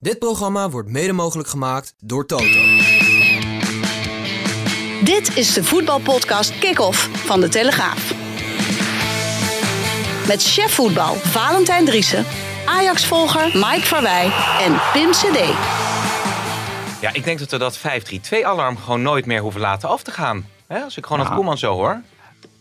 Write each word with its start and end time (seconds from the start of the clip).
Dit 0.00 0.18
programma 0.18 0.70
wordt 0.70 0.88
mede 0.88 1.12
mogelijk 1.12 1.48
gemaakt 1.48 1.94
door 2.00 2.26
Toto. 2.26 2.44
Dit 5.04 5.36
is 5.36 5.52
de 5.52 5.64
voetbalpodcast 5.64 6.58
Kick-Off 6.58 7.08
van 7.26 7.40
De 7.40 7.48
Telegraaf. 7.48 8.10
Met 10.26 10.42
chef 10.42 10.74
voetbal 10.74 11.14
Valentijn 11.14 11.84
Driessen, 11.84 12.24
Ajax-volger 12.66 13.44
Mike 13.44 13.86
Verwij 13.86 14.24
en 14.60 14.80
Pim 14.92 15.10
CD. 15.10 15.38
Ja, 17.00 17.12
ik 17.12 17.24
denk 17.24 17.38
dat 17.38 17.50
we 17.50 17.58
dat 17.58 17.78
5-3-2-alarm 17.78 18.76
gewoon 18.76 19.02
nooit 19.02 19.26
meer 19.26 19.40
hoeven 19.40 19.60
laten 19.60 19.88
af 19.88 20.02
te 20.02 20.10
gaan. 20.10 20.46
Hè? 20.66 20.78
Als 20.80 20.96
ik 20.96 21.06
gewoon 21.06 21.18
Ja. 21.22 21.26
het 21.28 21.34
Koeman 21.34 21.58
zo 21.58 21.72
hoor. 21.74 22.00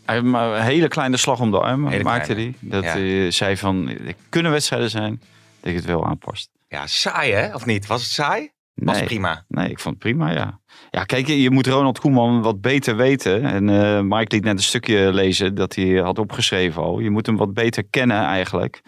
Hij 0.05 0.17
een 0.17 0.61
hele 0.61 0.87
kleine 0.87 1.17
slag 1.17 1.39
om 1.39 1.51
de 1.51 1.59
arm, 1.59 1.87
Hele 1.87 2.03
maakte 2.03 2.33
hij. 2.33 2.53
Dat 2.59 2.83
ja. 2.83 2.89
hij 2.89 3.31
zei 3.31 3.57
van, 3.57 3.89
er 3.89 4.15
kunnen 4.29 4.51
wedstrijden 4.51 4.89
zijn 4.89 5.21
dat 5.59 5.71
je 5.71 5.77
het 5.77 5.85
wel 5.85 6.05
aanpast. 6.05 6.49
Ja, 6.67 6.87
saai 6.87 7.31
hè? 7.33 7.53
Of 7.55 7.65
niet? 7.65 7.87
Was 7.87 8.01
het 8.01 8.11
saai? 8.11 8.49
Was 8.73 8.97
Nee. 8.97 9.05
prima. 9.05 9.45
Nee, 9.47 9.69
ik 9.69 9.79
vond 9.79 9.95
het 9.95 10.03
prima, 10.03 10.31
ja. 10.31 10.59
Ja, 10.91 11.03
kijk, 11.03 11.27
je 11.27 11.51
moet 11.51 11.67
Ronald 11.67 11.99
Koeman 11.99 12.41
wat 12.41 12.61
beter 12.61 12.95
weten. 12.95 13.43
En 13.43 13.69
eh, 13.69 14.01
Mike 14.01 14.35
liet 14.35 14.43
net 14.43 14.57
een 14.57 14.63
stukje 14.63 15.13
lezen 15.13 15.55
dat 15.55 15.75
hij 15.75 15.93
had 15.95 16.19
opgeschreven 16.19 16.81
al. 16.81 16.99
Je 16.99 17.09
moet 17.09 17.25
hem 17.25 17.37
wat 17.37 17.53
beter 17.53 17.83
kennen 17.89 18.23
eigenlijk. 18.23 18.81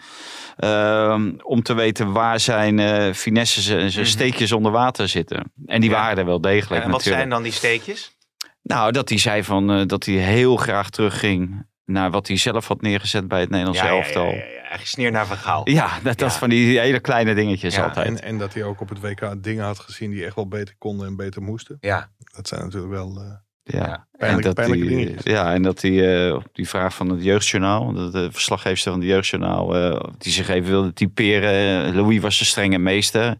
Ehm, 0.56 1.32
om 1.42 1.62
te 1.62 1.74
weten 1.74 2.12
waar 2.12 2.40
zijn 2.40 3.14
finesses 3.14 3.68
en 3.68 3.90
zijn 3.90 4.04
Mhm. 4.04 4.12
steekjes 4.14 4.52
onder 4.52 4.72
water 4.72 5.08
zitten. 5.08 5.52
En 5.66 5.80
die 5.80 5.90
Ja. 5.90 5.96
waren 5.96 6.18
er 6.18 6.24
wel 6.24 6.40
degelijk 6.40 6.82
En 6.84 6.90
wat 6.90 6.96
natuurlijk. 7.04 7.16
zijn 7.16 7.28
dan 7.30 7.42
die 7.42 7.52
steekjes? 7.52 8.16
Nou, 8.62 8.92
dat 8.92 9.08
hij 9.08 9.18
zei 9.18 9.44
van, 9.44 9.70
eh, 9.70 9.86
dat 9.86 10.04
hij 10.04 10.14
heel 10.14 10.56
graag 10.56 10.90
terugging 10.90 11.66
naar 11.90 12.10
wat 12.10 12.28
hij 12.28 12.36
zelf 12.36 12.66
had 12.68 12.80
neergezet 12.82 13.28
bij 13.28 13.40
het 13.40 13.50
Nederlands 13.50 13.80
elftal. 13.80 14.24
Ja, 14.26 14.30
ja, 14.30 14.36
ja, 14.44 14.68
ja. 14.70 14.76
Gesneerd 14.76 15.12
naar 15.12 15.26
verhaal. 15.26 15.68
Ja, 15.70 15.90
dat, 16.16 16.32
van 16.32 16.48
die 16.48 16.78
hele 16.78 17.00
kleine 17.00 17.34
dingetjes 17.34 17.74
Ja, 17.74 17.84
altijd. 17.84 18.06
En, 18.06 18.22
en 18.22 18.38
dat 18.38 18.54
hij 18.54 18.62
ook 18.64 18.80
op 18.80 18.88
het 18.88 19.00
WK 19.00 19.42
dingen 19.42 19.64
had 19.64 19.78
gezien 19.78 20.10
die 20.10 20.24
echt 20.24 20.34
wel 20.34 20.48
beter 20.48 20.74
konden 20.78 21.06
en 21.06 21.16
beter 21.16 21.42
moesten. 21.42 21.76
Ja. 21.80 22.10
Dat 22.34 22.48
zijn 22.48 22.60
natuurlijk 22.60 22.92
wel... 22.92 23.16
eh, 23.20 23.32
ja. 23.62 24.06
En 24.18 24.40
dat 24.40 24.54
pijnlijke 24.54 24.86
die, 24.86 24.96
dingetjes. 24.96 25.32
ja, 25.32 25.52
en 25.54 25.62
dat 25.62 25.80
hij 25.82 26.26
eh, 26.26 26.34
op 26.34 26.46
die 26.52 26.68
vraag 26.68 26.94
van 26.94 27.08
het 27.10 27.22
Jeugdjournaal, 27.24 27.92
de, 27.92 28.10
de 28.10 28.28
verslaggeefster 28.32 28.90
van 28.92 29.00
het 29.00 29.10
Jeugdjournaal, 29.10 29.76
eh, 29.76 30.00
die 30.18 30.32
zich 30.32 30.48
even 30.48 30.70
wilde 30.70 30.92
typeren. 30.92 31.84
eh, 31.86 31.94
Louis 31.94 32.20
was 32.20 32.38
de 32.38 32.44
strenge 32.44 32.78
meester. 32.78 33.36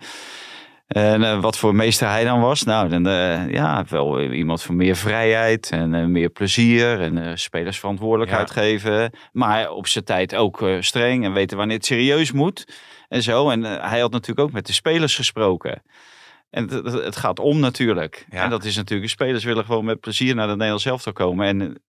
En 0.90 1.22
eh, 1.24 1.40
wat 1.40 1.58
voor 1.58 1.74
meester 1.74 2.08
hij 2.08 2.24
dan 2.24 2.40
was? 2.40 2.62
Nou, 2.62 2.88
dan, 2.88 3.06
eh, 3.06 3.50
ja, 3.50 3.84
wel 3.88 4.22
iemand 4.22 4.62
van 4.62 4.76
meer 4.76 4.96
vrijheid 4.96 5.70
en 5.70 5.94
eh, 5.94 6.04
meer 6.04 6.28
plezier 6.28 7.00
en 7.00 7.38
spelers 7.38 7.78
verantwoordelijkheid 7.78 8.48
Ja. 8.48 8.54
geven. 8.54 9.12
Maar 9.32 9.70
op 9.70 9.86
zijn 9.86 10.04
tijd 10.04 10.34
ook 10.34 10.64
streng 10.80 11.24
en 11.24 11.32
weten 11.32 11.56
wanneer 11.56 11.76
het 11.76 11.86
serieus 11.86 12.32
moet 12.32 12.64
en 13.08 13.22
zo. 13.22 13.50
En 13.50 13.62
hij 13.62 14.00
had 14.00 14.10
natuurlijk 14.10 14.48
ook 14.48 14.52
met 14.52 14.66
de 14.66 14.72
spelers 14.72 15.16
gesproken. 15.16 15.82
En 16.50 16.68
het, 16.84 17.16
gaat 17.16 17.38
om 17.38 17.58
natuurlijk. 17.58 18.26
Ja. 18.30 18.44
En 18.44 18.50
dat 18.50 18.64
is 18.64 18.76
natuurlijk, 18.76 19.08
de 19.08 19.14
spelers 19.14 19.44
willen 19.44 19.64
gewoon 19.64 19.84
met 19.84 20.00
plezier 20.00 20.34
naar 20.34 20.46
de 20.46 20.52
Nederlands 20.52 20.84
elftal 20.84 21.12
komen. 21.12 21.46
En 21.46 21.82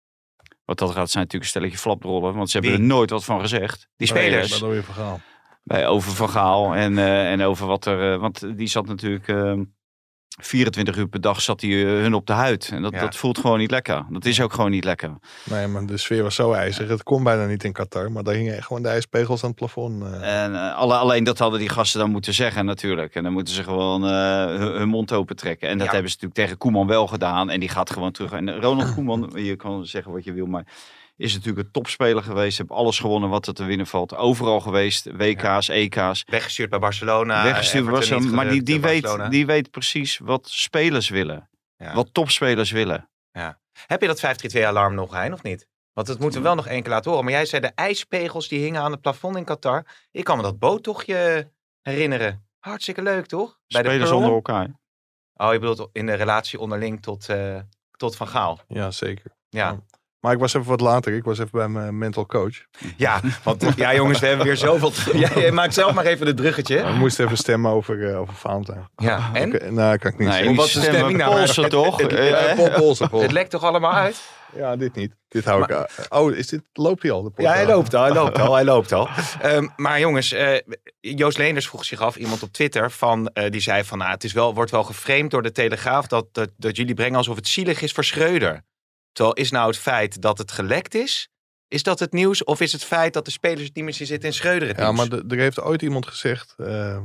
wat 0.66 0.78
dat 0.78 0.92
gaat 0.92 1.10
zijn 1.10 1.24
natuurlijk 1.24 1.44
een 1.44 1.50
stelletje 1.50 1.78
flaprollen, 1.78 2.34
want 2.34 2.50
ze 2.50 2.58
hebben 2.58 2.76
Wie? 2.76 2.90
er 2.90 2.96
nooit 2.96 3.10
wat 3.10 3.24
van 3.24 3.40
gezegd. 3.40 3.88
Die 3.98 4.08
spelers. 4.08 4.60
Dat 4.60 4.70
weer 4.70 4.84
verhaal. 4.84 5.22
Bij 5.64 5.88
over 5.88 6.12
Van 6.12 6.30
Gaal 6.30 6.76
en, 6.76 6.98
eh, 6.98 7.32
en 7.32 7.42
over 7.42 7.68
wat 7.68 7.86
er, 7.86 8.14
eh, 8.14 8.20
want 8.20 8.58
die 8.58 8.68
zat 8.68 8.88
natuurlijk 8.88 9.28
eh, 9.28 9.54
24 10.42 10.98
uur 10.98 11.08
per 11.08 11.22
dag 11.22 11.42
zat 11.42 11.62
hij 11.62 11.70
eh, 11.70 11.86
hun 12.02 12.14
op 12.14 12.26
de 12.28 12.34
huid. 12.34 12.70
En 12.74 12.82
dat, 12.82 12.92
Ja. 12.94 13.00
dat 13.00 13.16
voelt 13.16 13.38
gewoon 13.38 13.58
niet 13.60 13.72
lekker. 13.72 14.06
Dat 14.10 14.26
is 14.26 14.42
ook 14.42 14.54
gewoon 14.54 14.72
niet 14.72 14.84
lekker. 14.84 15.18
Nee, 15.50 15.68
maar 15.68 15.86
de 15.86 15.98
sfeer 15.98 16.24
was 16.24 16.36
zo 16.36 16.52
ijzig. 16.52 16.88
Het 16.90 17.04
kon 17.04 17.24
bijna 17.24 17.46
niet 17.46 17.64
in 17.64 17.72
Qatar. 17.72 18.12
Maar 18.12 18.24
daar 18.24 18.34
hingen 18.34 18.64
gewoon 18.64 18.82
de 18.82 18.88
ijspegels 18.88 19.44
aan 19.44 19.50
het 19.50 19.58
plafond. 19.58 20.04
eh. 20.04 20.44
En 20.44 20.56
eh, 20.56 20.76
alle, 20.76 20.96
alleen 20.96 21.24
dat 21.24 21.38
hadden 21.40 21.60
die 21.60 21.70
gasten 21.70 22.00
dan 22.00 22.12
moeten 22.12 22.34
zeggen 22.34 22.66
natuurlijk. 22.66 23.16
En 23.16 23.24
dan 23.24 23.34
moeten 23.34 23.54
ze 23.54 23.64
gewoon 23.64 24.04
eh, 24.06 24.46
hun, 24.46 24.62
hun 24.72 24.88
mond 24.90 25.12
open 25.14 25.36
trekken. 25.36 25.70
En 25.70 25.78
dat 25.78 25.88
Ja. 25.88 25.94
hebben 25.94 26.12
ze 26.12 26.16
natuurlijk 26.22 26.42
tegen 26.48 26.58
Koeman 26.58 26.88
wel 26.88 27.08
gedaan. 27.08 27.50
En 27.50 27.60
die 27.60 27.70
gaat 27.70 27.90
gewoon 27.90 28.12
terug. 28.12 28.32
En 28.32 28.62
Ronald 28.62 28.94
Koeman, 28.94 29.32
je 29.36 29.56
kan 29.56 29.86
zeggen 29.86 30.12
wat 30.12 30.24
je 30.24 30.34
wil, 30.34 30.46
maar 30.46 30.66
is 31.22 31.34
natuurlijk 31.34 31.66
een 31.66 31.72
topspeler 31.72 32.24
geweest. 32.24 32.58
Heeft 32.58 32.70
alles 32.70 33.00
gewonnen 33.00 33.30
wat 33.30 33.48
er 33.48 33.54
te 33.54 33.64
winnen 33.64 33.88
valt. 33.88 34.16
Overal 34.16 34.60
geweest. 34.60 35.06
WK's, 35.12 35.70
EK's. 35.70 36.24
Weggestuurd 36.26 36.70
bij 36.70 36.80
Barcelona. 36.80 37.44
Weggestuurd 37.44 38.10
hem. 38.10 38.22
niet 38.22 38.32
Maar 38.32 38.50
die, 38.50 38.64
die, 38.64 38.82
weet, 38.82 39.02
Barcelona. 39.02 39.30
die 39.30 39.46
weet 39.46 39.72
precies 39.72 40.18
wat 40.18 40.50
spelers 40.50 41.10
willen. 41.10 41.50
Ja. 41.76 41.94
Wat 41.94 42.10
topspelers 42.12 42.72
willen. 42.72 43.10
Heb 43.88 44.02
je 44.02 44.08
dat 44.08 44.22
5-3-2-alarm 44.58 44.96
nog, 44.96 45.14
Hein, 45.14 45.34
of 45.34 45.44
niet? 45.44 45.68
Want 45.94 46.08
dat 46.08 46.20
moeten 46.20 46.40
we 46.40 46.46
wel 46.46 46.56
nog 46.56 46.68
één 46.68 46.82
keer 46.82 46.92
laten 46.92 47.10
horen. 47.10 47.26
Maar 47.26 47.34
jij 47.34 47.46
zei 47.46 47.62
de 47.62 47.72
ijspegels 47.76 48.48
die 48.48 48.60
hingen 48.60 48.82
aan 48.82 48.92
het 48.92 49.02
plafond 49.02 49.38
in 49.38 49.44
Qatar. 49.44 49.86
Ik 50.12 50.24
kan 50.24 50.38
me 50.38 50.44
dat 50.44 50.60
boottochtje 50.60 51.52
herinneren. 51.82 52.46
Hartstikke 52.60 53.02
leuk, 53.02 53.26
toch? 53.26 53.60
Bij 53.68 53.82
de 53.82 53.90
spelers 53.90 54.12
onder 54.12 54.32
elkaar. 54.32 54.80
Oh, 55.34 55.54
je 55.54 55.60
bedoelt 55.60 55.90
in 55.94 56.06
de 56.06 56.14
relatie 56.14 56.60
onderling 56.60 57.02
tot, 57.02 57.30
eh, 57.30 57.60
tot 57.98 58.16
Van 58.16 58.28
Gaal. 58.28 58.60
Ja, 58.68 58.92
zeker. 58.92 59.32
Ja. 59.50 59.80
Maar 60.22 60.34
ik 60.34 60.40
was 60.40 60.54
even 60.54 60.68
wat 60.68 60.82
later. 60.82 61.14
Ik 61.14 61.24
was 61.24 61.38
even 61.40 61.52
bij 61.52 61.68
mijn 61.68 61.98
mental 61.98 62.26
coach. 62.26 62.56
Ja, 62.98 63.20
want 63.44 63.66
ja 63.76 63.96
jongens, 63.96 64.20
we 64.20 64.28
hebben 64.28 64.46
weer 64.46 64.58
zoveel... 64.58 64.92
Ja, 65.14 65.40
je 65.40 65.52
maakt 65.52 65.74
zelf 65.74 65.94
maar 65.94 66.06
even 66.06 66.28
het 66.28 66.36
bruggetje. 66.36 66.84
We 66.84 66.92
moesten 66.92 67.26
even 67.26 67.38
stemmen 67.38 67.72
over, 67.72 68.10
eh 68.10 68.20
over 68.20 68.34
Valentijn. 68.34 68.90
Ja, 68.96 69.30
en? 69.34 69.56
Oké, 69.56 69.72
nou, 69.72 69.98
kan 69.98 70.12
ik 70.12 70.18
niet 70.18 70.28
Nee, 70.28 70.38
zeggen. 70.38 70.56
wat 70.56 70.66
de 70.70 70.82
stemming 70.82 71.18
nou? 71.18 71.36
Polsen 71.36 71.70
toch? 71.70 71.98
Het- 71.98 72.14
Eh, 72.14 72.76
Polsen. 72.76 73.10
Het 73.20 73.32
lekt 73.32 73.50
toch 73.50 73.64
allemaal 73.64 73.94
uit? 73.94 74.22
Ja, 74.56 74.76
dit 74.76 74.96
niet. 74.96 75.14
Dit 75.28 75.46
hou 75.46 75.64
ik 75.64 75.72
aan. 75.72 75.86
Oh, 76.10 76.32
is 76.36 76.48
dit, 76.48 76.62
loopt 76.74 77.02
hij 77.02 77.12
al? 77.12 77.24
De 77.24 77.32
Ja, 77.36 77.52
hij 77.54 77.66
loopt 77.66 77.94
al, 77.96 78.04
hij 78.04 78.14
loopt 78.14 78.40
al, 78.40 78.54
hij 78.54 78.64
loopt 78.74 78.92
al. 78.92 79.08
Ehm, 79.42 79.68
maar 79.76 80.00
jongens, 80.00 80.32
eh, 80.32 80.58
Joost 81.00 81.38
Leenders 81.38 81.68
vroeg 81.68 81.86
zich 81.86 82.00
af, 82.02 82.16
iemand 82.16 82.44
op 82.44 82.52
Twitter, 82.52 82.92
van, 82.92 83.28
eh, 83.34 83.50
die 83.52 83.62
zei 83.62 83.84
van, 83.84 83.98
nou, 83.98 84.12
het 84.12 84.24
is 84.24 84.34
wel, 84.34 84.54
wordt 84.54 84.72
wel 84.72 84.84
geframed 84.84 85.32
door 85.32 85.42
de 85.42 85.52
Telegraaf 85.52 86.08
dat, 86.08 86.26
dat, 86.32 86.50
dat 86.58 86.76
jullie 86.76 86.94
brengen 86.94 87.18
alsof 87.18 87.36
het 87.36 87.48
zielig 87.48 87.82
is 87.82 87.92
voor 87.92 88.04
Schreuder. 88.04 88.64
Terwijl 89.12 89.36
is 89.36 89.52
nou 89.52 89.68
het 89.68 89.78
feit 89.78 90.22
dat 90.22 90.38
het 90.38 90.52
gelekt 90.52 90.96
is, 90.96 91.30
is 91.68 91.84
dat 91.84 92.00
het 92.00 92.14
nieuws? 92.14 92.44
Of 92.44 92.62
is 92.62 92.72
het 92.72 92.84
feit 92.84 93.14
dat 93.14 93.26
de 93.26 93.32
spelers 93.32 93.64
het 93.66 93.76
niet 93.76 93.84
meer 93.84 93.94
zitten 93.94 94.30
in 94.30 94.34
Schreuder 94.34 94.68
het 94.68 94.78
Ja, 94.78 94.92
nieuws? 94.92 95.10
maar 95.10 95.20
er 95.28 95.38
heeft 95.38 95.62
ooit 95.62 95.82
iemand 95.82 96.08
gezegd, 96.08 96.54
eh, 96.58 97.02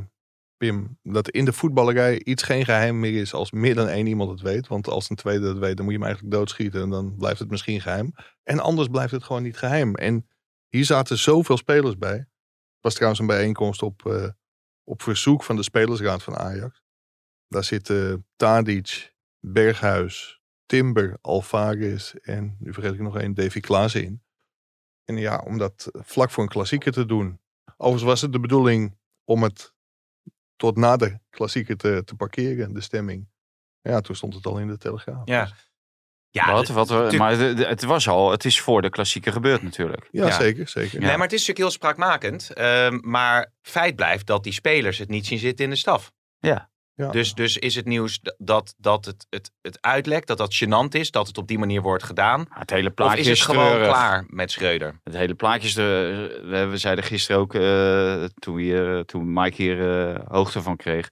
Pim, 0.56 0.98
dat 1.02 1.28
in 1.30 1.44
de 1.44 1.52
voetballerij 1.52 2.22
iets 2.22 2.42
geen 2.42 2.64
geheim 2.64 3.00
meer 3.00 3.20
is 3.20 3.32
als 3.34 3.50
meer 3.50 3.74
dan 3.74 3.88
één 3.88 4.06
iemand 4.06 4.30
het 4.30 4.40
weet. 4.40 4.66
Want 4.66 4.88
als 4.88 5.10
een 5.10 5.16
tweede 5.16 5.48
het 5.48 5.58
weet, 5.58 5.76
dan 5.76 5.84
moet 5.84 5.94
je 5.94 5.98
hem 6.00 6.06
eigenlijk 6.08 6.36
doodschieten 6.36 6.82
en 6.82 6.90
dan 6.90 7.16
blijft 7.16 7.38
het 7.38 7.50
misschien 7.50 7.80
geheim. 7.80 8.12
En 8.42 8.58
anders 8.60 8.88
blijft 8.88 9.12
het 9.12 9.24
gewoon 9.24 9.42
niet 9.42 9.56
geheim. 9.56 9.94
En 9.94 10.28
hier 10.68 10.84
zaten 10.84 11.18
zoveel 11.18 11.56
spelers 11.56 11.98
bij. 11.98 12.16
Het 12.16 12.80
was 12.80 12.94
trouwens 12.94 13.20
een 13.20 13.26
bijeenkomst 13.26 13.82
op, 13.82 14.06
eh, 14.06 14.28
op 14.84 15.02
verzoek 15.02 15.42
van 15.44 15.56
de 15.56 15.62
spelersraad 15.62 16.22
van 16.22 16.36
Ajax. 16.36 16.82
Daar 17.48 17.64
zitten 17.64 18.26
Tadic, 18.36 19.14
Berghuis, 19.40 20.35
Timber, 20.66 21.18
Alvarez 21.20 22.14
en 22.14 22.56
nu 22.58 22.72
vergeet 22.72 22.92
ik 22.94 23.00
nog 23.00 23.18
één, 23.18 23.34
Davy 23.34 23.60
Klaassen 23.60 24.04
in. 24.04 24.22
En 25.04 25.16
ja, 25.16 25.38
om 25.38 25.58
dat 25.58 25.90
vlak 25.92 26.30
voor 26.30 26.42
een 26.42 26.48
klassieker 26.48 26.92
te 26.92 27.06
doen. 27.06 27.40
Overigens 27.76 28.02
was 28.10 28.20
het 28.20 28.32
de 28.32 28.40
bedoeling 28.40 28.98
om 29.24 29.42
het 29.42 29.74
tot 30.56 30.76
na 30.76 30.96
de 30.96 31.18
klassieker 31.30 31.76
te, 31.76 32.02
te 32.04 32.14
parkeren, 32.14 32.74
de 32.74 32.80
stemming. 32.80 33.28
Ja, 33.80 34.00
toen 34.00 34.16
stond 34.16 34.34
het 34.34 34.46
al 34.46 34.58
in 34.58 34.66
de 34.68 34.78
Telegraaf. 34.78 35.22
Ja. 35.24 35.44
Dus- 35.44 35.64
Ja, 36.30 36.52
wat, 36.52 36.68
maar 37.18 37.38
het 37.38 37.82
was 37.82 38.08
al, 38.08 38.30
het 38.30 38.44
is 38.44 38.60
voor 38.60 38.82
de 38.82 38.90
klassieker 38.90 39.32
gebeurd 39.32 39.62
natuurlijk. 39.62 40.08
ja, 40.12 40.26
Ja. 40.26 40.32
zeker, 40.32 40.68
zeker. 40.68 40.98
Nee, 41.00 41.08
maar 41.16 41.26
het 41.26 41.32
is 41.32 41.38
natuurlijk 41.46 41.58
heel 41.58 41.70
spraakmakend. 41.70 42.52
Ehm, 42.52 42.98
maar 43.02 43.52
feit 43.62 43.96
blijft 43.96 44.26
dat 44.26 44.44
die 44.44 44.52
spelers 44.52 44.98
het 44.98 45.08
niet 45.08 45.26
zien 45.26 45.38
zitten 45.38 45.64
in 45.64 45.70
de 45.70 45.76
staf. 45.76 46.12
Ja. 46.38 46.70
Ja. 46.96 47.10
Dus, 47.10 47.34
dus 47.34 47.56
is 47.56 47.74
het 47.74 47.84
nieuws 47.84 48.20
dat, 48.38 48.74
dat 48.76 49.04
het, 49.04 49.26
het, 49.30 49.52
het 49.62 49.78
uitlekt, 49.80 50.26
dat 50.26 50.38
dat 50.38 50.54
gênant 50.64 50.88
is, 50.88 51.10
dat 51.10 51.26
het 51.26 51.38
op 51.38 51.48
die 51.48 51.58
manier 51.58 51.82
wordt 51.82 52.02
gedaan? 52.02 52.46
Ja, 52.50 52.58
Het 52.58 52.70
hele 52.70 52.88
Of 52.88 52.94
plaatje 52.94 53.20
is 53.20 53.26
het 53.26 53.36
is 53.36 53.44
gewoon 53.44 53.66
treurig. 53.66 53.88
klaar 53.88 54.24
met 54.28 54.50
Schreuder? 54.50 55.00
Het 55.04 55.14
hele 55.14 55.34
plaatje 55.34 55.68
is 55.68 55.74
de, 55.74 56.42
we, 56.44 56.66
we 56.66 56.76
zeiden 56.76 57.04
gisteren 57.04 57.40
ook, 57.40 57.54
eh, 57.54 58.24
toen, 58.24 58.56
hier, 58.58 59.04
toen 59.04 59.32
Mike 59.32 59.62
hier 59.62 60.08
eh, 60.10 60.20
hoogte 60.28 60.62
van 60.62 60.76
kreeg. 60.76 61.08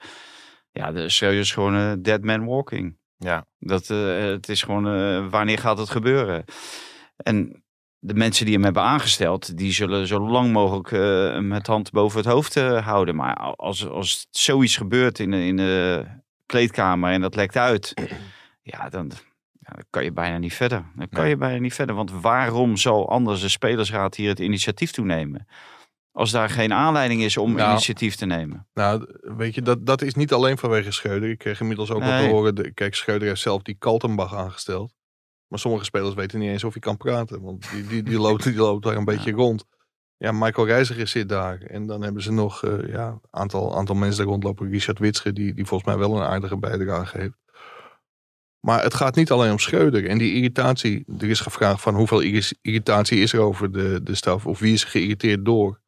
Ja, 0.70 0.92
de 0.92 1.08
Schreuder 1.08 1.40
is 1.40 1.52
gewoon 1.52 1.74
een 1.74 2.02
dead 2.02 2.22
man 2.22 2.44
walking. 2.44 2.98
Ja. 3.16 3.46
Dat, 3.58 3.90
eh, 3.90 4.18
het 4.18 4.48
is 4.48 4.62
gewoon, 4.62 5.30
wanneer 5.30 5.58
gaat 5.58 5.78
het 5.78 5.90
gebeuren? 5.90 6.44
En 7.16 7.63
de 8.06 8.14
mensen 8.14 8.44
die 8.44 8.54
hem 8.54 8.64
hebben 8.64 8.82
aangesteld, 8.82 9.56
die 9.58 9.72
zullen 9.72 10.06
zo 10.06 10.20
lang 10.30 10.52
mogelijk 10.52 10.92
eh, 10.92 11.00
hem 11.32 11.52
het 11.52 11.66
hand 11.66 11.90
boven 11.90 12.18
het 12.18 12.28
hoofd 12.28 12.56
eh, 12.56 12.86
houden. 12.86 13.14
Maar 13.16 13.34
als, 13.36 13.88
als 13.88 14.26
zoiets 14.30 14.76
gebeurt 14.76 15.18
in, 15.18 15.30
de- 15.30 15.44
in 15.46 15.56
de 15.56 16.04
kleedkamer 16.46 17.12
en 17.12 17.20
dat 17.20 17.34
lekt 17.34 17.56
uit, 17.56 17.94
ja, 18.72 18.88
dan, 18.88 19.10
ja, 19.52 19.72
dan 19.72 19.84
kan 19.90 20.04
je 20.04 20.12
bijna 20.12 20.38
niet 20.38 20.54
verder. 20.54 20.84
Dan 20.96 21.08
kan 21.08 21.20
Nee. 21.20 21.30
je 21.30 21.36
bijna 21.36 21.58
niet 21.58 21.74
verder. 21.74 21.94
Want 21.94 22.10
waarom 22.20 22.76
zal 22.76 23.08
anders 23.10 23.40
de 23.40 23.48
spelersraad 23.48 24.14
hier 24.16 24.28
het 24.28 24.38
initiatief 24.38 24.90
toenemen? 24.90 25.46
Als 26.12 26.30
daar 26.30 26.50
geen 26.50 26.72
aanleiding 26.72 27.22
is 27.22 27.36
om 27.36 27.52
Nou, 27.54 27.70
initiatief 27.70 28.14
te 28.14 28.26
nemen. 28.26 28.66
Nou, 28.74 29.06
weet 29.20 29.54
je, 29.54 29.62
dat, 29.62 29.86
dat 29.86 30.02
is 30.02 30.14
niet 30.14 30.32
alleen 30.32 30.58
vanwege 30.58 30.90
Schreuder. 30.90 31.30
Ik 31.30 31.38
kreeg 31.38 31.60
inmiddels 31.60 31.90
ook 31.90 32.00
Nee. 32.02 32.26
te 32.26 32.32
horen. 32.32 32.54
De, 32.54 32.72
kijk, 32.72 32.94
Schreuder 32.94 33.28
heeft 33.28 33.40
zelf 33.40 33.62
die 33.62 33.76
Kaltenbach 33.78 34.34
aangesteld. 34.34 34.92
Maar 35.54 35.62
sommige 35.62 35.84
spelers 35.84 36.14
weten 36.14 36.38
niet 36.38 36.50
eens 36.50 36.64
of 36.64 36.72
hij 36.72 36.80
kan 36.80 36.96
praten. 36.96 37.42
Want 37.42 37.70
die, 37.70 37.86
die, 37.86 38.02
die, 38.02 38.18
loopt, 38.18 38.42
die 38.42 38.54
loopt 38.54 38.84
daar 38.84 38.96
een 38.96 39.04
beetje 39.04 39.32
rond. 39.32 39.64
Ja, 40.16 40.32
Michael 40.32 40.66
Reiziger 40.66 41.08
zit 41.08 41.28
daar. 41.28 41.60
En 41.62 41.86
dan 41.86 42.02
hebben 42.02 42.22
ze 42.22 42.32
nog 42.32 42.62
een 42.62 42.88
ja, 42.88 43.20
aantal, 43.30 43.76
aantal 43.76 43.94
mensen 43.94 44.18
daar 44.18 44.26
rondlopen. 44.26 44.70
Richard 44.70 44.98
Witsche, 44.98 45.32
die, 45.32 45.54
die 45.54 45.66
volgens 45.66 45.90
mij 45.90 45.98
wel 45.98 46.16
een 46.16 46.26
aardige 46.26 46.56
bijdrage 46.56 47.18
heeft. 47.18 47.34
Maar 48.60 48.82
het 48.82 48.94
gaat 48.94 49.14
niet 49.14 49.30
alleen 49.30 49.50
om 49.50 49.58
Schreuder. 49.58 50.08
En 50.08 50.18
die 50.18 50.34
irritatie, 50.34 51.04
er 51.18 51.30
is 51.30 51.40
gevraagd 51.40 51.80
van 51.80 51.94
hoeveel 51.94 52.20
irri- 52.20 52.58
irritatie 52.60 53.18
is 53.18 53.32
er 53.32 53.40
over 53.40 53.72
de, 53.72 54.00
de 54.02 54.14
staf. 54.14 54.46
Of 54.46 54.58
wie 54.58 54.72
is 54.72 54.82
er 54.82 54.88
geïrriteerd 54.88 55.44
door. 55.44 55.80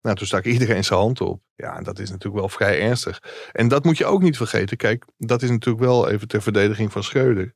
Nou, 0.00 0.16
toen 0.16 0.26
stak 0.26 0.44
iedereen 0.44 0.84
zijn 0.84 1.00
hand 1.00 1.20
op. 1.20 1.42
Ja, 1.54 1.76
en 1.76 1.84
dat 1.84 1.98
is 1.98 2.10
natuurlijk 2.10 2.40
wel 2.40 2.48
vrij 2.48 2.80
ernstig. 2.80 3.22
En 3.52 3.68
dat 3.68 3.84
moet 3.84 3.98
je 3.98 4.04
ook 4.04 4.22
niet 4.22 4.36
vergeten. 4.36 4.76
Kijk, 4.76 5.04
dat 5.16 5.42
is 5.42 5.50
natuurlijk 5.50 5.84
wel 5.84 6.08
even 6.08 6.28
ter 6.28 6.42
verdediging 6.42 6.92
van 6.92 7.02
Schreuder. 7.02 7.54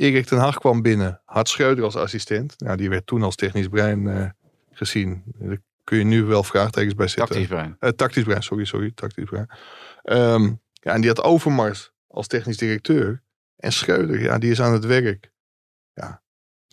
Erik 0.00 0.26
ten 0.26 0.38
Hag 0.38 0.58
kwam 0.58 0.82
binnen, 0.82 1.20
had 1.24 1.48
Schreuder 1.48 1.84
als 1.84 1.96
assistent. 1.96 2.60
Nou, 2.60 2.76
die 2.76 2.88
werd 2.88 3.06
toen 3.06 3.22
als 3.22 3.36
technisch 3.36 3.68
brein 3.68 4.08
eh, 4.08 4.28
gezien. 4.72 5.22
Daar 5.26 5.58
kun 5.84 5.98
je 5.98 6.04
nu 6.04 6.24
wel 6.24 6.42
vraagtekens 6.42 6.94
bij 6.94 7.08
zetten. 7.08 7.26
Tactisch 7.26 7.48
brein. 7.48 7.76
Eh, 7.78 7.90
tactisch 7.90 8.24
brein, 8.24 8.42
sorry, 8.42 8.64
sorry, 8.64 8.92
tactisch 8.94 9.24
brein. 9.24 9.48
Ehm, 10.02 10.42
ja, 10.72 10.92
en 10.92 11.00
die 11.00 11.10
had 11.10 11.22
Overmars 11.22 11.92
als 12.08 12.26
technisch 12.26 12.56
directeur. 12.56 13.22
En 13.56 13.72
Schreuder, 13.72 14.20
ja, 14.20 14.38
die 14.38 14.50
is 14.50 14.60
aan 14.60 14.72
het 14.72 14.84
werk. 14.84 15.30
Ja, 15.94 16.22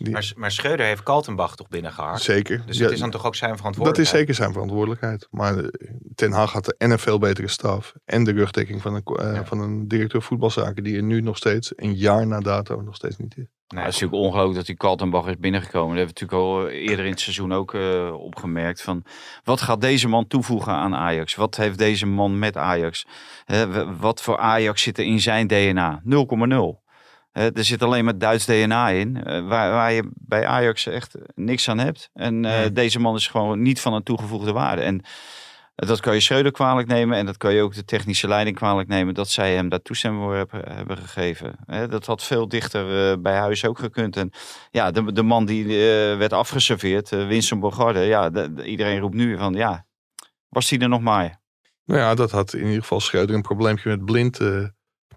die, 0.04 0.12
Maar, 0.12 0.32
maar 0.36 0.50
Schreuder 0.50 0.86
heeft 0.86 1.02
Kaltenbach 1.02 1.56
toch 1.56 1.68
binnengehaald? 1.68 2.20
zeker. 2.20 2.62
Dus 2.66 2.76
Ja, 2.76 2.84
het 2.84 2.92
is 2.92 3.00
dan 3.00 3.10
toch 3.10 3.26
ook 3.26 3.34
zijn 3.34 3.50
dat 3.50 3.58
verantwoordelijkheid? 3.58 4.14
is 4.14 4.20
zeker 4.20 4.34
zijn 4.34 4.52
verantwoordelijkheid. 4.52 5.28
Maar 5.30 5.58
eh, 5.58 5.68
Ten 6.14 6.32
Hag 6.32 6.52
had 6.52 6.72
en 6.76 6.90
een 6.90 6.98
veel 6.98 7.18
betere 7.18 7.48
staf. 7.48 7.92
En 8.04 8.24
de 8.24 8.32
rugdekking 8.32 8.82
van 8.82 8.94
een, 8.94 9.02
eh, 9.04 9.34
Ja. 9.34 9.44
van 9.44 9.60
een 9.60 9.88
directeur 9.88 10.22
voetbalzaken. 10.22 10.82
Die 10.84 10.96
er 10.96 11.02
nu 11.02 11.20
nog 11.20 11.36
steeds, 11.36 11.72
een 11.76 11.94
jaar 11.94 12.26
na 12.26 12.40
dato, 12.40 12.80
nog 12.80 12.94
steeds 12.94 13.16
niet 13.16 13.36
is. 13.36 13.44
Ja, 13.66 13.78
het 13.78 13.86
is 13.94 14.00
natuurlijk 14.00 14.22
ongelooflijk 14.22 14.56
dat 14.56 14.66
die 14.66 14.76
Kaltenbach 14.76 15.26
is 15.26 15.36
binnengekomen. 15.38 15.96
Dat 15.96 16.06
hebben 16.06 16.14
we 16.14 16.20
natuurlijk 16.26 16.72
al 16.72 16.80
eerder 16.88 17.04
in 17.04 17.10
het 17.10 17.20
seizoen 17.20 17.52
ook 17.52 17.74
eh, 17.74 18.12
opgemerkt. 18.14 18.82
Van, 18.82 19.04
wat 19.44 19.60
gaat 19.60 19.80
deze 19.80 20.08
man 20.08 20.26
toevoegen 20.26 20.72
aan 20.72 20.94
Ajax? 20.94 21.34
Wat 21.34 21.56
heeft 21.56 21.78
deze 21.78 22.06
man 22.06 22.38
met 22.38 22.56
Ajax? 22.56 23.06
Wat 23.98 24.22
voor 24.22 24.38
Ajax 24.38 24.82
zit 24.82 24.98
er 24.98 25.04
in 25.04 25.20
zijn 25.20 25.46
DNA? 25.46 26.00
0,0. 26.04 26.86
Hè, 27.38 27.52
er 27.52 27.64
zit 27.64 27.82
alleen 27.82 28.04
maar 28.04 28.18
Duits 28.18 28.44
DNA 28.46 28.88
in. 28.88 29.24
eh, 29.24 29.46
waar, 29.48 29.70
waar 29.72 29.92
je 29.92 30.08
bij 30.14 30.46
Ajax 30.46 30.86
echt 30.86 31.14
niks 31.34 31.68
aan 31.68 31.78
hebt. 31.78 32.10
En 32.14 32.44
eh, 32.44 32.58
Nee. 32.58 32.72
deze 32.72 32.98
man 33.00 33.14
is 33.14 33.26
gewoon 33.26 33.62
niet 33.62 33.80
van 33.80 33.92
een 33.94 34.02
toegevoegde 34.02 34.52
waarde. 34.52 34.82
En 34.82 35.02
dat 35.74 36.00
kan 36.00 36.14
je 36.14 36.20
Schreuder 36.20 36.52
kwalijk 36.52 36.88
nemen. 36.88 37.16
En 37.16 37.26
dat 37.26 37.36
kan 37.36 37.54
je 37.54 37.62
ook 37.62 37.74
de 37.74 37.84
technische 37.84 38.28
leiding 38.28 38.56
kwalijk 38.56 38.88
nemen. 38.88 39.14
Dat 39.14 39.28
zij 39.28 39.54
hem 39.54 39.68
daar 39.68 39.82
toestemming 39.82 40.22
voor 40.24 40.34
hebben, 40.36 40.72
hebben 40.72 40.96
gegeven. 40.98 41.56
Dat 41.90 42.06
had 42.06 42.24
veel 42.24 42.48
dichter 42.48 43.10
eh, 43.10 43.18
bij 43.18 43.36
huis 43.36 43.64
ook 43.64 43.78
gekund. 43.78 44.16
En 44.16 44.30
ja, 44.70 44.90
de, 44.90 45.12
de 45.12 45.22
man 45.22 45.44
die 45.46 45.64
eh, 45.64 46.16
werd 46.18 46.32
afgeserveerd, 46.32 47.12
eh, 47.12 47.26
Winston 47.26 47.60
Bogarde. 47.60 48.00
Ja, 48.00 48.30
de- 48.30 48.52
de- 48.54 48.64
iedereen 48.64 48.98
roept 49.00 49.14
nu 49.14 49.36
van 49.38 49.52
ja, 49.54 49.86
was 50.48 50.70
hij 50.70 50.78
er 50.78 50.88
nog 50.88 51.00
maar? 51.00 51.40
Nou 51.84 52.00
ja, 52.00 52.14
dat 52.14 52.30
had 52.30 52.52
in 52.54 52.64
ieder 52.66 52.80
geval 52.80 53.00
Schreuder 53.00 53.34
een 53.36 53.42
probleempje 53.42 53.88
met 53.88 54.04
blind, 54.04 54.40
eh, 54.40 54.64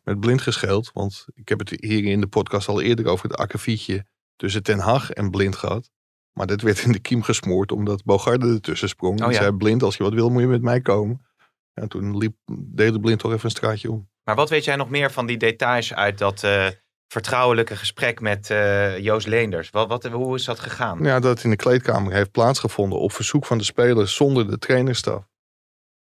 met 0.04 0.20
blind 0.20 0.42
gescheeld. 0.42 0.92
Want 0.94 1.26
ik 1.34 1.50
heb 1.50 1.60
het 1.60 1.70
hier 1.70 2.06
in 2.06 2.22
de 2.22 2.28
podcast 2.28 2.68
al 2.68 2.82
eerder 2.82 3.08
over 3.08 3.30
het 3.30 3.38
akkefietje 3.38 4.06
tussen 4.36 4.64
Ten 4.64 4.80
Hag 4.80 5.12
en 5.12 5.30
blind 5.30 5.56
gehad. 5.56 5.90
Maar 6.34 6.48
dat 6.48 6.62
werd 6.62 6.84
in 6.84 6.92
de 6.92 7.00
kiem 7.00 7.24
gesmoord 7.24 7.72
omdat 7.72 8.04
Bogarde 8.04 8.54
ertussen 8.54 8.90
sprong. 8.90 9.20
Oh 9.20 9.26
en 9.26 9.32
ja. 9.32 9.38
zei 9.38 9.52
blind, 9.52 9.84
als 9.84 9.98
je 9.98 10.04
wat 10.04 10.14
wil 10.14 10.30
moet 10.30 10.42
je 10.42 10.48
met 10.48 10.62
mij 10.62 10.82
komen. 10.82 11.26
En 11.74 11.88
toen 11.88 12.18
liep, 12.18 12.36
deed 12.62 12.94
de 12.94 13.00
blind 13.00 13.20
toch 13.20 13.32
even 13.32 13.46
een 13.46 13.52
straatje 13.52 13.92
om. 13.92 14.10
Maar 14.24 14.36
wat 14.36 14.50
weet 14.50 14.66
jij 14.66 14.76
nog 14.76 14.90
meer 14.90 15.12
van 15.12 15.26
die 15.26 15.38
details 15.38 15.94
uit 15.94 16.18
dat 16.18 16.44
eh, 16.44 16.68
vertrouwelijke 17.08 17.76
gesprek 17.76 18.20
met 18.20 18.50
eh, 18.50 18.98
Joost 18.98 19.28
Leenders? 19.28 19.70
Wat, 19.70 19.88
wat, 19.88 20.06
hoe 20.06 20.36
is 20.36 20.46
dat 20.46 20.60
gegaan? 20.60 21.04
Ja, 21.04 21.20
dat 21.20 21.44
in 21.44 21.50
de 21.50 21.56
kleedkamer 21.56 22.14
heeft 22.14 22.32
plaatsgevonden 22.32 23.00
op 23.00 23.12
verzoek 23.12 23.46
van 23.46 23.58
de 23.58 23.64
spelers 23.64 24.16
zonder 24.16 24.50
de 24.50 24.58
trainerstaf. 24.58 25.30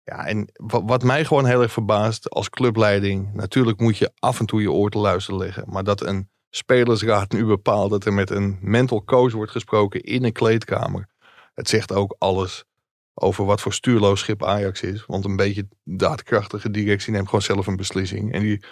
Ja, 0.03 0.25
en 0.25 0.51
wat, 0.53 1.03
mij 1.03 1.25
gewoon 1.25 1.45
heel 1.45 1.61
erg 1.61 1.71
verbaast 1.71 2.29
als 2.29 2.49
clubleiding. 2.49 3.33
Natuurlijk 3.33 3.79
moet 3.79 3.97
je 3.97 4.11
af 4.19 4.39
en 4.39 4.45
toe 4.45 4.61
je 4.61 4.71
oor 4.71 4.89
te 4.89 4.97
luisteren 4.97 5.39
leggen. 5.39 5.63
Maar 5.67 5.83
dat 5.83 6.01
een 6.01 6.29
spelersraad 6.49 7.31
nu 7.31 7.45
bepaalt 7.45 7.89
dat 7.89 8.05
er 8.05 8.13
met 8.13 8.29
een 8.29 8.57
mental 8.61 9.03
coach 9.03 9.31
wordt 9.31 9.51
gesproken 9.51 10.01
in 10.01 10.23
een 10.23 10.31
kleedkamer. 10.31 11.07
Het 11.53 11.69
zegt 11.69 11.91
ook 11.91 12.15
alles 12.17 12.63
over 13.13 13.45
wat 13.45 13.61
voor 13.61 13.73
stuurloos 13.73 14.19
schip 14.19 14.43
Ajax 14.43 14.81
is. 14.81 15.05
Want 15.05 15.25
een 15.25 15.35
beetje 15.35 15.67
daadkrachtige 15.83 16.71
directie 16.71 17.11
neemt 17.11 17.25
gewoon 17.25 17.41
zelf 17.41 17.67
een 17.67 17.75
beslissing. 17.75 18.33
En 18.33 18.41
die 18.41 18.63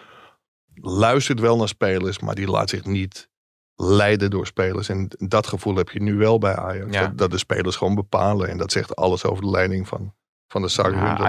luistert 0.73 1.39
wel 1.39 1.57
naar 1.57 1.67
spelers, 1.67 2.19
maar 2.19 2.35
die 2.35 2.47
laat 2.47 2.69
zich 2.69 2.85
niet 2.85 3.29
leiden 3.75 4.29
door 4.29 4.47
spelers. 4.47 4.89
En 4.89 5.07
dat 5.17 5.47
gevoel 5.47 5.75
heb 5.75 5.89
je 5.89 6.01
nu 6.01 6.15
wel 6.15 6.37
bij 6.37 6.55
Ajax. 6.55 6.93
Ja. 6.93 7.07
Dat, 7.07 7.17
dat 7.17 7.31
de 7.31 7.37
spelers 7.37 7.75
gewoon 7.75 7.95
bepalen. 7.95 8.49
En 8.49 8.57
dat 8.57 8.71
zegt 8.71 8.95
alles 8.95 9.25
over 9.25 9.43
de 9.43 9.49
leiding 9.49 9.87
van, 9.87 10.13
van 10.49 10.61
de. 10.61 10.69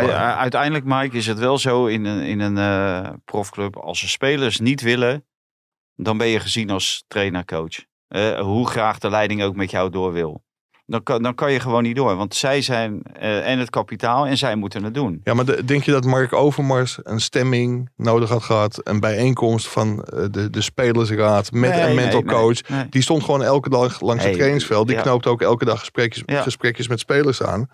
Ja, 0.07 0.37
uiteindelijk, 0.37 0.85
Mike, 0.85 1.17
is 1.17 1.27
het 1.27 1.39
wel 1.39 1.59
zo 1.59 1.87
in 1.87 2.05
een, 2.05 2.21
in 2.21 2.41
een 2.41 2.59
eh, 2.59 3.11
profclub. 3.25 3.77
Als 3.77 4.01
de 4.01 4.09
spelers 4.09 4.61
niet 4.61 4.81
willen, 4.81 5.25
dan 5.97 6.19
ben 6.19 6.27
je 6.27 6.41
gezien 6.41 6.71
als 6.71 7.05
trainer-coach. 7.09 7.85
Eh, 8.09 8.41
hoe 8.41 8.69
graag 8.69 8.99
de 8.99 9.11
leiding 9.11 9.43
ook 9.43 9.55
met 9.55 9.71
jou 9.71 9.91
door 9.91 10.13
wil. 10.13 10.43
Dan 10.87 11.03
kan, 11.03 11.23
dan 11.23 11.35
kan 11.35 11.53
je 11.53 11.61
gewoon 11.61 11.83
niet 11.83 11.97
door. 11.97 12.17
Want 12.17 12.35
zij 12.35 12.63
zijn 12.63 13.03
eh, 13.03 13.51
en 13.51 13.59
het 13.59 13.71
kapitaal 13.71 14.27
en 14.27 14.37
zij 14.39 14.55
moeten 14.57 14.85
het 14.85 14.95
doen. 14.95 15.21
Ja, 15.25 15.35
maar 15.35 15.45
de- 15.45 15.65
denk 15.65 15.83
je 15.85 15.91
dat 15.91 16.05
Mark 16.05 16.33
Overmars 16.33 16.99
een 17.03 17.21
stemming 17.21 17.91
nodig 17.97 18.29
had 18.29 18.43
gehad? 18.43 18.81
Een 18.83 19.01
bijeenkomst 19.01 19.69
van 19.69 19.97
de, 20.31 20.51
de 20.51 20.61
spelersraad 20.61 21.53
met 21.53 21.71
Nee, 21.71 21.81
een 21.89 21.95
mental 21.95 22.21
nee, 22.21 22.35
coach. 22.35 22.69
nee. 22.69 22.89
Die 22.89 23.03
stond 23.03 23.25
gewoon 23.25 23.43
elke 23.43 23.69
dag 23.69 24.01
langs 24.01 24.25
het 24.25 24.33
trainingsveld. 24.33 24.87
Die 24.87 24.97
ja. 24.97 25.03
knoopt 25.03 25.27
ook 25.27 25.43
elke 25.43 25.65
dag 25.65 25.79
gesprekjes, 25.79 26.23
Ja. 26.27 26.43
gesprekjes 26.43 26.89
met 26.89 27.01
spelers 27.01 27.43
aan. 27.43 27.69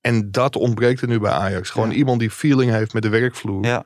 En 0.00 0.30
dat 0.30 0.56
ontbreekt 0.56 1.00
er 1.00 1.08
nu 1.08 1.18
bij 1.18 1.30
Ajax. 1.32 1.70
Gewoon 1.70 1.90
Ja. 1.90 1.96
iemand 1.96 2.20
die 2.20 2.30
feeling 2.30 2.70
heeft 2.70 2.92
met 2.92 3.02
de 3.02 3.08
werkvloer. 3.08 3.64
Ja. 3.64 3.84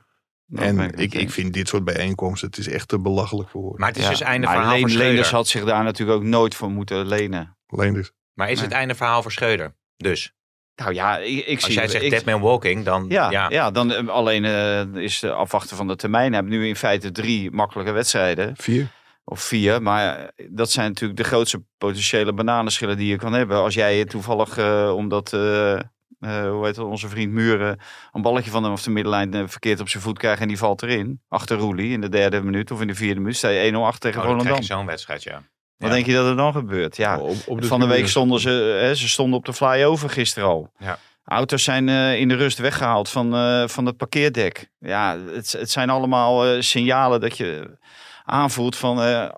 En 0.55 0.79
ik 0.79 0.99
ik, 0.99 1.13
eens. 1.13 1.33
vind 1.33 1.53
dit 1.53 1.67
soort 1.67 1.83
bijeenkomsten, 1.83 2.47
het 2.47 2.57
is 2.57 2.67
echt 2.67 2.87
te 2.87 2.99
belachelijk 2.99 3.49
voor 3.49 3.61
woorden. 3.61 3.79
Maar 3.79 3.89
het 3.89 3.97
is 3.97 4.03
Ja, 4.03 4.09
dus 4.09 4.21
einde 4.21 4.47
maar 4.47 4.55
verhaal 4.55 4.77
Schreuder. 4.77 4.97
Leenders 4.97 5.29
had 5.29 5.47
zich 5.47 5.63
daar 5.63 5.83
natuurlijk 5.83 6.17
ook 6.17 6.23
nooit 6.23 6.55
voor 6.55 6.69
moeten 6.69 7.05
lenen. 7.07 7.57
Leenders. 7.67 8.11
Maar 8.33 8.49
is 8.51 8.61
het 8.61 8.71
einde 8.71 8.95
verhaal 8.95 9.21
voor 9.21 9.31
Schreuder? 9.31 9.75
Dus, 9.97 10.33
Nou 10.75 10.93
ja, 10.93 11.17
ik, 11.17 11.45
ik 11.45 11.55
als 11.55 11.65
zie... 11.65 11.73
jij 11.73 11.87
zegt 11.87 12.03
ik, 12.03 12.09
dead 12.09 12.25
man 12.25 12.41
walking, 12.41 12.85
dan 12.85 13.05
ja, 13.09 13.31
ja. 13.31 13.49
ja. 13.49 13.71
dan 13.71 13.91
eh, 13.93 14.07
alleen 14.07 14.45
eh, 14.45 14.85
is 14.93 15.19
de 15.19 15.31
afwachten 15.31 15.77
van 15.77 15.87
de 15.87 15.95
termijn. 15.95 16.33
Hij 16.33 16.41
heeft 16.41 16.53
nu 16.53 16.67
in 16.67 16.75
feite 16.75 17.11
drie 17.11 17.51
makkelijke 17.51 17.91
wedstrijden. 17.91 18.53
Vier. 18.57 18.87
Of 19.23 19.41
vier. 19.41 19.81
Maar 19.81 20.17
eh, 20.35 20.45
dat 20.49 20.71
zijn 20.71 20.87
natuurlijk 20.87 21.19
de 21.19 21.25
grootste 21.25 21.63
potentiële 21.77 22.33
bananenschillen 22.33 22.97
die 22.97 23.07
je 23.07 23.17
kan 23.17 23.33
hebben. 23.33 23.57
Als 23.57 23.73
jij 23.73 24.05
toevallig, 24.05 24.57
eh, 24.57 24.93
omdat, 24.95 25.33
eh, 25.33 25.79
eh, 26.25 26.49
hoe 26.49 26.65
heet 26.65 26.75
het, 26.75 26.85
onze 26.85 27.09
vriend 27.09 27.31
Muren, 27.31 27.79
een 28.11 28.21
balletje 28.21 28.51
van 28.51 28.63
hem 28.63 28.71
of 28.71 28.81
de 28.83 28.89
middenlijn 28.89 29.33
eh, 29.33 29.43
verkeerd 29.45 29.79
op 29.79 29.89
zijn 29.89 30.03
voet 30.03 30.17
krijgt 30.17 30.41
en 30.41 30.47
die 30.47 30.57
valt 30.57 30.81
erin. 30.83 31.21
Achter 31.27 31.57
Roelie 31.57 31.91
in 31.91 32.01
de 32.01 32.09
derde 32.09 32.41
minuut 32.41 32.71
of 32.71 32.81
in 32.81 32.87
de 32.87 32.95
vierde 32.95 33.19
minuut. 33.19 33.35
Sta 33.37 33.49
je 33.49 33.71
1-0 33.71 33.75
achter 33.75 33.99
tegen 34.11 34.29
Oh, 34.29 34.55
je 34.57 34.63
zo'n 34.63 34.85
wedstrijd, 34.85 35.23
ja. 35.23 35.33
Wat 35.77 35.89
Ja. 35.89 35.95
denk 35.95 36.05
je 36.05 36.13
dat 36.13 36.25
er 36.27 36.35
dan 36.35 36.51
gebeurt? 36.53 36.97
Ja, 36.97 37.19
Op, 37.19 37.35
op 37.45 37.61
de 37.61 37.67
van 37.67 37.79
de 37.79 37.87
week 37.87 38.07
stonden 38.07 38.39
ze, 38.39 38.49
hè, 38.81 38.95
ze 38.95 39.09
stonden 39.09 39.37
op 39.39 39.45
de 39.45 39.53
flyover 39.53 40.09
gisteren 40.09 40.49
al. 40.49 40.71
Ja. 40.77 40.97
Auto's 41.23 41.63
zijn 41.63 41.89
eh, 41.89 42.19
in 42.19 42.27
de 42.27 42.35
rust 42.35 42.57
weggehaald 42.57 43.09
van, 43.09 43.35
eh, 43.35 43.67
van 43.67 43.85
het 43.85 43.97
parkeerdek. 43.97 44.69
Ja, 44.79 45.17
het, 45.19 45.51
het 45.51 45.71
zijn 45.71 45.89
allemaal 45.89 46.45
eh, 46.45 46.61
signalen 46.61 47.19
dat 47.21 47.37
je 47.37 47.77
aanvoelt 48.23 48.75
van... 48.75 49.01
eh, 49.01 49.29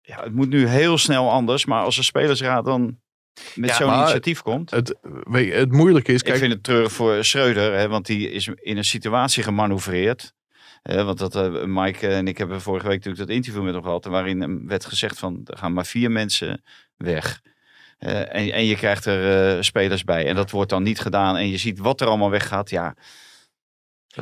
ja, 0.00 0.22
het 0.22 0.34
moet 0.34 0.48
nu 0.48 0.66
heel 0.66 0.98
snel 0.98 1.30
anders. 1.30 1.64
Maar 1.66 1.82
als 1.84 1.96
de 1.96 2.02
spelersraad 2.02 2.64
dan 2.64 2.98
met 3.54 3.70
Ja, 3.70 3.76
zo'n 3.76 3.94
initiatief 3.94 4.42
komt... 4.42 4.70
Het, 4.70 4.94
het 5.30 5.72
moeilijke 5.72 6.12
is, 6.12 6.18
ik 6.18 6.24
kijk, 6.24 6.38
vind 6.38 6.52
het 6.52 6.62
treurig 6.62 6.92
voor 6.92 7.24
Schreuder, 7.24 7.72
hè, 7.72 7.88
want 7.88 8.06
die 8.06 8.30
is 8.30 8.48
in 8.54 8.76
een 8.76 8.84
situatie 8.84 9.42
gemanoeuvreerd. 9.42 10.32
Hè, 10.82 11.04
want 11.04 11.18
dat, 11.18 11.36
eh, 11.36 11.64
Mike 11.64 12.08
en 12.08 12.28
ik 12.28 12.38
hebben 12.38 12.60
vorige 12.60 12.86
week 12.86 12.96
natuurlijk 12.96 13.26
dat 13.26 13.36
interview 13.36 13.62
met 13.62 13.74
hem 13.74 13.82
gehad. 13.82 14.04
Waarin 14.04 14.66
werd 14.66 14.84
gezegd 14.84 15.18
van, 15.18 15.40
er 15.44 15.58
gaan 15.58 15.72
maar 15.72 15.86
vier 15.86 16.10
mensen 16.10 16.62
weg. 16.96 17.40
En, 17.98 18.52
en 18.52 18.64
je 18.64 18.76
krijgt 18.76 19.04
er 19.04 19.56
eh, 19.56 19.62
spelers 19.62 20.04
bij. 20.04 20.26
En 20.26 20.34
dat 20.34 20.50
wordt 20.50 20.70
dan 20.70 20.82
niet 20.82 21.00
gedaan. 21.00 21.36
En 21.36 21.48
je 21.48 21.56
ziet 21.56 21.78
wat 21.78 22.00
er 22.00 22.06
allemaal 22.06 22.30
weggaat. 22.30 22.70
Ja, 22.70 22.94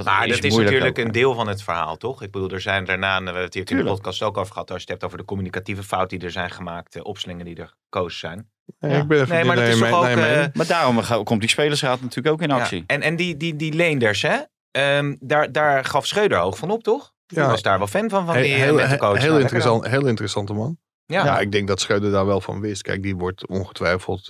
Maar 0.04 0.28
dat 0.28 0.44
is 0.44 0.56
natuurlijk 0.56 0.98
ook. 0.98 1.04
een 1.04 1.12
deel 1.12 1.34
van 1.34 1.48
het 1.48 1.62
verhaal, 1.62 1.96
toch? 1.96 2.22
Ik 2.22 2.30
bedoel, 2.30 2.50
er 2.50 2.60
zijn 2.60 2.84
daarna, 2.84 3.14
en 3.16 3.18
we 3.20 3.24
hebben 3.24 3.44
het 3.44 3.54
hier 3.54 3.70
in 3.70 3.76
de 3.76 3.84
podcast 3.84 4.22
ook 4.22 4.36
over 4.36 4.52
gehad, 4.52 4.70
als 4.70 4.76
je 4.76 4.82
het 4.82 4.90
hebt 4.92 5.04
over 5.04 5.18
de 5.18 5.24
communicatieve 5.24 5.82
fouten 5.82 6.18
die 6.18 6.26
er 6.26 6.32
zijn 6.32 6.50
gemaakt, 6.50 6.92
de 6.92 7.04
opslingen 7.04 7.44
die 7.44 7.56
er 7.56 7.74
gekozen 7.82 8.18
zijn. 8.18 8.50
Nee, 8.78 8.90
Ja. 8.92 8.98
Ik 9.00 9.08
ben 9.08 9.20
even 9.20 9.34
Nee, 9.34 9.44
maar 9.44 9.56
dat 9.56 9.64
is 9.68 9.78
toch 9.78 9.92
ook... 9.92 10.04
eh, 10.06 10.44
Maar 10.52 10.66
daarom 10.66 11.24
komt 11.24 11.40
die 11.40 11.50
spelersraad 11.50 12.00
natuurlijk 12.00 12.34
ook 12.34 12.42
in 12.42 12.48
ja. 12.48 12.60
actie. 12.60 12.84
En, 12.86 13.02
en 13.02 13.16
die, 13.16 13.36
die, 13.36 13.56
die 13.56 13.72
Leenders, 13.72 14.22
hè? 14.22 14.36
Ehm, 14.70 15.14
daar, 15.20 15.52
daar 15.52 15.84
gaf 15.84 16.06
Schreuder 16.06 16.38
hoog 16.38 16.58
van 16.58 16.70
op, 16.70 16.82
toch? 16.82 17.14
Ja. 17.26 17.48
was 17.48 17.62
daar 17.62 17.78
wel 17.78 17.86
fan 17.86 18.10
van, 18.10 18.26
van 18.26 18.34
Heel, 18.34 18.44
die 18.44 18.52
heel, 18.52 18.78
heel, 18.78 18.96
coach. 18.96 19.18
heel, 19.18 19.38
interessant, 19.38 19.86
heel 19.86 20.06
interessante 20.06 20.52
man. 20.52 20.78
Ja. 21.06 21.24
Ja, 21.24 21.38
ik 21.40 21.52
denk 21.52 21.68
dat 21.68 21.80
Schreuder 21.80 22.10
daar 22.10 22.26
wel 22.26 22.40
van 22.40 22.60
wist. 22.60 22.82
Kijk, 22.82 23.02
die 23.02 23.16
wordt 23.16 23.46
ongetwijfeld... 23.46 24.26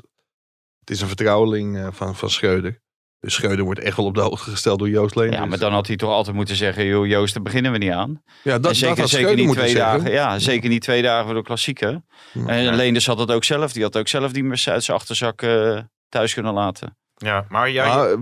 Het 0.80 0.90
is 0.90 1.00
een 1.00 1.06
vertrouweling 1.08 1.76
eh, 1.78 1.86
van, 1.90 2.16
van 2.16 2.30
Schreuder. 2.30 2.80
Dus 3.20 3.34
Schreuder 3.34 3.64
wordt 3.64 3.80
echt 3.80 3.96
wel 3.96 4.06
op 4.06 4.14
de 4.14 4.20
hoogte 4.20 4.50
gesteld 4.50 4.78
door 4.78 4.88
Joost 4.88 5.14
Leenders. 5.14 5.42
Ja, 5.42 5.48
maar 5.48 5.58
dan 5.58 5.72
had 5.72 5.86
hij 5.86 5.96
toch 5.96 6.10
altijd 6.10 6.36
moeten 6.36 6.56
zeggen, 6.56 6.84
joh 6.86 7.06
Joost, 7.06 7.34
daar 7.34 7.42
beginnen 7.42 7.72
we 7.72 7.78
niet 7.78 7.90
aan. 7.92 8.22
ja, 8.42 8.50
dat, 8.50 8.54
en 8.54 8.62
dat 8.62 8.76
zeker, 8.76 9.08
zeker 9.08 9.34
niet 9.34 9.52
twee 9.52 9.68
zeggen. 9.68 9.98
dagen. 9.98 10.12
Ja, 10.12 10.38
zeker 10.38 10.68
niet 10.68 10.82
twee 10.82 11.02
dagen 11.02 11.24
voor 11.26 11.34
de 11.34 11.42
klassieker. 11.42 12.02
Ja. 12.32 12.46
En 12.46 12.74
Leenders 12.74 13.06
had 13.06 13.18
het 13.18 13.30
ook 13.30 13.44
zelf. 13.44 13.72
Die 13.72 13.82
had 13.82 13.96
ook 13.96 14.08
zelf 14.08 14.32
die 14.32 14.50
uit 14.50 14.84
zijn 14.84 14.96
achterzak 14.98 15.42
eh, 15.42 15.78
thuis 16.08 16.34
kunnen 16.34 16.52
laten. 16.52 16.96
Ja, 17.14 17.46
maar 17.48 17.64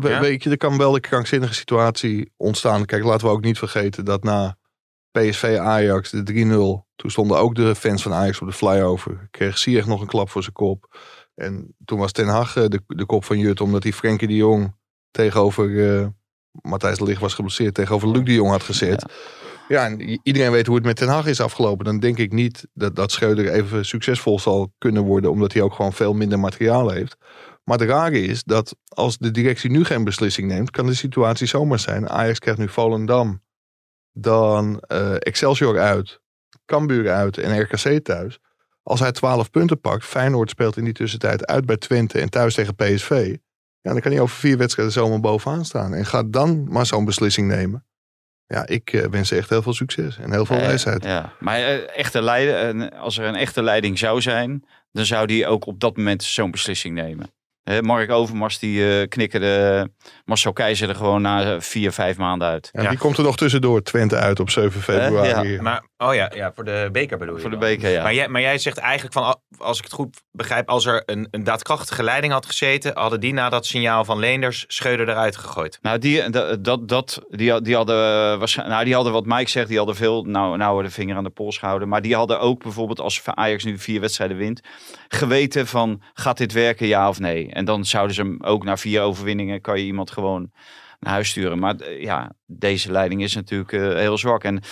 we- 0.01 0.09
ja? 0.09 0.21
weet 0.21 0.43
je, 0.43 0.51
er 0.51 0.57
kan 0.57 0.79
wel 0.79 0.95
een 0.95 1.01
krankzinnige 1.01 1.55
situatie 1.55 2.33
ontstaan. 2.37 2.85
Kijk, 2.85 3.05
laten 3.05 3.27
we 3.27 3.33
ook 3.33 3.45
niet 3.45 3.59
vergeten 3.59 4.05
dat 4.05 4.25
na 4.25 4.57
PSV 5.11 5.57
Ajax, 5.61 6.11
de 6.11 6.23
3-0, 6.23 6.87
toen 6.97 7.11
stonden 7.11 7.39
ook 7.39 7.55
de 7.55 7.75
fans 7.75 8.03
van 8.03 8.13
Ajax 8.13 8.41
op 8.41 8.47
de 8.47 8.53
flyover. 8.55 9.29
Kreeg 9.31 9.59
Ziyech 9.59 9.87
nog 9.87 10.01
een 10.01 10.07
klap 10.07 10.31
voor 10.31 10.43
zijn 10.43 10.55
kop. 10.55 10.99
En 11.35 11.75
toen 11.85 11.99
was 11.99 12.13
Ten 12.13 12.29
Hag 12.29 12.57
eh, 12.57 12.65
de, 12.67 12.81
de 12.87 13.07
kop 13.07 13.25
van 13.25 13.39
Jut, 13.39 13.61
omdat 13.61 13.83
hij 13.83 13.93
Frenkie 13.93 14.29
de 14.29 14.35
Jong 14.35 14.75
tegenover 15.14 15.99
eh, 15.99 16.06
Matthijs 16.62 16.99
de 16.99 17.04
Ligt 17.04 17.21
was 17.21 17.35
geblesseerd, 17.35 17.75
tegenover 17.75 18.09
Luc 18.09 18.25
de 18.25 18.35
Jong 18.35 18.50
had 18.50 18.62
gezet. 18.62 19.04
Ja. 19.68 19.85
en 19.85 20.21
iedereen 20.23 20.50
weet 20.50 20.66
hoe 20.66 20.76
het 20.76 20.85
met 20.85 20.97
Ten 20.97 21.09
Hag 21.09 21.26
is 21.26 21.40
afgelopen. 21.40 21.85
Dan 21.85 22.00
denk 22.00 22.18
ik 22.18 22.33
niet 22.33 22.66
dat, 22.73 22.97
dat 22.97 23.12
Schreuder 23.12 23.49
even 23.49 23.85
succesvol 23.85 24.38
zal 24.38 24.73
kunnen 24.78 25.02
worden, 25.02 25.30
omdat 25.30 25.52
hij 25.52 25.62
ook 25.62 25.75
gewoon 25.75 25.92
veel 25.92 26.14
minder 26.14 26.38
materiaal 26.38 26.90
heeft. 26.90 27.16
Maar 27.64 27.78
het 27.78 27.88
rare 27.88 28.21
is 28.21 28.42
dat 28.42 28.76
als 28.88 29.18
de 29.18 29.30
directie 29.30 29.71
nu 29.71 29.85
geen 29.85 30.04
beslissing 30.04 30.49
neemt, 30.49 30.71
kan 30.71 30.87
de 30.87 30.94
situatie 30.94 31.47
zomaar 31.47 31.78
zijn. 31.78 32.09
Ajax 32.09 32.38
krijgt 32.38 32.61
nu 32.61 32.68
Volendam, 32.68 33.42
dan 34.12 34.80
eh, 34.80 35.14
Excelsior 35.18 35.78
uit, 35.78 36.21
Cambuur 36.66 37.11
uit 37.11 37.38
en 37.38 37.61
RKC 37.61 38.04
thuis. 38.04 38.40
Als 38.83 39.00
hij 39.00 39.12
12 39.12 39.50
punten 39.50 39.80
pakt, 39.80 40.04
Feyenoord 40.04 40.50
speelt 40.50 40.76
in 40.76 40.85
die 40.85 40.92
tussentijd 40.92 41.47
uit 41.47 41.66
bij 41.66 41.76
Twente 41.76 42.21
en 42.21 42.30
thuis 42.30 42.54
tegen 42.54 42.75
PSV. 42.75 43.37
Ja, 43.85 43.93
dan 43.93 44.00
kan 44.00 44.12
hij 44.12 44.21
over 44.21 44.37
vier 44.37 44.59
wedstrijden 44.59 44.95
zomaar 44.95 45.21
bovenaan 45.21 45.64
staan. 45.64 45.95
En 45.95 46.07
gaat 46.07 46.33
dan 46.33 46.67
maar 46.69 46.87
zo'n 46.87 47.05
beslissing 47.05 47.49
nemen. 47.49 47.87
Ja, 48.47 48.67
ik 48.67 48.93
eh, 48.93 49.07
wens 49.07 49.29
ze 49.29 49.37
echt 49.37 49.50
heel 49.50 49.62
veel 49.62 49.73
succes 49.73 50.19
en 50.19 50.33
heel 50.33 50.47
veel 50.47 50.57
wijsheid. 50.57 51.05
ja. 51.05 51.33
Maar 51.41 51.59
eh, 51.59 51.99
echte 51.99 52.23
leiden, 52.23 52.93
als 52.93 53.19
er 53.19 53.25
een 53.25 53.35
echte 53.35 53.62
leiding 53.62 53.99
zou 53.99 54.21
zijn, 54.21 54.64
dan 54.93 55.05
zou 55.05 55.26
die 55.26 55.47
ook 55.47 55.67
op 55.67 55.81
dat 55.81 55.97
moment 55.97 56.23
zo'n 56.23 56.50
beslissing 56.50 56.95
nemen. 56.95 57.33
Mark 57.80 58.11
Overmars 58.11 58.59
die 58.59 59.00
eh 59.00 59.09
knikkerde 59.09 59.88
Marcel 60.25 60.52
Keizer 60.52 60.88
er 60.88 60.94
gewoon 60.94 61.23
na 61.23 61.42
eh, 61.42 61.61
vier, 61.61 61.92
vijf 61.92 62.16
maanden 62.16 62.49
uit. 62.49 62.68
En 62.73 62.83
Ja. 62.83 62.88
die 62.88 62.99
komt 62.99 63.18
er 63.18 63.25
nog 63.25 63.37
tussendoor, 63.37 63.83
Twente 63.83 64.16
uit 64.16 64.40
op 64.40 64.50
7 64.50 64.80
februari. 64.83 65.61
Maar, 65.61 65.83
oh 65.97 66.14
ja, 66.14 66.30
ja, 66.35 66.52
voor 66.54 66.64
de 66.64 66.88
beker 66.92 67.18
bedoel 67.18 67.35
je 67.35 67.40
Voor 67.40 67.50
de 67.50 67.56
beker, 67.56 67.90
ja. 67.90 68.02
Maar, 68.02 68.14
jij, 68.14 68.28
maar 68.28 68.40
jij 68.40 68.59
zegt 68.59 68.78
eigenlijk 68.78 69.12
van, 69.14 69.38
als 69.59 69.78
ik 69.78 69.85
het 69.85 69.92
goed 69.92 70.23
begrijp, 70.30 70.68
als 70.68 70.87
er 70.87 71.02
een, 71.06 71.28
een 71.30 71.44
daadkrachtige 71.44 72.02
leiding 72.02 72.33
had 72.33 72.47
gezeten, 72.47 72.92
hadden 72.94 73.21
die 73.21 73.33
na 73.33 73.49
dat 73.49 73.66
signaal 73.66 74.04
van 74.04 74.18
Leenders 74.18 74.64
Schreuder 74.68 75.09
eruit 75.09 75.37
gegooid. 75.37 75.78
Nou, 75.83 75.99
die, 75.99 76.30
dat, 76.61 76.88
dat, 76.88 77.23
die, 77.28 77.61
die 77.61 77.75
hadden 77.75 78.40
eh, 78.40 78.66
nou, 78.66 78.85
die 78.85 78.94
hadden 78.94 79.12
wat 79.12 79.26
Mike 79.26 79.50
zegt, 79.50 79.68
die 79.68 79.76
hadden 79.76 79.97
veel 79.97 80.23
nou, 80.25 80.56
nauwer 80.56 80.85
de 80.85 80.90
vinger 80.90 81.16
aan 81.16 81.25
de 81.25 81.30
pols 81.30 81.59
gehouden. 81.59 81.88
Maar 81.88 82.02
die 82.02 82.14
hadden 82.14 82.40
ook 82.40 82.62
bijvoorbeeld, 82.62 83.00
als 83.00 83.23
Ajax 83.25 83.64
nu 83.64 83.78
vier 83.78 84.00
wedstrijden 84.00 84.37
wint, 84.37 84.61
geweten 85.09 85.66
van, 85.66 86.02
gaat 86.14 86.38
dit 86.38 86.52
werken, 86.52 86.87
ja 86.87 87.09
of 87.09 87.18
nee? 87.21 87.52
En 87.55 87.65
dan 87.65 87.85
zouden 87.85 88.15
ze 88.15 88.23
hem 88.23 88.43
ook 88.43 88.65
na 88.65 88.77
vier 88.77 89.03
overwinningen, 89.03 89.61
kan 89.61 89.79
je 89.79 89.85
iemand 89.85 90.11
gewoon 90.11 90.51
naar 91.01 91.13
huis 91.13 91.29
sturen. 91.29 91.59
Maar 91.59 91.77
eh, 91.77 92.03
ja, 92.03 92.33
deze 92.47 92.93
leiding 92.93 93.23
is 93.23 93.35
natuurlijk 93.35 93.73
eh, 93.73 93.81
heel 93.81 94.19
zwak. 94.19 94.45
En 94.45 94.63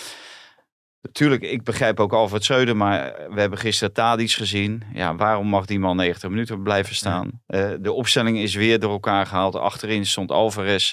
natuurlijk, 1.03 1.43
ik 1.43 1.65
begrijp 1.65 2.01
ook 2.01 2.12
Alfred 2.12 2.45
Schreuder, 2.45 2.77
maar 2.77 3.15
we 3.31 3.41
hebben 3.41 3.59
gisteren 3.59 3.95
Tadic 3.95 4.31
gezien. 4.31 4.83
Ja, 4.95 5.17
waarom 5.17 5.47
mag 5.47 5.67
die 5.67 5.79
man 5.79 5.97
90 5.97 6.29
minuten 6.29 6.62
blijven 6.62 6.95
staan? 6.95 7.41
Eh, 7.47 7.71
de 7.81 7.93
opstelling 7.93 8.39
is 8.39 8.55
weer 8.55 8.79
door 8.79 8.93
elkaar 8.93 9.27
gehaald. 9.27 9.57
Achterin 9.57 10.07
stond 10.07 10.31
Alvarez 10.31 10.93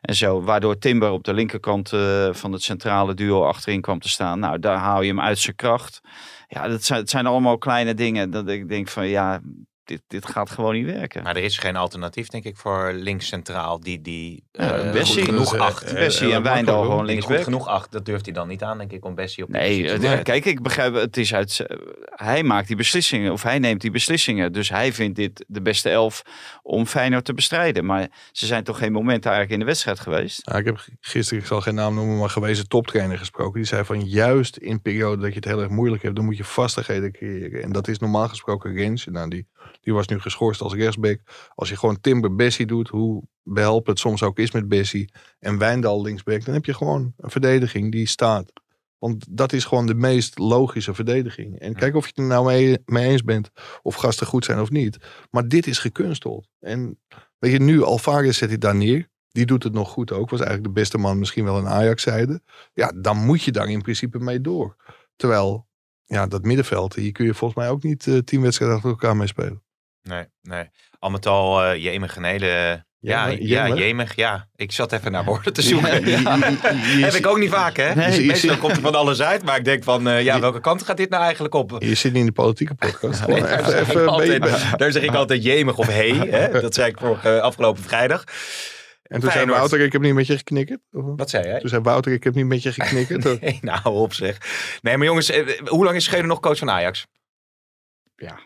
en 0.00 0.14
zo. 0.14 0.42
Waardoor 0.42 0.78
Timber 0.78 1.10
op 1.10 1.24
de 1.24 1.34
linkerkant 1.34 1.92
eh, 1.92 2.28
van 2.32 2.52
het 2.52 2.62
centrale 2.62 3.14
duo 3.14 3.44
achterin 3.44 3.80
kwam 3.80 4.00
te 4.00 4.08
staan. 4.08 4.38
Nou, 4.38 4.58
daar 4.58 4.78
haal 4.78 5.02
je 5.02 5.08
hem 5.08 5.20
uit 5.20 5.38
zijn 5.38 5.56
kracht. 5.56 6.00
Ja, 6.48 6.68
dat 6.68 6.84
zijn, 6.84 7.00
het 7.00 7.10
zijn 7.10 7.26
allemaal 7.26 7.58
kleine 7.58 7.94
dingen 7.94 8.30
dat 8.30 8.48
ik 8.48 8.68
denk 8.68 8.88
van 8.88 9.06
ja, 9.06 9.40
dit, 9.84 10.02
dit 10.06 10.26
gaat 10.26 10.50
gewoon 10.50 10.74
niet 10.74 10.84
werken. 10.86 11.22
Maar 11.22 11.36
er 11.36 11.42
is 11.42 11.58
geen 11.58 11.76
alternatief, 11.76 12.28
denk 12.28 12.44
ik, 12.44 12.56
voor 12.56 12.92
links 12.92 13.26
centraal 13.26 13.80
die, 13.80 14.00
die 14.00 14.44
Ja, 14.52 14.76
eh, 14.76 14.92
Bessie. 14.92 15.24
genoeg 15.24 15.54
eh, 15.54 15.60
acht. 15.60 15.82
eh, 15.84 15.94
Bessie 15.94 16.32
en 16.32 16.42
Wijndal 16.42 16.82
gewoon 16.82 17.06
Die 17.06 17.20
goed 17.20 17.36
genoeg 17.44 17.66
acht, 17.68 17.92
dat 17.92 18.04
durft 18.04 18.24
hij 18.24 18.34
dan 18.34 18.48
niet 18.48 18.62
aan, 18.62 18.78
denk 18.78 18.92
ik, 18.92 19.04
om 19.04 19.14
Bessie 19.14 19.44
op 19.44 19.48
Nee, 19.50 19.82
te 19.82 19.88
zetten. 19.88 20.22
kijk, 20.22 20.44
ik 20.44 20.62
begrijp, 20.62 20.94
het 20.94 21.16
is 21.16 21.34
uit, 21.34 21.66
hij 22.14 22.42
maakt 22.42 22.66
die 22.66 22.76
beslissingen, 22.76 23.32
of 23.32 23.42
hij 23.42 23.58
neemt 23.58 23.80
die 23.80 23.90
beslissingen. 23.90 24.52
Dus 24.52 24.68
hij 24.68 24.92
vindt 24.92 25.16
dit 25.16 25.44
de 25.48 25.62
beste 25.62 25.90
elf 25.90 26.22
om 26.62 26.86
Feyenoord 26.86 27.24
te 27.24 27.34
bestrijden. 27.34 27.84
Maar 27.84 28.08
ze 28.32 28.46
zijn 28.46 28.64
toch 28.64 28.78
geen 28.78 28.92
moment 28.92 29.24
eigenlijk 29.24 29.54
in 29.54 29.58
de 29.58 29.64
wedstrijd 29.64 30.00
geweest. 30.00 30.40
Ja, 30.44 30.58
ik 30.58 30.64
heb 30.64 30.86
gisteren, 31.00 31.42
ik 31.42 31.48
zal 31.48 31.60
geen 31.60 31.74
naam 31.74 31.94
noemen, 31.94 32.18
maar 32.18 32.30
gewezen 32.30 32.68
toptrainer 32.68 33.18
gesproken. 33.18 33.54
Die 33.60 33.68
zei 33.68 33.84
van 33.84 34.04
juist 34.04 34.56
in 34.56 34.82
periode 34.82 35.22
dat 35.22 35.30
je 35.30 35.36
het 35.36 35.44
heel 35.44 35.60
erg 35.60 35.70
moeilijk 35.70 36.02
hebt, 36.02 36.16
dan 36.16 36.24
moet 36.24 36.36
je 36.36 36.44
vastigheden 36.44 37.12
creëren. 37.12 37.62
En 37.62 37.72
dat 37.72 37.88
is 37.88 37.98
normaal 37.98 38.28
gesproken 38.28 38.74
Rens. 38.74 39.04
Nou, 39.04 39.28
die, 39.28 39.46
die 39.80 39.92
was 39.92 40.06
nu 40.06 40.20
geschorst 40.20 40.60
als 40.60 40.74
rechtsback. 40.74 41.20
Als 41.54 41.68
je 41.68 41.76
gewoon 41.76 42.00
Timber 42.00 42.34
Bessie 42.34 42.66
doet, 42.66 42.88
hoe 42.88 43.22
behelpen 43.42 43.92
het 43.92 44.00
soms 44.00 44.22
ook 44.22 44.38
is 44.38 44.50
met 44.50 44.68
Bessie. 44.68 45.12
En 45.38 45.58
Wijndal 45.58 46.02
linksback, 46.02 46.44
dan 46.44 46.54
heb 46.54 46.64
je 46.64 46.74
gewoon 46.74 47.12
een 47.16 47.30
verdediging 47.30 47.92
die 47.92 48.06
staat. 48.06 48.52
Want 49.04 49.26
dat 49.30 49.52
is 49.52 49.64
gewoon 49.64 49.86
de 49.86 49.94
meest 49.94 50.38
logische 50.38 50.94
verdediging. 50.94 51.58
En 51.58 51.74
kijk 51.74 51.94
of 51.94 52.02
je 52.04 52.08
het 52.08 52.18
er 52.18 52.24
nou 52.24 52.46
mee, 52.46 52.78
mee 52.84 53.08
eens 53.08 53.24
bent. 53.24 53.50
Of 53.82 53.94
gasten 53.94 54.26
goed 54.26 54.44
zijn 54.44 54.60
of 54.60 54.70
niet. 54.70 54.98
Maar 55.30 55.48
dit 55.48 55.66
is 55.66 55.78
gekunsteld. 55.78 56.48
En 56.60 57.00
weet 57.38 57.52
je, 57.52 57.58
nu 57.58 57.82
Alvarez 57.82 58.38
zet 58.38 58.48
hij 58.48 58.58
daar 58.58 58.74
neer. 58.74 59.08
Die 59.28 59.46
doet 59.46 59.62
het 59.62 59.72
nog 59.72 59.88
goed 59.88 60.12
ook. 60.12 60.30
Was 60.30 60.40
eigenlijk 60.40 60.74
de 60.74 60.80
beste 60.80 60.98
man 60.98 61.18
misschien 61.18 61.44
wel 61.44 61.58
een 61.58 61.68
Ajax-zijde. 61.68 62.42
Ja, 62.72 62.92
dan 62.96 63.16
moet 63.16 63.42
je 63.42 63.52
daar 63.52 63.68
in 63.68 63.82
principe 63.82 64.18
mee 64.18 64.40
door. 64.40 64.76
Terwijl, 65.16 65.66
ja, 66.04 66.26
dat 66.26 66.42
middenveld, 66.42 66.94
hier 66.94 67.12
kun 67.12 67.24
je 67.24 67.34
volgens 67.34 67.60
mij 67.60 67.70
ook 67.70 67.82
niet 67.82 68.06
eh, 68.06 68.18
tien 68.18 68.40
wedstrijden 68.40 68.76
achter 68.76 68.90
elkaar 68.90 69.16
mee 69.16 69.26
spelen. 69.26 69.62
Nee, 70.02 70.26
nee. 70.42 70.70
Al 70.98 71.10
met 71.10 71.26
al, 71.26 71.64
een 71.64 72.24
hele... 72.24 72.84
Ja, 73.04 73.30
Jemig, 73.30 73.48
ja, 73.48 73.74
jemig. 73.74 74.16
Ja, 74.16 74.48
ik 74.56 74.72
zat 74.72 74.92
even 74.92 75.12
naar 75.12 75.24
woorden 75.24 75.52
te 75.52 75.62
zoeken. 75.62 76.06
Ja. 76.06 76.38
Heb 77.04 77.12
ik 77.12 77.26
ook 77.26 77.38
niet 77.38 77.50
vaak, 77.50 77.76
hè? 77.76 77.94
Nee, 77.94 78.20
je 78.20 78.26
Meestal 78.26 78.56
komt 78.56 78.76
er 78.76 78.80
van 78.82 78.94
alles 78.94 79.20
uit, 79.22 79.42
maar 79.44 79.56
ik 79.58 79.64
denk 79.64 79.84
van, 79.84 80.08
eh, 80.08 80.22
ja, 80.22 80.40
welke 80.40 80.60
kant 80.60 80.82
gaat 80.82 80.96
dit 80.96 81.10
nou 81.10 81.22
eigenlijk 81.22 81.54
op? 81.54 81.76
Je 81.78 81.94
zit 81.94 82.12
niet 82.12 82.20
in 82.20 82.26
de 82.26 82.32
politieke 82.32 82.74
podcast. 82.74 83.26
Nee, 83.26 83.40
daar, 83.40 83.72
even, 83.72 84.08
altijd, 84.08 84.42
daar 84.80 84.92
zeg 84.92 85.02
ik 85.02 85.14
altijd 85.14 85.42
jemig 85.42 85.76
of 85.78 85.86
hey. 85.86 86.10
Hè? 86.10 86.60
Dat 86.60 86.74
zei 86.74 86.88
ik 86.90 86.98
vorige, 86.98 87.40
afgelopen 87.40 87.82
vrijdag. 87.82 88.24
En 88.24 89.20
toen 89.20 89.20
zei 89.20 89.32
Feyenoord. 89.32 89.58
Wouter, 89.58 89.80
ik 89.80 89.92
heb 89.92 90.02
niet 90.02 90.14
met 90.14 90.26
je 90.26 90.36
geknikkerd. 90.36 90.80
Of- 90.92 91.04
Wat 91.16 91.30
zei 91.30 91.46
jij? 91.46 91.60
Toen 91.60 91.68
zei 91.68 91.82
Wouter, 91.82 92.12
ik 92.12 92.24
heb 92.24 92.34
niet 92.34 92.46
met 92.46 92.62
je 92.62 92.72
geknikkerd. 92.72 93.24
Nee, 93.40 93.58
nou, 93.62 93.80
op 93.84 94.12
zeg. 94.14 94.38
Nee, 94.82 94.96
maar 94.96 95.06
jongens, 95.06 95.30
eh, 95.30 95.46
hoe 95.66 95.84
lang 95.84 95.96
is 95.96 96.04
Schreuder 96.04 96.28
nog 96.28 96.40
coach 96.40 96.58
van 96.58 96.70
Ajax? 96.70 97.06
Ja. 98.16 98.38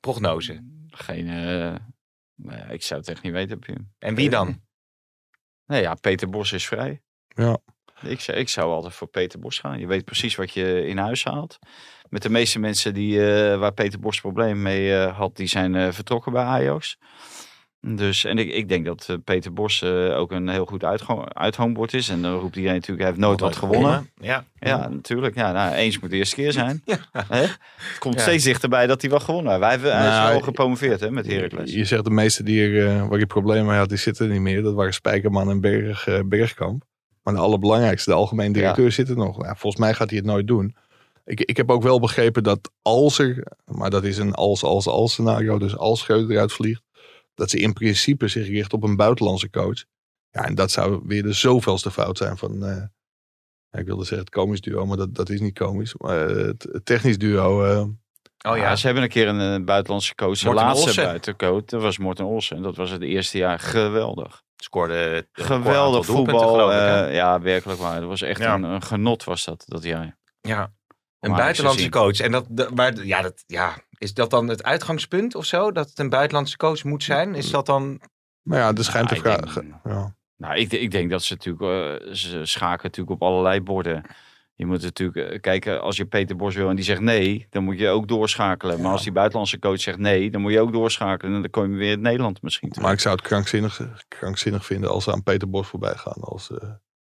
Prognose. 0.00 0.62
Geen, 0.90 1.28
eh, 1.28 1.74
nou, 2.38 2.72
ik 2.72 2.82
zou 2.82 3.00
het 3.00 3.08
echt 3.08 3.22
niet 3.22 3.32
weten. 3.32 3.58
Pim. 3.58 3.92
En 3.98 4.14
wie 4.14 4.30
dan? 4.30 4.60
Nee, 5.66 5.82
ja, 5.82 5.94
Peter 5.94 6.28
Bos 6.28 6.52
is 6.52 6.66
vrij. 6.66 7.02
Ja. 7.28 7.58
Ik 8.02 8.20
zou, 8.20 8.38
ik 8.38 8.48
zou 8.48 8.72
altijd 8.72 8.94
voor 8.94 9.08
Peter 9.08 9.38
Bos 9.38 9.58
gaan. 9.58 9.78
Je 9.78 9.86
weet 9.86 10.04
precies 10.04 10.34
wat 10.34 10.52
je 10.52 10.86
in 10.86 10.98
huis 10.98 11.24
haalt. 11.24 11.58
Met 12.08 12.22
de 12.22 12.30
meeste 12.30 12.58
mensen 12.58 12.94
die, 12.94 13.26
eh, 13.26 13.58
waar 13.58 13.72
Peter 13.72 14.00
Bos 14.00 14.20
problemen 14.20 14.62
mee 14.62 14.94
eh, 14.94 15.16
had, 15.16 15.36
die 15.36 15.46
zijn 15.46 15.74
eh, 15.74 15.92
vertrokken 15.92 16.32
bij 16.32 16.42
Ajax. 16.44 16.98
Dus, 17.80 18.24
en 18.24 18.38
ik, 18.38 18.50
ik 18.50 18.68
denk 18.68 18.84
dat 18.84 19.06
eh, 19.08 19.16
Peter 19.24 19.52
Bos 19.52 19.82
eh, 19.82 20.18
ook 20.18 20.32
een 20.32 20.48
heel 20.48 20.64
goed 20.66 20.84
uithangbord 21.32 21.94
is. 21.94 22.08
En 22.08 22.22
dan 22.22 22.32
roept 22.38 22.56
iedereen 22.56 22.74
natuurlijk, 22.78 23.00
hij 23.00 23.08
heeft 23.08 23.20
nooit 23.26 23.40
wat 23.40 23.56
gewonnen. 23.56 24.10
Ja. 24.20 24.44
Ja, 24.58 24.88
natuurlijk. 24.88 25.34
Ja, 25.34 25.52
nou, 25.52 25.74
eens 25.74 25.98
moet 25.98 26.10
de 26.10 26.16
eerste 26.16 26.34
keer 26.34 26.52
zijn. 26.52 26.82
Hè? 27.12 27.40
Het 27.40 27.98
komt 27.98 28.14
Ja. 28.14 28.20
steeds 28.20 28.44
dichterbij 28.44 28.86
dat 28.86 29.00
hij 29.00 29.10
wel 29.10 29.20
gewonnen 29.20 29.50
heeft. 29.50 29.62
Wij 29.62 29.70
hebben, 29.72 29.96
hij 29.96 30.06
is 30.08 30.12
Nou, 30.12 30.30
wel 30.30 30.40
gepromoveerd 30.40 31.00
hè, 31.00 31.10
met 31.10 31.26
Heracles. 31.26 31.72
Je 31.72 31.84
zegt 31.84 32.04
de 32.04 32.10
meeste 32.10 32.42
die 32.42 32.62
er, 32.62 32.86
eh, 32.86 33.08
waar 33.08 33.18
je 33.18 33.26
problemen 33.26 33.66
mee 33.66 33.78
had, 33.78 33.88
die 33.88 33.98
zitten 33.98 34.26
er 34.26 34.32
niet 34.32 34.40
meer. 34.40 34.62
Dat 34.62 34.74
waren 34.74 34.94
Spijkerman 34.94 35.50
en 35.50 35.60
Berg, 35.60 36.08
Bergkamp. 36.24 36.82
Maar 37.22 37.34
de 37.34 37.40
allerbelangrijkste, 37.40 38.10
de 38.10 38.16
algemeen 38.16 38.52
directeur, 38.52 38.92
zit 38.92 39.08
er 39.08 39.16
nog. 39.16 39.44
Ja, 39.44 39.54
volgens 39.56 39.82
mij 39.82 39.94
gaat 39.94 40.08
hij 40.08 40.18
het 40.18 40.26
nooit 40.26 40.46
doen. 40.46 40.74
Ik, 41.24 41.40
ik 41.40 41.56
heb 41.56 41.70
ook 41.70 41.82
wel 41.82 42.00
begrepen 42.00 42.42
dat 42.42 42.70
als 42.82 43.18
er, 43.18 43.46
maar 43.64 43.90
dat 43.90 44.04
is 44.04 44.18
een 44.18 44.34
als, 44.34 44.62
als, 44.64 44.86
als 44.86 45.12
scenario. 45.12 45.58
Dus 45.58 45.76
als 45.76 46.00
Schreuder 46.00 46.30
eruit 46.30 46.52
vliegt, 46.52 46.82
dat 47.38 47.50
ze 47.50 47.58
in 47.58 47.72
principe 47.72 48.28
zich 48.28 48.46
richt 48.48 48.72
op 48.72 48.82
een 48.82 48.96
buitenlandse 48.96 49.50
coach. 49.50 49.84
Ja, 50.30 50.44
en 50.44 50.54
dat 50.54 50.70
zou 50.70 51.00
weer 51.04 51.22
de 51.22 51.32
zoveelste 51.32 51.90
fout 51.90 52.18
zijn 52.18 52.36
van... 52.36 52.64
eh, 52.64 52.82
ja, 53.70 53.78
ik 53.78 53.86
wilde 53.86 54.04
zeggen 54.04 54.18
het 54.26 54.30
komisch 54.30 54.60
duo, 54.60 54.86
maar 54.86 54.96
dat, 54.96 55.14
dat 55.14 55.28
is 55.30 55.40
niet 55.40 55.58
komisch. 55.58 55.94
Maar 55.96 56.28
eh, 56.28 56.46
het, 56.46 56.62
het 56.72 56.84
technisch 56.84 57.18
duo... 57.18 57.64
eh, 57.64 57.84
Oh 58.46 58.56
Ja, 58.56 58.76
ze 58.76 58.86
hebben 58.86 59.04
een 59.04 59.08
keer 59.08 59.28
een, 59.28 59.64
buitenlandse 59.64 60.14
coach, 60.14 60.38
de 60.38 60.52
laatste 60.52 60.94
buitencoach, 61.02 61.64
dat 61.64 61.82
was 61.82 61.98
Morten 61.98 62.24
Olsen. 62.24 62.56
En 62.56 62.62
dat 62.62 62.76
was 62.76 62.90
het 62.90 63.02
eerste 63.02 63.38
jaar 63.38 63.58
geweldig. 63.58 64.42
scoorde 64.56 64.94
het 64.94 65.28
Geweldig 65.32 66.06
voetbal. 66.06 66.72
eh, 66.72 67.14
ja, 67.14 67.40
werkelijk 67.40 67.80
waar. 67.80 68.00
Dat 68.00 68.08
was 68.08 68.22
echt 68.22 68.40
Ja. 68.40 68.54
een, 68.54 68.62
een 68.62 68.82
genot 68.82 69.24
was 69.24 69.44
dat, 69.44 69.64
dat 69.66 69.82
jaar. 69.82 70.16
Ja. 70.40 70.72
Een 71.20 71.32
buitenlandse 71.36 71.84
te 71.84 71.90
coach. 71.90 72.20
En 72.20 72.32
dat, 72.32 72.46
de- 72.48 72.68
maar 72.74 73.04
ja, 73.04 73.22
dat, 73.22 73.44
ja, 73.46 73.76
is 73.98 74.14
dat 74.14 74.30
dan 74.30 74.48
het 74.48 74.62
uitgangspunt 74.62 75.34
of 75.34 75.44
zo? 75.44 75.72
Dat 75.72 75.88
het 75.88 75.98
een 75.98 76.08
buitenlandse 76.08 76.56
coach 76.56 76.84
moet 76.84 77.02
zijn? 77.04 77.34
Is 77.34 77.50
dat 77.50 77.66
dan... 77.66 78.00
maar 78.42 78.58
ja, 78.58 78.72
er 78.74 78.84
schijnt 78.84 79.10
Nou, 79.10 79.22
te 79.22 79.28
ik 79.30 79.38
vragen. 79.38 79.62
denk- 79.68 79.80
Ja. 79.84 80.16
Nou, 80.36 80.56
ik, 80.58 80.72
ik 80.72 80.90
denk 80.90 81.10
dat 81.10 81.22
ze 81.22 81.32
natuurlijk, 81.32 82.02
eh, 82.02 82.12
ze 82.14 82.44
schaken 82.44 82.82
natuurlijk 82.84 83.10
op 83.10 83.28
allerlei 83.28 83.60
borden. 83.60 84.02
Je 84.54 84.66
moet 84.66 84.82
natuurlijk 84.82 85.30
eh, 85.32 85.40
kijken, 85.40 85.80
als 85.82 85.96
je 85.96 86.04
Peter 86.06 86.36
Bos 86.36 86.54
wil 86.54 86.68
en 86.68 86.76
die 86.76 86.84
zegt 86.84 87.00
nee, 87.00 87.46
dan 87.50 87.64
moet 87.64 87.78
je 87.78 87.88
ook 87.88 88.08
doorschakelen. 88.08 88.80
Maar 88.80 88.92
als 88.92 89.02
die 89.02 89.12
buitenlandse 89.12 89.58
coach 89.58 89.80
zegt 89.80 89.98
nee, 89.98 90.30
dan 90.30 90.40
moet 90.40 90.52
je 90.52 90.60
ook 90.60 90.72
doorschakelen. 90.72 91.34
En 91.34 91.40
dan 91.40 91.50
kom 91.50 91.70
je 91.72 91.76
weer 91.76 91.92
in 91.92 92.00
Nederland 92.00 92.42
misschien 92.42 92.68
terug. 92.68 92.84
Maar 92.84 92.94
ik 92.94 93.00
zou 93.00 93.14
het 93.16 93.24
krankzinnig, 93.24 93.80
krankzinnig 94.08 94.66
vinden 94.66 94.90
als 94.90 95.04
ze 95.04 95.12
aan 95.12 95.22
Peter 95.22 95.50
Bos 95.50 95.66
voorbij 95.68 95.94
gaan. 95.94 96.20
Als, 96.20 96.50
eh, 96.50 96.68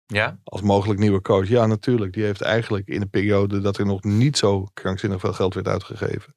Ja? 0.06 0.40
als 0.44 0.62
mogelijk 0.62 1.00
nieuwe 1.00 1.22
coach. 1.22 1.48
Ja, 1.48 1.66
natuurlijk. 1.66 2.14
Die 2.14 2.24
heeft 2.24 2.42
eigenlijk 2.42 2.88
in 2.88 3.02
een 3.02 3.10
periode 3.10 3.60
dat 3.60 3.78
er 3.78 3.86
nog 3.86 4.04
niet 4.04 4.38
zo 4.38 4.68
krankzinnig 4.74 5.20
veel 5.20 5.34
geld 5.34 5.54
werd 5.54 5.68
uitgegeven. 5.68 6.36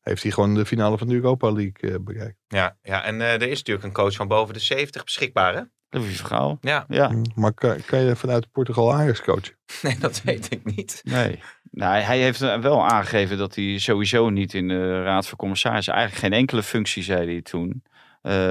Heeft 0.00 0.22
hij 0.22 0.32
gewoon 0.32 0.54
de 0.54 0.66
finale 0.66 0.98
van 0.98 1.06
de 1.06 1.14
Europa 1.14 1.52
League 1.52 1.90
eh, 1.90 1.94
bereikt. 2.00 2.38
Ja, 2.46 2.76
ja. 2.82 3.04
en 3.04 3.20
eh, 3.20 3.32
er 3.32 3.42
is 3.42 3.58
natuurlijk 3.58 3.86
een 3.86 3.92
coach 3.92 4.14
van 4.14 4.28
boven 4.28 4.54
de 4.54 4.60
70 4.60 5.04
beschikbaar, 5.04 5.54
hè? 5.54 5.62
Louis 5.88 6.16
Vergaal. 6.16 6.58
Ja, 6.60 6.84
Ja, 6.88 7.12
Maar 7.34 7.52
kan, 7.52 7.84
kan 7.86 8.00
je 8.00 8.16
vanuit 8.16 8.50
Portugal 8.50 8.94
Ajax 8.94 9.22
coachen? 9.22 9.56
nee, 9.82 9.98
dat 9.98 10.22
weet 10.22 10.52
ik 10.52 10.76
niet. 10.76 11.00
nee. 11.04 11.40
Nou, 11.70 12.00
hij 12.00 12.18
heeft 12.18 12.38
wel 12.38 12.84
aangegeven 12.84 13.38
dat 13.38 13.54
hij 13.54 13.78
sowieso 13.78 14.30
niet 14.30 14.54
in 14.54 14.68
de 14.68 15.02
Raad 15.02 15.26
van 15.26 15.38
Commissarissen, 15.38 15.92
eigenlijk 15.92 16.24
geen 16.24 16.40
enkele 16.40 16.62
functie, 16.62 17.02
zei 17.02 17.26
hij 17.26 17.42
toen, 17.42 17.82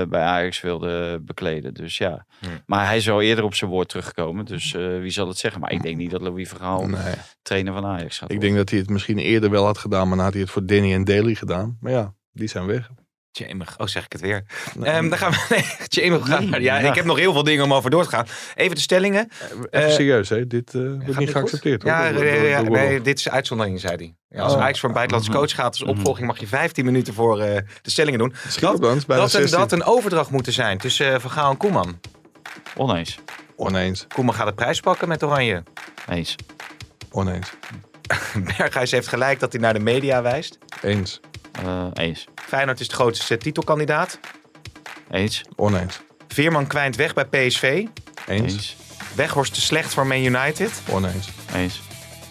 bij 0.09 0.21
Ajax 0.21 0.61
wilde 0.61 1.19
bekleden. 1.21 1.73
Dus 1.73 1.97
ja. 1.97 2.25
Maar 2.65 2.85
hij 2.85 2.99
zou 2.99 3.23
eerder 3.23 3.43
op 3.43 3.55
zijn 3.55 3.69
woord 3.71 3.89
terugkomen. 3.89 4.45
Dus 4.45 4.73
eh, 4.73 4.99
wie 4.99 5.09
zal 5.11 5.27
het 5.27 5.37
zeggen? 5.37 5.61
Maar 5.61 5.71
ik 5.71 5.81
denk 5.81 5.97
niet 5.97 6.11
dat 6.11 6.21
Louis 6.21 6.49
Vergaal 6.49 6.87
Nee. 6.87 7.13
trainer 7.41 7.73
van 7.73 7.85
Ajax 7.85 8.17
gaat 8.17 8.29
Ik 8.31 8.35
worden. 8.35 8.39
denk 8.39 8.55
dat 8.55 8.69
hij 8.69 8.79
het 8.79 8.89
misschien 8.89 9.17
eerder 9.17 9.49
wel 9.49 9.65
had 9.65 9.77
gedaan. 9.77 10.07
Maar 10.07 10.15
dan 10.15 10.25
had 10.25 10.33
hij 10.33 10.41
het 10.43 10.51
voor 10.51 10.65
Danny 10.65 10.93
en 10.93 11.03
Daly 11.03 11.35
gedaan. 11.35 11.77
Maar 11.79 11.91
ja, 11.91 12.13
die 12.31 12.47
zijn 12.47 12.65
weg. 12.65 12.89
Jamig. 13.37 13.79
Oh, 13.79 13.87
zeg 13.87 14.05
ik 14.05 14.11
het 14.11 14.21
weer. 14.21 14.43
Nee. 14.75 14.89
Ehm, 14.91 15.09
dan 15.09 15.17
gaan 15.17 15.31
we... 15.31 15.37
Nee, 15.49 15.63
Jamig, 16.09 16.27
Nee, 16.39 16.61
ja, 16.61 16.79
ja. 16.79 16.89
ik 16.89 16.95
heb 16.95 17.05
nog 17.05 17.17
heel 17.17 17.33
veel 17.33 17.43
dingen 17.43 17.63
om 17.63 17.73
over 17.73 17.89
door 17.89 18.03
te 18.03 18.09
gaan. 18.09 18.25
Even 18.55 18.75
de 18.75 18.81
stellingen. 18.81 19.29
Even 19.51 19.71
Eh, 19.71 19.89
serieus, 19.89 20.29
hè? 20.29 20.47
Dit 20.47 20.73
eh, 20.73 20.81
wordt 20.81 21.17
niet 21.17 21.31
geaccepteerd. 21.31 21.81
hoor, 21.81 21.91
Ja, 21.91 22.11
door- 22.11 22.25
ja, 22.25 22.33
door- 22.35 22.47
ja, 22.47 22.63
door 22.63 22.71
nee, 22.77 23.01
dit 23.01 23.19
is 23.19 23.29
uitzondering, 23.29 23.79
zei 23.79 23.95
hij. 23.95 24.15
Ja, 24.29 24.41
als 24.43 24.53
Oh. 24.53 24.61
Ajax 24.61 24.79
voor 24.79 24.89
een 24.89 24.95
buitenlandse 24.95 25.31
coach 25.37 25.51
gaat 25.55 25.65
als 25.79 25.83
opvolging, 25.83 26.27
mag 26.27 26.39
je 26.39 26.47
15 26.47 26.85
minuten 26.85 27.13
voor 27.13 27.39
eh, 27.41 27.57
de 27.81 27.89
stellingen 27.89 28.19
doen. 28.19 28.33
Is 28.47 28.59
bijna 28.59 28.95
Dat 29.07 29.23
een, 29.23 29.29
16. 29.29 29.59
dat 29.59 29.71
een 29.71 29.83
overdracht 29.83 30.29
moeten 30.29 30.53
zijn 30.53 30.77
tussen 30.77 31.13
uh, 31.13 31.19
Van 31.19 31.31
Gaal 31.31 31.51
en 31.51 31.57
Koeman. 31.57 31.99
Oneens. 32.77 33.19
Oneens, 33.55 34.05
Koeman 34.13 34.33
gaat 34.35 34.47
de 34.47 34.53
prijs 34.53 34.79
pakken 34.79 35.07
met 35.07 35.23
Oranje. 35.23 35.63
Eens. 36.09 36.35
oneens, 37.11 37.49
Berghuis 38.57 38.91
heeft 38.91 39.07
gelijk 39.07 39.39
dat 39.39 39.51
hij 39.51 39.61
naar 39.61 39.73
de 39.73 39.79
media 39.79 40.21
wijst. 40.21 40.57
eens, 40.81 41.19
Eh, 41.61 41.85
eens. 41.93 42.25
Feyenoord 42.47 42.79
is 42.79 42.87
de 42.87 42.95
grootste 42.95 43.37
titelkandidaat. 43.37 44.19
Eens. 45.11 45.41
oneens, 45.55 45.99
Veerman 46.27 46.67
kwijnt 46.67 46.95
weg 46.95 47.13
bij 47.13 47.25
PSV. 47.25 47.85
eens, 48.27 48.53
Eens. 48.53 48.75
Weghorst 49.15 49.53
te 49.53 49.61
slecht 49.61 49.93
voor 49.93 50.07
Man 50.07 50.23
United. 50.23 50.71
oneens, 50.89 51.27
Eens. 51.55 51.81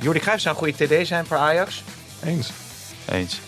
Jordi 0.01 0.21
Cruijff 0.21 0.43
zou 0.43 0.55
een 0.55 0.63
goede 0.63 1.03
TD 1.03 1.07
zijn 1.07 1.27
voor 1.27 1.37
Ajax. 1.37 1.83
eens. 2.25 2.51
Eens. 3.11 3.41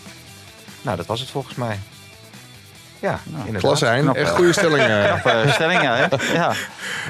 Nou, 0.81 0.97
dat 0.97 1.05
was 1.05 1.19
het 1.19 1.29
volgens 1.29 1.55
mij. 1.55 1.79
Ja, 2.99 3.19
inderdaad. 3.35 3.61
Klasse 3.61 3.85
hein, 3.85 4.01
knap, 4.01 4.15
echt 4.15 4.29
goede 4.31 4.53
stellingen. 4.53 5.03
Knappe 5.05 5.45
stellingen, 5.53 5.95
hè? 5.97 6.33
Ja. 6.33 6.53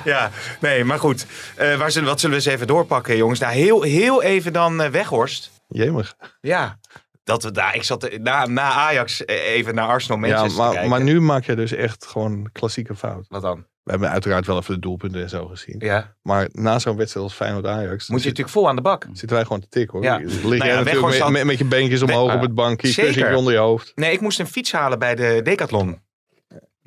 Ja, 0.03 0.31
nee, 0.60 0.84
maar 0.84 1.00
goed. 1.00 1.25
Eh, 1.55 1.75
waar 1.75 1.91
zullen, 1.91 2.10
wat 2.10 2.19
zullen 2.19 2.38
we 2.38 2.43
eens 2.43 2.53
even 2.53 2.67
doorpakken, 2.67 3.17
jongens? 3.17 3.39
Nou, 3.39 3.53
heel, 3.53 3.81
heel 3.81 4.24
even 4.24 4.53
dan 4.53 4.81
eh, 4.81 4.89
Weghorst. 4.89 5.51
Jemig. 5.67 6.15
Ja, 6.41 6.78
dat 7.26 7.44
we 7.44 7.52
daar. 7.52 7.76
Ik 7.76 7.84
zat 7.84 8.10
na, 8.22 8.46
na 8.46 8.62
Ajax 8.72 9.26
eh, 9.26 9.36
even 9.54 9.76
naar 9.76 9.88
Arsenal 9.88 10.18
Ja, 10.18 10.22
Manchester 10.28 10.52
te 10.56 10.62
maar, 10.62 10.72
kijken. 10.72 10.90
maar 10.90 11.04
nu 11.04 11.22
maak 11.22 11.46
je 11.46 11.56
dus 11.56 11.72
echt 11.72 12.06
gewoon 12.06 12.50
klassieke 12.52 12.96
fout. 12.96 13.26
Wat 13.30 13.42
dan? 13.42 13.66
We 13.84 13.92
hebben 13.92 14.10
uiteraard 14.10 14.46
wel 14.46 14.58
even 14.58 14.74
de 14.74 14.80
doelpunten 14.80 15.22
en 15.22 15.30
zo 15.30 15.46
gezien. 15.48 15.76
Ja. 15.80 16.16
Maar 16.22 16.48
na 16.52 16.80
zo'n 16.80 16.98
wedstrijd 16.98 17.26
als 17.26 17.36
Feyenoord-Ajax... 17.36 17.90
Moet 17.90 17.98
je 18.00 18.06
zit- 18.08 18.24
natuurlijk 18.24 18.50
vol 18.50 18.68
aan 18.70 18.76
de 18.76 18.82
bak. 18.82 19.08
zitten 19.14 19.36
wij 19.38 19.46
gewoon 19.46 19.60
te 19.62 19.68
tikken 19.68 19.94
hoor. 19.98 20.08
Ja. 20.08 20.18
Lig 20.18 20.42
Nou 20.42 20.56
ja, 20.56 20.76
natuurlijk 20.76 21.06
met, 21.06 21.20
had- 21.20 21.32
met, 21.32 21.44
met 21.44 21.58
je 21.58 21.66
beentjes 21.66 22.02
omhoog 22.02 22.34
op 22.34 22.42
het 22.42 22.54
bankje, 22.56 22.88
Zeker. 22.88 23.04
kussentje 23.06 23.38
onder 23.38 23.54
je 23.54 23.60
hoofd. 23.60 23.92
Nee, 23.96 24.12
ik 24.12 24.22
moest 24.22 24.40
een 24.40 24.48
fiets 24.48 24.72
halen 24.72 25.00
bij 25.00 25.16
de 25.16 25.40
Decathlon. 25.44 26.00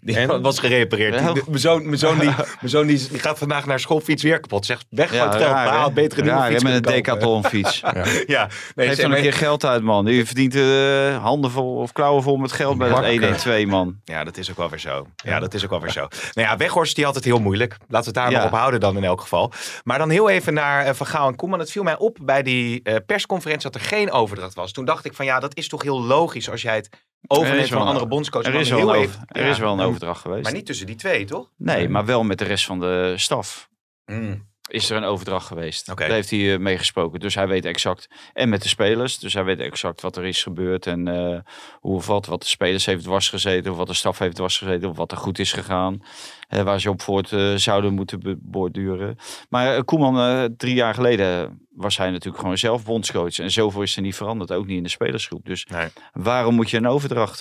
Die 0.00 0.16
En? 0.16 0.42
was 0.42 0.58
gerepareerd. 0.58 1.14
Ja. 1.14 1.32
Mijn 1.46 1.58
zoon, 1.58 1.84
mijn 1.86 1.98
zoon, 1.98 2.18
die, 2.18 2.28
mijn 2.60 2.68
zoon 2.68 2.86
die, 2.86 2.98
gaat 2.98 3.38
vandaag 3.38 3.66
naar 3.66 3.80
school, 3.80 4.00
fiets 4.00 4.22
weer 4.22 4.40
kapot. 4.40 4.66
Zegt 4.66 4.86
weg 4.90 5.08
van 5.08 5.18
het 5.28 5.36
geld, 5.36 5.42
raar, 5.50 5.64
maar 5.64 5.72
hè? 5.74 5.78
had 5.78 5.94
beter 5.94 6.18
een 6.18 6.24
nieuwe 6.24 6.38
Raar, 6.38 6.46
hè, 6.48 6.52
fiets 6.52 6.64
met 6.64 6.74
een 6.74 6.82
decathlon 6.82 7.44
fiets. 7.44 7.80
Ja, 8.26 8.48
nee, 8.74 8.88
Geef 8.88 8.96
dan 9.00 9.12
een 9.12 9.22
keer 9.22 9.32
geld 9.32 9.64
uit, 9.64 9.82
man. 9.82 10.06
Je 10.06 10.26
verdient 10.26 10.54
eh, 10.54 11.22
handen 11.22 11.50
vol 11.50 11.76
of 11.76 11.92
klauwen 11.92 12.22
vol 12.22 12.36
met 12.36 12.52
geld 12.52 12.78
bij 12.78 12.88
dat 12.88 12.96
Makker. 12.96 13.12
112, 13.20 13.64
man. 13.64 13.96
Ja, 14.04 14.24
dat 14.24 14.36
is 14.36 14.50
ook 14.50 14.56
wel 14.56 14.68
weer 14.68 14.78
zo. 14.78 15.06
Ja, 15.16 15.40
dat 15.40 15.54
is 15.54 15.64
ook 15.64 15.70
wel 15.70 15.80
weer 15.80 15.90
zo. 15.92 16.00
Nou 16.32 16.48
ja, 16.48 16.56
Weghorst 16.56 16.96
die 16.96 17.04
had 17.04 17.14
het 17.14 17.24
heel 17.24 17.40
moeilijk. 17.40 17.76
Laten 17.88 17.88
we 17.88 18.04
het 18.04 18.14
daar 18.14 18.30
Ja. 18.30 18.36
nog 18.36 18.46
op 18.52 18.58
houden 18.58 18.80
dan 18.80 18.96
in 18.96 19.04
elk 19.04 19.20
geval. 19.20 19.52
Maar 19.84 19.98
dan 19.98 20.10
heel 20.10 20.28
even 20.28 20.54
naar 20.54 20.84
eh, 20.84 20.94
Van 20.94 21.06
Gaal 21.06 21.28
en 21.28 21.36
Koeman. 21.36 21.58
Het 21.58 21.70
viel 21.70 21.82
mij 21.82 21.96
op 21.98 22.18
bij 22.22 22.42
die 22.42 22.80
eh, 22.82 22.94
persconferentie 23.06 23.70
dat 23.70 23.80
er 23.80 23.86
geen 23.86 24.10
overdracht 24.10 24.54
was. 24.54 24.72
Toen 24.72 24.84
dacht 24.84 25.04
ik 25.04 25.14
van 25.14 25.24
ja, 25.24 25.40
dat 25.40 25.56
is 25.56 25.68
toch 25.68 25.82
heel 25.82 26.02
logisch 26.02 26.50
als 26.50 26.62
jij 26.62 26.74
het 26.76 26.88
Er 26.92 27.36
overneemt 27.36 27.68
van 27.68 27.80
een 27.80 27.86
andere 27.86 28.06
bondscoach. 28.06 28.44
Er 28.44 28.54
is 28.54 28.68
wel 28.70 28.78
heel 28.78 28.94
even- 28.94 29.24
er 29.28 29.42
Ja, 29.44 29.50
is 29.50 29.58
wel 29.58 29.72
een 29.72 29.80
overdracht 29.98 30.20
geweest. 30.20 30.42
Maar 30.42 30.52
niet 30.52 30.66
tussen 30.66 30.86
die 30.86 30.96
twee, 30.96 31.24
toch? 31.24 31.50
Nee, 31.56 31.88
maar 31.88 32.04
wel 32.04 32.24
met 32.24 32.38
de 32.38 32.44
rest 32.44 32.64
van 32.64 32.80
de 32.80 33.14
staf. 33.16 33.68
Mm. 34.04 34.46
is 34.68 34.90
er 34.90 34.96
een 34.96 35.04
overdracht 35.04 35.46
geweest. 35.46 35.88
Oké. 35.90 36.06
Daar 36.06 36.14
heeft 36.14 36.30
hij 36.30 36.52
eh, 36.52 36.58
mee 36.58 36.78
gesproken. 36.78 37.20
Dus 37.20 37.34
hij 37.34 37.48
weet 37.48 37.64
exact. 37.64 38.08
En 38.32 38.48
met 38.48 38.62
de 38.62 38.68
spelers. 38.68 39.18
Dus 39.18 39.34
hij 39.34 39.44
weet 39.44 39.60
exact 39.60 40.00
wat 40.00 40.16
er 40.16 40.24
is 40.24 40.42
gebeurd. 40.42 40.86
En 40.86 41.08
eh, 41.08 41.38
hoe 41.80 41.94
of 41.94 42.06
wat. 42.06 42.26
Wat 42.26 42.40
de 42.40 42.48
spelers 42.48 42.86
heeft 42.86 43.04
dwars 43.04 43.28
gezeten. 43.28 43.70
Of 43.70 43.76
wat 43.76 43.86
de 43.86 43.94
staf 43.94 44.18
heeft 44.18 44.36
dwars 44.36 44.58
gezeten. 44.58 44.88
Of 44.88 44.96
wat 44.96 45.12
er 45.12 45.18
goed 45.18 45.38
is 45.38 45.52
gegaan. 45.52 46.02
Waar 46.48 46.80
ze 46.80 46.90
op 46.90 47.02
voort 47.02 47.32
eh, 47.32 47.54
zouden 47.54 47.94
moeten 47.94 48.38
borduren. 48.42 49.16
Maar 49.48 49.76
eh, 49.76 49.82
Koeman, 49.84 50.18
eh, 50.18 50.44
drie 50.56 50.74
jaar 50.74 50.94
geleden 50.94 51.60
was 51.70 51.96
hij 51.96 52.10
natuurlijk 52.10 52.42
gewoon 52.42 52.58
zelf 52.58 52.84
bondscoach. 52.84 53.38
En 53.38 53.50
zoveel 53.50 53.82
is 53.82 53.96
er 53.96 54.02
niet 54.02 54.14
veranderd. 54.16 54.52
Ook 54.52 54.66
niet 54.66 54.76
in 54.76 54.82
de 54.82 54.88
spelersgroep. 54.88 55.46
Dus 55.46 55.66
Nee. 55.66 55.88
waarom 56.12 56.54
moet 56.54 56.70
je 56.70 56.76
een 56.76 56.86
overdracht 56.86 57.40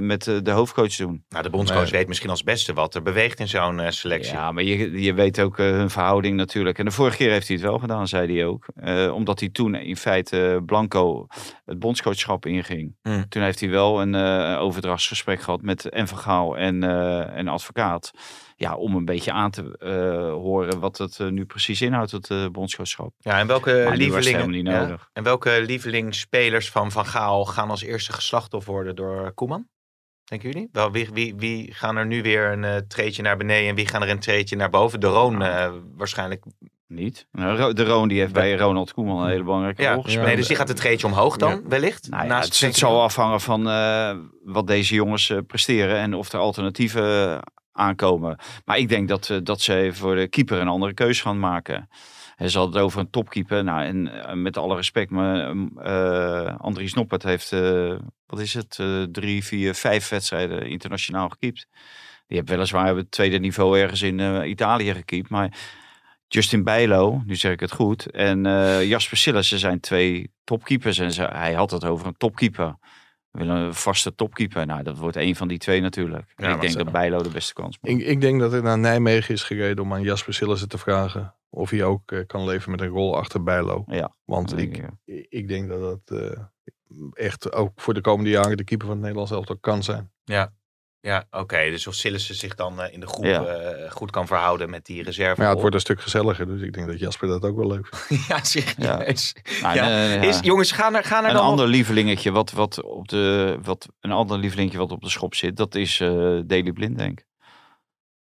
met 0.00 0.24
de 0.42 0.50
hoofdcoach 0.50 0.96
doen? 0.96 1.24
Nou, 1.28 1.42
de 1.42 1.50
bondscoach 1.50 1.82
Nee. 1.82 1.90
weet 1.90 2.08
misschien 2.08 2.30
als 2.30 2.42
beste 2.42 2.72
wat 2.72 2.94
er 2.94 3.02
beweegt 3.02 3.40
in 3.40 3.48
zo'n 3.48 3.80
selectie. 3.88 4.32
Ja, 4.32 4.52
maar 4.52 4.62
je, 4.62 5.02
je 5.02 5.14
weet 5.14 5.40
ook 5.40 5.56
hun 5.56 5.90
verhouding 5.90 6.36
natuurlijk. 6.36 6.78
En 6.78 6.84
de 6.84 6.90
vorige 6.90 7.16
keer 7.16 7.30
heeft 7.30 7.48
hij 7.48 7.56
het 7.56 7.66
wel 7.66 7.78
gedaan, 7.78 8.08
zei 8.08 8.34
hij 8.34 8.46
ook. 8.46 8.66
Omdat 9.12 9.40
hij 9.40 9.48
toen 9.48 9.74
in 9.74 9.96
feite 9.96 10.62
Blanco 10.66 11.26
het 11.64 11.78
bondscoachschap 11.78 12.46
inging. 12.46 12.96
Hmm. 13.02 13.28
Toen 13.28 13.42
heeft 13.42 13.60
hij 13.60 13.70
wel 13.70 14.02
een 14.02 14.14
overdrachtsgesprek 14.58 15.40
gehad 15.40 15.62
met 15.62 15.88
en 15.88 16.08
Van 16.08 16.18
Gaal 16.18 16.56
en 16.56 16.82
een 17.38 17.48
advocaat. 17.48 18.12
Ja, 18.58 18.76
om 18.76 18.94
een 18.94 19.04
beetje 19.04 19.32
aan 19.32 19.50
te 19.50 19.78
eh, 19.78 20.32
horen 20.32 20.80
wat 20.80 20.98
het 20.98 21.20
eh, 21.20 21.28
nu 21.28 21.44
precies 21.44 21.80
inhoudt, 21.80 22.10
het 22.10 22.52
bondscoachschap. 22.52 23.14
Ja, 23.18 23.38
en 23.38 23.46
welke 23.46 23.70
het 23.70 23.96
lievelingen, 23.96 24.64
ja? 24.64 24.98
en 25.12 25.22
welke 25.22 25.62
lievelingsspelers 25.66 26.70
van 26.70 26.90
Van 26.90 27.06
Gaal 27.06 27.44
gaan 27.44 27.70
als 27.70 27.82
eerste 27.82 28.12
geslachtoffer 28.12 28.72
worden 28.72 28.96
door 28.96 29.32
Koeman? 29.32 29.66
Denken 30.26 30.50
jullie? 30.50 30.68
Wel, 30.72 30.90
wie, 30.90 31.08
wie, 31.12 31.34
wie 31.36 31.72
gaan 31.74 31.96
er 31.96 32.06
nu 32.06 32.22
weer 32.22 32.52
een 32.52 32.64
eh, 32.64 32.76
treetje 32.76 33.22
naar 33.22 33.36
beneden 33.36 33.68
en 33.68 33.74
wie 33.74 33.88
gaan 33.88 34.02
er 34.02 34.08
een 34.08 34.18
treetje 34.18 34.56
naar 34.56 34.70
boven? 34.70 35.00
De 35.00 35.06
Roon 35.06 35.42
eh, 35.42 35.72
waarschijnlijk. 35.96 36.44
Niet. 36.88 37.26
Nou, 37.32 37.72
De 37.72 37.84
Roon 37.84 38.08
die 38.08 38.20
heeft 38.20 38.32
bij 38.32 38.56
Ronald 38.56 38.92
Koeman 38.92 39.22
een 39.22 39.30
hele 39.30 39.42
belangrijke 39.42 39.82
Ja, 39.82 39.92
rol 39.92 40.02
gespeeld. 40.02 40.26
nee, 40.26 40.36
dus 40.36 40.46
die 40.46 40.56
gaat 40.56 40.68
een 40.68 40.74
treetje 40.74 41.06
omhoog 41.06 41.36
dan, 41.36 41.68
wellicht? 41.68 42.08
Nou 42.10 42.26
ja, 42.26 42.40
het, 42.40 42.60
het 42.60 42.76
zal 42.76 43.02
afhangen 43.02 43.40
van 43.40 43.62
wat 44.44 44.66
deze 44.66 44.94
jongens 44.94 45.32
presteren 45.46 45.96
en 45.96 46.14
of 46.14 46.32
er 46.32 46.38
alternatieven 46.38 47.40
aankomen. 47.76 48.38
Maar 48.64 48.78
ik 48.78 48.88
denk 48.88 49.08
dat, 49.08 49.30
eh, 49.30 49.38
dat 49.42 49.60
ze 49.60 49.90
voor 49.92 50.14
de 50.16 50.28
keeper 50.28 50.60
een 50.60 50.68
andere 50.68 50.94
keuze 50.94 51.22
gaan 51.22 51.38
maken. 51.38 51.88
En 52.36 52.50
ze 52.50 52.58
hadden 52.58 52.76
het 52.76 52.84
over 52.84 53.00
een 53.00 53.10
topkeeper. 53.10 53.64
Nou, 53.64 53.84
en 53.84 54.24
eh, 54.24 54.34
met 54.34 54.56
alle 54.56 54.76
respect, 54.76 55.10
maar 55.10 55.54
eh 55.76 56.56
Andries 56.58 56.94
Noppert 56.94 57.22
heeft, 57.22 57.50
wat 58.26 58.40
is 58.40 58.54
het, 58.54 58.80
drie, 59.12 59.44
vier, 59.44 59.74
vijf 59.74 60.08
wedstrijden 60.08 60.66
internationaal 60.66 61.28
gekiept. 61.28 61.66
Die 62.26 62.36
heeft 62.36 62.48
weliswaar 62.48 62.96
het 62.96 63.10
tweede 63.10 63.38
niveau 63.38 63.80
ergens 63.80 64.02
in 64.02 64.48
Italië 64.48 64.94
gekiept. 64.94 65.28
Maar 65.28 65.52
Justin 66.28 66.64
Bijlo, 66.64 67.22
nu 67.26 67.36
zeg 67.36 67.52
ik 67.52 67.60
het 67.60 67.72
goed, 67.72 68.10
en 68.10 68.42
Jasper 68.86 69.16
Sillissen 69.16 69.58
zijn 69.58 69.80
twee 69.80 70.30
topkeepers. 70.44 70.98
En 70.98 71.12
ze, 71.12 71.22
hij 71.22 71.52
had 71.52 71.70
het 71.70 71.84
over 71.84 72.06
een 72.06 72.16
topkeeper. 72.16 72.76
We 73.36 73.44
willen 73.44 73.62
een 73.62 73.74
vaste 73.74 74.14
topkeeper. 74.14 74.66
Nou, 74.66 74.82
dat 74.82 74.98
wordt 74.98 75.16
een 75.16 75.36
van 75.36 75.48
die 75.48 75.58
twee 75.58 75.80
natuurlijk. 75.80 76.34
Ik 76.36 76.60
denk 76.60 76.72
dat 76.72 76.92
Bijlo 76.92 77.22
de 77.22 77.28
beste 77.28 77.52
kans 77.54 77.78
maakt. 77.80 77.96
Ik, 77.96 78.06
ik 78.06 78.20
denk 78.20 78.40
dat 78.40 78.52
hij 78.52 78.60
naar 78.60 78.78
Nijmegen 78.78 79.34
is 79.34 79.42
gereden 79.42 79.84
om 79.84 79.92
aan 79.92 80.02
Jasper 80.02 80.34
Sillissen 80.34 80.68
te 80.68 80.78
vragen 80.78 81.34
of 81.50 81.70
hij 81.70 81.84
ook 81.84 82.12
eh, 82.12 82.26
kan 82.26 82.44
leven 82.44 82.70
met 82.70 82.80
een 82.80 82.88
rol 82.88 83.16
achter 83.16 83.42
Bijlo. 83.42 83.84
Ja, 83.86 84.14
Want 84.24 84.56
denk 84.56 84.76
ik, 84.76 84.88
ik. 85.04 85.26
ik 85.28 85.48
denk 85.48 85.68
dat 85.68 85.80
dat 85.80 86.20
eh, 86.20 86.42
echt 87.12 87.52
ook 87.52 87.80
voor 87.80 87.94
de 87.94 88.00
komende 88.00 88.30
jaren 88.30 88.56
de 88.56 88.64
keeper 88.64 88.86
van 88.86 88.96
het 88.96 89.04
Nederlands 89.04 89.32
elftal 89.32 89.58
kan 89.58 89.82
zijn. 89.82 90.10
Ja, 90.24 90.52
ja 91.00 91.24
oké. 91.30 91.70
Dus 91.70 91.86
of 91.86 91.94
Sillissen 91.94 92.34
zich 92.34 92.54
dan 92.54 92.80
eh, 92.82 92.92
in 92.92 93.00
de 93.00 93.06
groep 93.06 93.24
Ja. 93.24 93.44
eh, 93.44 93.90
goed 93.90 94.10
kan 94.10 94.26
verhouden 94.26 94.70
met 94.70 94.86
die 94.86 95.02
reserve. 95.02 95.34
Maar 95.36 95.46
ja, 95.46 95.50
het 95.52 95.60
wordt 95.60 95.74
een 95.74 95.80
stuk 95.80 96.00
gezelliger. 96.00 96.46
Dus 96.46 96.60
ik 96.60 96.72
denk 96.72 96.86
dat 96.86 96.98
Jasper 96.98 97.28
dat 97.28 97.42
ook 97.44 97.56
wel 97.56 97.66
leuk 97.66 97.88
vindt. 97.90 98.26
ja, 98.28 98.44
serieus. 98.44 99.34
Nou, 99.62 99.76
Ja. 99.76 99.86
Is, 100.20 100.40
jongens, 100.40 100.72
ga 100.72 100.88
naar, 100.88 101.04
ga 101.04 101.20
naar 101.20 101.30
Een 101.30 101.36
dan 101.36 101.44
ander 101.44 101.66
lievelingetje 101.66 102.30
wat, 102.32 102.50
wat 102.50 102.82
op 102.82 103.08
de 103.08 103.58
wat 103.62 103.88
een 104.00 104.12
ander 104.12 104.38
lievelingetje 104.38 104.78
wat 104.78 104.92
op 104.92 105.02
de 105.02 105.10
schop 105.10 105.34
zit, 105.34 105.56
dat 105.56 105.74
is 105.74 106.00
eh 106.00 106.08
Daily 106.46 106.72
Blind 106.72 106.98
denk 106.98 107.20
ik. 107.20 107.26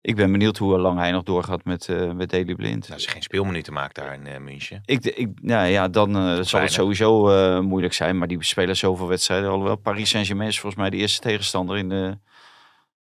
Ik 0.00 0.16
ben 0.16 0.32
benieuwd 0.32 0.56
hoe 0.58 0.78
lang 0.78 0.98
hij 0.98 1.10
nog 1.10 1.22
doorgaat 1.22 1.64
met, 1.64 1.88
eh 1.88 2.12
met 2.12 2.30
Daily 2.30 2.54
Blind. 2.54 2.80
Nou, 2.80 2.92
als 2.92 3.04
je 3.04 3.10
geen 3.10 3.22
speelminuten 3.22 3.72
maakt 3.72 3.94
daar 3.94 4.14
in 4.14 4.26
eh, 4.26 4.40
München. 4.40 4.82
Ik, 4.84 5.04
ik, 5.04 5.28
nou 5.42 5.68
ja, 5.68 5.88
dan 5.88 6.16
eh, 6.16 6.38
zal 6.42 6.60
het 6.60 6.72
sowieso 6.72 7.30
eh, 7.30 7.60
moeilijk 7.60 7.92
zijn. 7.94 8.18
Maar 8.18 8.28
die 8.28 8.44
spelen 8.44 8.76
zoveel 8.76 9.08
wedstrijden. 9.08 9.50
Alhoewel 9.50 9.76
Paris 9.76 10.08
Saint-Germain 10.10 10.48
is 10.48 10.60
volgens 10.60 10.80
mij 10.82 10.90
de 10.90 10.96
eerste 10.96 11.20
tegenstander 11.20 11.76
in 11.76 11.88
de, 11.88 12.18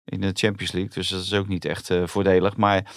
in 0.06 0.20
de 0.20 0.30
Champions 0.32 0.72
League. 0.72 0.90
Dus 0.94 1.08
dat 1.08 1.20
is 1.22 1.32
ook 1.34 1.48
niet 1.48 1.64
echt 1.64 1.90
eh, 1.90 2.02
voordelig. 2.06 2.56
Maar 2.56 2.94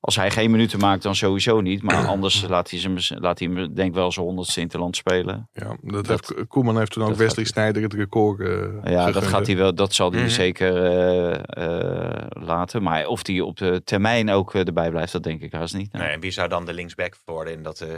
als 0.00 0.16
hij 0.16 0.30
geen 0.30 0.50
minuten 0.50 0.78
maakt, 0.78 1.02
dan 1.02 1.14
sowieso 1.14 1.60
niet. 1.60 1.82
Maar 1.82 2.06
anders 2.14 2.42
laat 2.48 2.70
hij, 2.70 2.80
ze, 3.00 3.16
laat 3.20 3.38
hij 3.38 3.48
hem 3.48 3.74
denk 3.74 3.88
ik 3.88 3.94
wel 3.94 4.12
zijn 4.12 4.26
honderdste 4.26 4.60
interland 4.60 4.96
spelen. 4.96 5.48
Ja, 5.52 5.76
dat 5.82 6.06
heeft, 6.08 6.34
Koeman 6.48 6.78
heeft 6.78 6.92
toen 6.92 7.02
ook 7.04 7.14
Wesley 7.14 7.44
Sneijder 7.44 7.82
het 7.82 7.94
record 7.94 8.40
eh 8.40 8.92
Ja, 8.92 9.10
dat 9.10 9.24
gaat 9.26 9.46
hij 9.46 9.56
wel. 9.56 9.74
Dat 9.74 9.94
zal 9.94 10.10
hij 10.12 10.20
Mhm. 10.20 10.30
zeker 10.30 10.84
eh, 10.84 11.34
eh, 11.66 12.26
laten. 12.28 12.82
Maar 12.82 13.06
of 13.06 13.26
hij 13.26 13.40
op 13.40 13.56
de 13.56 13.80
termijn 13.84 14.30
ook 14.30 14.54
erbij 14.54 14.90
blijft, 14.90 15.12
dat 15.12 15.22
denk 15.22 15.40
ik 15.42 15.52
haast 15.52 15.74
niet. 15.76 15.92
Nou, 15.92 16.04
Nee, 16.04 16.12
en 16.14 16.20
wie 16.20 16.30
zou 16.30 16.48
dan 16.48 16.64
de 16.64 16.72
linksback 16.72 17.16
worden 17.24 17.52
in 17.52 17.62
dat 17.62 17.80
eh 17.80 17.88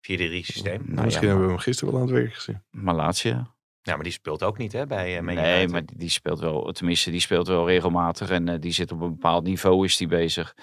4-3 0.00 0.44
systeem? 0.44 0.82
nou 0.86 1.04
Misschien 1.04 1.26
ja, 1.26 1.30
hebben 1.32 1.46
we 1.46 1.52
hem 1.52 1.62
gisteren 1.62 1.92
wel 1.92 2.02
aan 2.02 2.08
het 2.08 2.16
werk 2.16 2.34
gezien. 2.34 2.62
Malatia. 2.70 3.54
Ja, 3.86 3.94
maar 3.94 4.02
die 4.04 4.12
speelt 4.12 4.42
ook 4.42 4.58
niet 4.58 4.72
hè, 4.72 4.86
bij 4.86 5.16
uh, 5.20 5.22
Nee, 5.22 5.68
maar 5.68 5.82
die, 5.84 6.10
speelt 6.10 6.40
wel, 6.40 6.72
tenminste, 6.72 7.10
die 7.10 7.20
speelt 7.20 7.46
wel 7.46 7.66
regelmatig. 7.68 8.30
En 8.30 8.48
eh, 8.48 8.60
die 8.60 8.72
zit 8.72 8.92
op 8.92 9.00
een 9.00 9.10
bepaald 9.10 9.44
niveau, 9.44 9.84
is 9.84 9.96
die 9.96 10.06
bezig. 10.08 10.54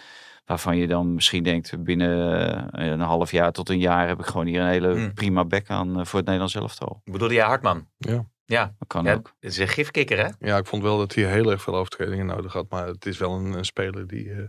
Waarvan 0.45 0.77
je 0.77 0.87
dan 0.87 1.13
misschien 1.13 1.43
denkt, 1.43 1.83
binnen 1.83 2.71
eh, 2.71 2.89
een 2.89 2.99
half 2.99 3.31
jaar 3.31 3.51
tot 3.51 3.69
een 3.69 3.79
jaar 3.79 4.07
heb 4.07 4.19
ik 4.19 4.25
gewoon 4.25 4.45
hier 4.45 4.61
een 4.61 4.67
hele 4.67 4.93
Hmm. 4.93 5.13
prima 5.13 5.45
back 5.45 5.69
aan 5.69 5.89
voor 6.05 6.15
het 6.19 6.25
Nederlands 6.25 6.55
elftal. 6.55 7.01
Bedoelde 7.03 7.33
jij 7.33 7.45
Hartman? 7.45 7.87
Ja. 7.97 8.25
Ja, 8.45 8.75
Dat 8.79 8.87
kan 8.87 9.03
ja 9.05 9.13
ook. 9.13 9.33
het 9.39 9.51
is 9.51 9.57
een 9.57 9.67
gifkikker 9.67 10.17
hè? 10.17 10.47
Ja, 10.47 10.57
ik 10.57 10.65
vond 10.65 10.83
wel 10.83 10.97
dat 10.97 11.15
hij 11.15 11.23
heel 11.31 11.51
erg 11.51 11.61
veel 11.61 11.75
overtredingen 11.75 12.25
nodig 12.25 12.53
had. 12.53 12.69
Maar 12.69 12.87
het 12.87 13.05
is 13.05 13.17
wel 13.17 13.33
een, 13.33 13.53
een 13.53 13.65
speler 13.65 14.07
die, 14.07 14.31
eh, 14.31 14.43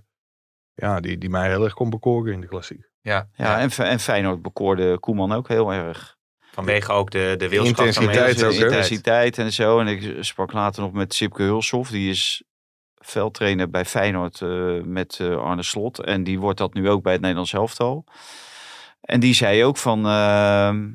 ja, 0.75 1.01
die, 1.01 1.19
die 1.19 1.31
mij 1.31 1.49
heel 1.49 1.65
erg 1.65 1.75
kon 1.75 1.91
bekoren 1.91 2.33
in 2.33 2.41
de 2.41 2.47
klassiek. 2.47 2.89
Ja, 3.01 3.29
Ja, 3.35 3.61
en, 3.61 3.71
Fe- 3.71 3.83
en 3.83 4.01
Feyenoord 4.01 4.43
bekoorde 4.43 4.99
Koeman 4.99 5.33
ook 5.33 5.49
heel 5.49 5.73
erg. 5.73 6.17
Vanwege 6.55 6.93
ook 6.93 7.11
de, 7.11 7.35
de 7.39 7.49
wilskracht. 7.49 7.97
Intensiteit 7.97 8.41
hè? 8.41 8.65
intensiteit 8.65 9.39
en 9.39 9.53
zo. 9.53 9.79
En 9.81 9.87
ik 9.87 10.17
sprak 10.21 10.53
later 10.53 10.83
nog 10.83 10.93
met 10.93 11.15
Sipke 11.15 11.43
Hulshoff. 11.43 11.91
Die 11.91 12.11
is 12.11 12.43
veldtrainer 12.99 13.71
bij 13.71 13.85
Feyenoord 13.85 14.41
eh, 14.41 14.83
met 14.83 15.19
eh, 15.21 15.37
Arne 15.37 15.63
Slot. 15.63 16.01
En 16.01 16.25
die 16.25 16.41
wordt 16.41 16.59
dat 16.59 16.75
nu 16.75 16.91
ook 16.91 17.03
bij 17.03 17.13
het 17.13 17.21
Nederlands 17.21 17.53
elftal. 17.53 18.05
En 19.01 19.21
die 19.21 19.35
zei 19.35 19.65
ook 19.65 19.77
van 19.77 20.07
ehm, 20.07 20.91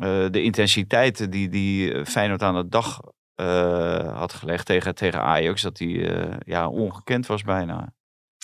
eh, 0.00 0.30
de 0.30 0.42
intensiteit 0.42 1.32
die, 1.32 1.48
die 1.48 2.06
Feyenoord 2.06 2.42
aan 2.42 2.54
de 2.54 2.68
dag 2.68 3.00
had 4.14 4.32
gelegd 4.32 4.66
tegen, 4.66 4.94
tegen 4.94 5.22
Ajax. 5.22 5.62
Dat 5.62 5.76
die 5.76 6.10
ja, 6.44 6.68
ongekend 6.68 7.26
was 7.26 7.42
bijna. 7.42 7.92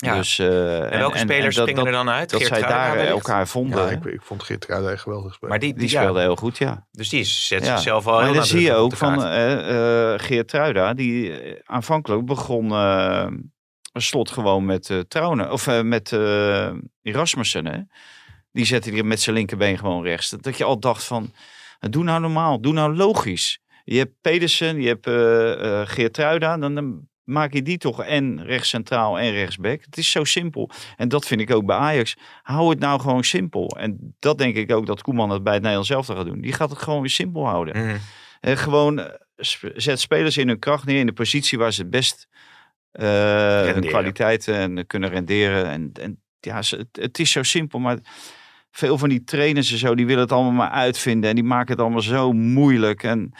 Ja. 0.05 0.15
Dus, 0.15 0.39
eh, 0.39 0.91
En 0.93 0.97
welke 0.99 1.17
spelers 1.17 1.55
dat- 1.55 1.67
springen 1.67 1.75
dat, 1.75 1.99
er 1.99 2.05
dan 2.05 2.09
uit? 2.09 2.29
Dat 2.29 2.41
zij 2.41 2.61
daar 2.61 2.87
eh, 2.87 2.93
wellicht? 2.93 3.11
elkaar 3.11 3.47
vonden. 3.47 3.79
Ja, 3.85 3.89
ik, 3.89 4.05
ik 4.05 4.21
vond 4.21 4.43
Geert 4.43 4.65
Kruijder 4.65 4.91
echt 4.91 5.01
geweldig 5.01 5.33
spelen. 5.33 5.49
Maar 5.49 5.59
die, 5.59 5.73
die 5.73 5.89
speelde 5.89 6.19
heel 6.19 6.35
goed, 6.35 6.57
ja. 6.57 6.87
Dus 6.91 7.09
die 7.09 7.23
zet 7.23 7.65
Ja. 7.65 7.71
zichzelf 7.75 8.07
al 8.07 8.13
Maar 8.13 8.23
heel 8.23 8.33
dan 8.33 8.45
zie 8.45 8.61
je 8.61 8.73
ook 8.73 8.95
van 8.95 9.23
eh 9.25 10.13
eh, 10.13 10.19
Geert 10.19 10.47
Truida, 10.47 10.93
die 10.93 11.33
aanvankelijk 11.65 12.25
begon 12.25 12.71
een 12.71 14.01
slot 14.01 14.31
gewoon 14.31 14.65
met 14.65 14.89
eh 14.89 14.99
Trouwen, 14.99 15.51
of 15.51 15.67
eh, 15.67 15.81
met 15.81 16.11
eh 16.11 16.69
Rasmussen. 17.01 17.65
Hè? 17.67 17.79
Die 18.51 18.65
zette 18.65 18.89
hij 18.89 19.03
met 19.03 19.21
zijn 19.21 19.35
linkerbeen 19.35 19.77
gewoon 19.77 20.03
rechts. 20.03 20.29
Dat, 20.29 20.57
je 20.57 20.63
al 20.63 20.79
dacht 20.79 21.03
van, 21.03 21.31
doe 21.79 22.03
nou 22.03 22.19
normaal, 22.21 22.61
doe 22.61 22.73
nou 22.73 22.95
logisch. 22.95 23.59
Je 23.83 23.97
hebt 23.97 24.13
Pedersen, 24.21 24.81
je 24.81 24.87
hebt 24.87 25.07
eh 25.07 25.81
eh 25.81 25.87
Geert 25.87 26.13
Truida, 26.13 26.57
dan, 26.57 26.75
dan 26.75 27.07
maak 27.29 27.53
je 27.53 27.61
die 27.61 27.77
toch 27.77 28.03
en 28.03 28.43
rechts 28.43 28.69
centraal 28.69 29.19
en 29.19 29.31
rechtsback. 29.31 29.81
Het 29.81 29.97
is 29.97 30.11
zo 30.11 30.23
simpel. 30.23 30.69
En 30.97 31.09
dat 31.09 31.25
vind 31.25 31.41
ik 31.41 31.51
ook 31.51 31.65
bij 31.65 31.75
Ajax. 31.75 32.17
Hou 32.41 32.69
het 32.69 32.79
nou 32.79 32.99
gewoon 32.99 33.23
simpel. 33.23 33.67
En 33.79 34.15
dat 34.19 34.37
denk 34.37 34.55
ik 34.55 34.71
ook 34.71 34.85
dat 34.85 35.01
Koeman 35.01 35.29
het 35.29 35.43
bij 35.43 35.53
het 35.53 35.61
Nederlands 35.61 35.91
zelf 35.91 36.07
gaat 36.07 36.25
doen. 36.25 36.41
Die 36.41 36.53
gaat 36.53 36.69
het 36.69 36.79
gewoon 36.79 37.01
weer 37.01 37.09
simpel 37.09 37.47
houden. 37.47 37.85
Mhm. 37.85 37.97
En 38.39 38.57
gewoon 38.57 38.99
eh, 38.99 39.13
zet 39.75 39.99
spelers 39.99 40.37
in 40.37 40.47
hun 40.47 40.59
kracht 40.59 40.85
neer 40.85 40.99
in 40.99 41.05
de 41.05 41.13
positie 41.13 41.57
waar 41.57 41.73
ze 41.73 41.81
het 41.81 41.89
best 41.89 42.27
eh 42.91 43.61
hun 43.61 43.85
kwaliteiten 43.85 44.55
en 44.55 44.87
kunnen 44.87 45.09
renderen. 45.09 45.65
En, 45.65 45.89
en 46.01 46.21
ja, 46.39 46.55
het, 46.55 46.87
het 46.91 47.19
is 47.19 47.31
zo 47.31 47.43
simpel, 47.43 47.79
maar 47.79 47.97
veel 48.71 48.97
van 48.97 49.09
die 49.09 49.23
trainers 49.23 49.71
en 49.71 49.77
zo, 49.77 49.95
die 49.95 50.05
willen 50.05 50.21
het 50.21 50.31
allemaal 50.31 50.51
maar 50.51 50.69
uitvinden 50.69 51.29
en 51.29 51.35
die 51.35 51.43
maken 51.43 51.71
het 51.71 51.81
allemaal 51.81 52.01
zo 52.01 52.31
moeilijk. 52.33 53.03
En 53.03 53.33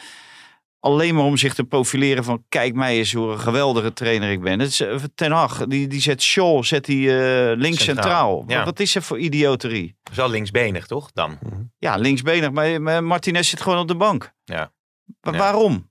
alleen 0.80 1.14
maar 1.14 1.24
om 1.24 1.36
zich 1.36 1.54
te 1.54 1.64
profileren 1.64 2.24
van 2.24 2.44
kijk 2.48 2.74
mij 2.74 2.96
eens 2.96 3.12
hoe 3.12 3.32
een 3.32 3.38
geweldige 3.40 3.92
trainer 3.92 4.30
ik 4.30 4.40
ben. 4.40 4.58
Het 4.60 4.68
is, 4.68 4.80
eh, 4.80 4.96
Ten 5.14 5.32
Hag, 5.32 5.66
die, 5.66 5.86
die 5.86 6.00
zet 6.00 6.22
Shaw, 6.22 6.64
zet 6.64 6.84
die 6.84 7.08
eh, 7.08 7.56
links 7.56 7.84
Centraal, 7.84 8.36
centraal. 8.36 8.44
ja. 8.48 8.56
Wat, 8.56 8.64
wat 8.64 8.80
is 8.80 8.94
er 8.94 9.02
voor 9.02 9.18
idioterie? 9.18 9.96
Dat 10.02 10.12
is 10.12 10.18
wel 10.18 10.30
linksbenig, 10.30 10.86
toch? 10.86 11.10
Dan. 11.12 11.38
Ja, 11.78 11.96
linksbenig, 11.96 12.50
maar, 12.50 12.82
maar 12.82 13.04
Martinez 13.04 13.48
zit 13.48 13.60
gewoon 13.60 13.78
op 13.78 13.88
de 13.88 13.96
bank. 13.96 14.32
Ja. 14.44 14.72
Wa- 15.20 15.32
Ja. 15.32 15.38
Waarom? 15.38 15.90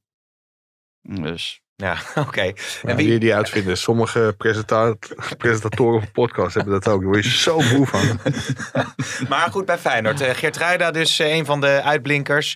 Dus 1.01 1.61
Ja, 1.75 1.97
oké. 2.27 2.53
En 2.83 2.95
wie- 2.95 3.07
die 3.07 3.19
die 3.19 3.35
uitvinden. 3.35 3.77
Sommige 3.77 4.35
presenta- 4.37 4.95
presentatoren 5.37 5.99
van 6.01 6.11
podcasts 6.11 6.53
hebben 6.53 6.73
dat 6.73 6.87
ook. 6.87 7.01
Daar 7.01 7.09
word 7.09 7.23
je 7.23 7.29
zo 7.31 7.59
moe 7.61 7.85
van. 7.87 8.19
Maar 9.29 9.51
goed, 9.51 9.65
bij 9.65 9.77
Feyenoord. 9.77 10.21
Uh, 10.21 10.29
Geert 10.29 10.57
Ruida 10.57 10.91
dus 10.91 11.19
eh, 11.19 11.35
een 11.35 11.45
van 11.45 11.61
de 11.61 11.81
uitblinkers. 11.83 12.55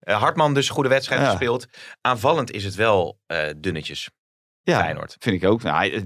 Eh, 0.00 0.18
Hartman 0.20 0.54
dus 0.54 0.68
goede 0.68 0.88
wedstrijd 0.88 1.20
Ja. 1.20 1.28
gespeeld. 1.30 1.66
Aanvallend 2.00 2.50
is 2.50 2.64
het 2.64 2.74
wel 2.74 3.18
eh, 3.26 3.48
dunnetjes. 3.56 4.10
ja, 4.62 4.78
Feyenoord. 4.80 5.16
vind 5.18 5.42
ik 5.42 5.48
ook. 5.50 5.62
Nou, 5.62 5.76
hij- 5.76 6.04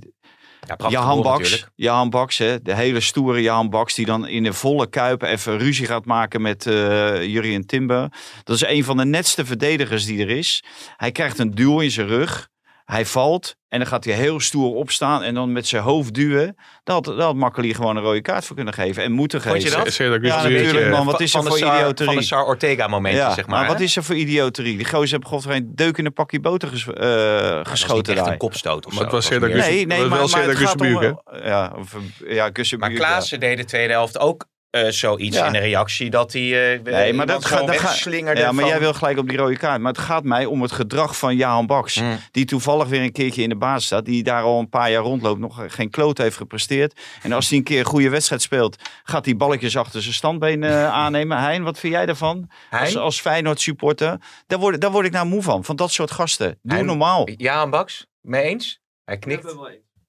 Ja, 0.66 0.88
Jahan 0.88 1.10
goal 1.10 1.22
Baks. 1.22 1.66
Jahan 1.74 2.10
Baks 2.10 2.38
hè, 2.38 2.62
de 2.62 2.74
hele 2.74 3.00
stoere 3.00 3.40
Jahan 3.42 3.70
Baks 3.70 3.94
die 3.94 4.06
dan 4.06 4.26
in 4.26 4.42
de 4.42 4.52
volle 4.52 4.88
kuip 4.88 5.22
even 5.22 5.58
ruzie 5.58 5.86
gaat 5.86 6.04
maken 6.04 6.42
met 6.42 6.66
eh 6.66 7.24
Jurien 7.24 7.66
Timber. 7.66 8.08
Dat 8.44 8.56
is 8.56 8.64
een 8.66 8.84
van 8.84 8.96
de 8.96 9.04
netste 9.04 9.44
verdedigers 9.44 10.04
die 10.06 10.20
er 10.22 10.30
is. 10.30 10.62
Hij 10.96 11.12
krijgt 11.12 11.38
een 11.38 11.50
duw 11.50 11.80
in 11.80 11.90
zijn 11.90 12.06
rug. 12.06 12.48
Hij 12.90 13.06
valt 13.06 13.56
en 13.68 13.78
dan 13.78 13.88
gaat 13.88 14.04
hij 14.04 14.14
heel 14.14 14.40
stoer 14.40 14.74
opstaan 14.74 15.22
en 15.22 15.34
dan 15.34 15.52
met 15.52 15.66
zijn 15.66 15.82
hoofd 15.82 16.14
duwen. 16.14 16.56
Daar 16.84 16.94
had, 16.94 17.04
daar 17.04 17.14
had 17.20 17.34
Makkeli 17.34 17.74
gewoon 17.74 17.96
een 17.96 18.02
rode 18.02 18.20
kaart 18.20 18.44
voor 18.44 18.56
kunnen 18.56 18.74
geven 18.74 19.02
en 19.02 19.12
moeten 19.12 19.40
Vond 19.42 19.54
je 19.54 19.60
geven. 19.62 19.76
dat? 19.84 20.20
Dat 20.20 20.30
Ja, 20.30 20.44
een 20.44 20.52
beetje- 20.52 20.88
man. 20.90 21.04
Wat 21.06 21.14
Van- 21.14 21.24
is 21.24 21.34
er 21.34 21.42
voor 21.42 21.50
de 21.50 21.56
Sar- 21.56 21.76
idioterie? 21.76 22.12
Van 22.12 22.20
de 22.22 22.26
Sar 22.26 22.44
Ortega 22.46 22.86
momentje, 22.86 23.20
Ja, 23.20 23.34
zeg 23.34 23.46
maar. 23.46 23.66
wat 23.66 23.80
is 23.80 23.96
er 23.96 24.04
voor 24.04 24.14
idioterie? 24.14 24.76
Die 24.76 24.86
gozer 24.88 25.16
heeft 25.18 25.26
god 25.30 25.44
geen 25.44 25.72
deuk 25.74 25.98
in 25.98 26.06
een 26.06 26.12
pakje 26.12 26.40
boter 26.40 26.68
ges, 26.68 26.86
eh, 26.86 26.92
Dat 26.94 27.54
was 27.68 27.68
geschoten 27.70 28.14
daar. 28.14 28.26
een 28.26 28.38
kopstoot 28.38 28.86
of 28.86 28.92
Maar 28.92 28.98
zo. 29.00 29.04
het 29.04 29.12
was 29.12 29.28
Nee, 29.28 29.86
nee, 29.86 29.86
maar, 29.86 29.98
wel 29.98 30.08
maar 30.08 30.20
het 30.20 30.30
Serdar 30.30 30.56
gaat 30.56 30.80
om... 30.80 30.86
Gussebuurk, 30.86 31.20
Ja, 31.44 31.72
of, 31.78 31.96
ja, 32.28 32.50
Maar 32.78 32.90
ja. 32.90 32.96
Klaassen 32.96 33.40
deed 33.40 33.56
de 33.56 33.64
tweede 33.64 33.92
helft 33.92 34.18
ook 34.18 34.46
eh, 34.70 34.88
zoiets 34.88 35.36
Ja. 35.36 35.46
in 35.46 35.52
de 35.52 35.58
reactie 35.58 36.10
dat 36.10 36.32
hij 36.32 36.74
eh 36.74 36.82
Nee, 36.82 37.12
maar 37.12 37.26
dat 37.26 37.44
gaat. 37.44 37.66
dat 37.66 37.76
gaat-. 37.78 38.38
Ja, 38.38 38.52
maar 38.52 38.66
jij 38.66 38.78
wil 38.78 38.92
gelijk 38.94 39.18
op 39.18 39.28
die 39.28 39.36
rode 39.38 39.56
kaart. 39.56 39.80
Maar 39.80 39.92
het 39.92 40.00
gaat 40.00 40.24
mij 40.24 40.44
om 40.44 40.62
het 40.62 40.72
gedrag 40.72 41.16
van 41.18 41.36
Jahan 41.36 41.66
Baks. 41.66 42.00
Mm. 42.00 42.18
Die 42.30 42.44
toevallig 42.44 42.88
weer 42.88 43.02
een 43.02 43.12
keertje 43.12 43.42
in 43.42 43.48
de 43.48 43.56
baas 43.56 43.84
staat. 43.84 44.04
Die 44.04 44.22
daar 44.22 44.42
al 44.42 44.58
een 44.58 44.68
paar 44.68 44.90
jaar 44.90 45.02
rondloopt. 45.02 45.40
Nog 45.40 45.64
geen 45.68 45.90
kloot 45.90 46.18
heeft 46.18 46.36
gepresteerd. 46.36 47.00
En 47.22 47.32
als 47.32 47.48
hij 47.48 47.58
een 47.58 47.64
keer 47.64 47.78
een 47.78 47.84
goede 47.84 48.08
wedstrijd 48.08 48.42
speelt. 48.42 48.76
Gaat 49.04 49.24
hij 49.24 49.36
balletjes 49.36 49.76
achter 49.76 50.02
zijn 50.02 50.14
standbeen 50.14 50.62
eh, 50.62 50.86
aannemen. 51.02 51.38
Hein, 51.38 51.62
wat 51.62 51.78
vind 51.78 51.92
jij 51.92 52.06
daarvan? 52.06 52.50
Hein? 52.70 52.80
Als, 52.80 52.96
als 52.96 53.20
Feyenoord 53.20 53.60
supporter. 53.60 54.18
Daar 54.46 54.58
word, 54.58 54.80
daar 54.80 54.90
word 54.90 55.06
ik 55.06 55.12
nou 55.12 55.26
moe 55.26 55.42
van. 55.42 55.64
Van 55.64 55.76
dat 55.76 55.90
soort 55.92 56.10
gasten. 56.10 56.58
Doe 56.62 56.74
Hein- 56.76 56.86
normaal. 56.86 57.28
Ja, 57.36 57.68
Baks? 57.68 58.06
Mee 58.20 58.42
eens? 58.42 58.80
Hij 59.04 59.18
knikt. 59.18 59.54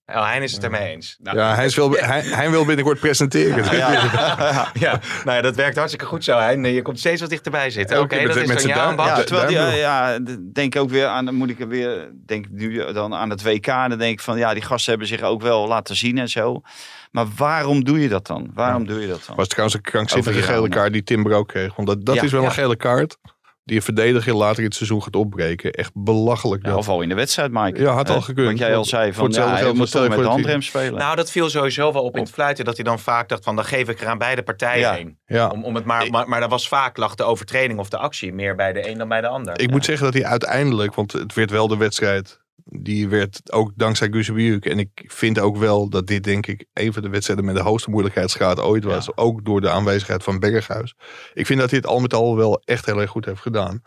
Oh, 0.05 0.25
hij 0.25 0.39
is 0.39 0.51
het 0.51 0.63
ermee 0.63 0.87
eens. 0.89 1.17
Nou, 1.19 1.37
Ja, 1.37 1.55
hij, 1.55 1.65
is 1.65 1.75
wel, 1.75 1.91
hij, 1.91 2.21
hij 2.21 2.49
wil 2.49 2.65
binnenkort 2.65 2.99
presenteren. 2.99 3.75
ja, 4.73 4.99
nou 5.23 5.35
ja, 5.37 5.41
dat 5.41 5.55
werkt 5.55 5.75
hartstikke 5.75 6.05
goed 6.05 6.23
zo. 6.23 6.37
Hein. 6.37 6.63
Je 6.73 6.81
komt 6.81 6.99
steeds 6.99 7.21
wat 7.21 7.29
dichterbij 7.29 7.69
zitten. 7.69 7.99
Oké, 7.99 8.15
met- 8.15 8.27
dat 8.27 8.35
is 8.35 8.47
met 8.47 8.61
Jaan 8.63 8.77
duim. 8.77 8.95
Baks. 8.95 9.09
Ja, 9.09 9.17
Ja, 9.17 9.23
terwijl 9.23 9.47
die, 9.47 9.77
ja, 9.79 10.19
denk 10.53 10.75
ook 10.75 10.89
weer 10.89 11.05
aan, 11.05 11.35
moet 11.35 11.49
ik 11.49 11.59
er 11.59 11.67
weer, 11.67 12.11
denk 12.25 12.45
nu 12.49 12.93
dan 12.93 13.13
aan 13.15 13.29
het 13.29 13.43
WK. 13.43 13.65
Dan 13.65 13.97
denk 13.97 14.11
ik 14.13 14.19
van, 14.19 14.37
ja, 14.37 14.53
die 14.53 14.63
gasten 14.63 14.89
hebben 14.89 15.07
zich 15.09 15.21
ook 15.21 15.41
wel 15.41 15.67
laten 15.67 15.95
zien 15.95 16.17
en 16.17 16.27
zo. 16.29 16.61
Maar 17.11 17.25
waarom 17.37 17.83
doe 17.83 17.99
je 18.01 18.09
dat 18.09 18.27
dan? 18.27 18.51
Waarom 18.53 18.87
doe 18.87 19.01
je 19.01 19.07
dat 19.07 19.23
dan? 19.27 19.35
was 19.35 19.47
trouwens 19.47 19.75
een 19.75 19.81
krankzinnige 19.81 20.41
gele 20.41 20.69
kaart 20.69 20.93
die 20.93 21.03
Timber 21.03 21.33
ook 21.33 21.47
kreeg. 21.47 21.75
Want 21.75 21.87
dat, 21.87 22.05
dat 22.05 22.15
Ja, 22.15 22.21
is 22.21 22.31
wel 22.31 22.41
ja. 22.41 22.47
een 22.47 22.53
gele 22.53 22.75
kaart. 22.75 23.17
Die 23.63 23.75
een 23.75 23.81
verdediger 23.83 24.35
later 24.35 24.57
in 24.57 24.65
het 24.65 24.75
seizoen 24.75 25.03
gaat 25.03 25.15
opbreken. 25.15 25.71
Echt 25.71 25.91
belachelijk. 25.93 26.63
Ja, 26.63 26.69
dat. 26.69 26.77
of 26.79 26.87
al 26.89 27.01
in 27.01 27.09
de 27.09 27.15
wedstrijd, 27.15 27.51
Mike. 27.51 27.81
Ja, 27.81 27.91
had 27.93 28.09
al 28.09 28.21
gekund. 28.21 28.47
Wat 28.47 28.57
jij 28.57 28.75
al 28.75 28.85
zei, 28.85 29.13
van 29.13 29.31
ja, 29.31 29.55
hij 29.55 29.73
moet 29.73 29.91
toch 29.91 30.07
met 30.07 30.17
de 30.17 30.23
handrem 30.25 30.61
spelen. 30.61 30.99
Nou, 30.99 31.15
dat 31.15 31.31
viel 31.31 31.49
sowieso 31.49 31.93
wel 31.93 32.03
op 32.03 32.15
in 32.15 32.21
het 32.21 32.31
fluiten. 32.31 32.65
Dat 32.65 32.75
hij 32.75 32.83
dan 32.83 32.99
vaak 32.99 33.29
dacht 33.29 33.43
van, 33.43 33.55
dan 33.55 33.65
geef 33.65 33.89
ik 33.89 34.01
er 34.01 34.07
aan 34.07 34.17
beide 34.17 34.43
partijen 34.43 34.79
Ja. 34.79 34.93
heen. 34.93 35.17
Ja. 35.25 35.47
Om, 35.47 35.63
om 35.63 35.75
het 35.75 35.85
maar, 35.85 36.09
maar, 36.09 36.29
maar 36.29 36.39
dat 36.39 36.49
was 36.49 36.67
vaak 36.67 36.97
lag 36.97 37.15
de 37.15 37.23
overtreding 37.23 37.79
of 37.79 37.89
de 37.89 37.97
actie 37.97 38.33
meer 38.33 38.55
bij 38.55 38.73
de 38.73 38.89
een 38.89 38.97
dan 38.97 39.07
bij 39.07 39.21
de 39.21 39.27
ander. 39.27 39.59
Ik 39.59 39.71
moet 39.71 39.85
zeggen 39.85 40.05
dat 40.05 40.13
hij 40.13 40.25
uiteindelijk, 40.25 40.95
want 40.95 41.11
het 41.11 41.33
werd 41.33 41.51
wel 41.51 41.67
de 41.67 41.77
wedstrijd, 41.77 42.40
die 42.65 43.07
werd 43.07 43.51
ook 43.51 43.71
dankzij 43.75 44.07
Guzebujuk. 44.11 44.65
En 44.65 44.79
ik 44.79 45.03
vind 45.07 45.39
ook 45.39 45.57
wel 45.57 45.89
dat 45.89 46.07
dit 46.07 46.23
denk 46.23 46.47
ik 46.47 46.65
een 46.73 46.93
van 46.93 47.01
de 47.01 47.09
wedstrijden 47.09 47.45
met 47.45 47.55
de 47.55 47.61
hoogste 47.61 47.89
moeilijkheidsgraad 47.89 48.59
ooit 48.59 48.83
was. 48.83 49.17
Ook 49.17 49.45
door 49.45 49.61
de 49.61 49.69
aanwezigheid 49.69 50.23
van 50.23 50.39
Berghuis. 50.39 50.95
Ik 51.33 51.45
vind 51.45 51.59
dat 51.59 51.69
hij 51.69 51.79
het 51.79 51.87
al 51.87 51.99
met 51.99 52.13
al 52.13 52.35
wel 52.35 52.61
echt 52.65 52.85
heel 52.85 53.01
erg 53.01 53.09
goed 53.09 53.25
heeft 53.25 53.41
gedaan. 53.41 53.81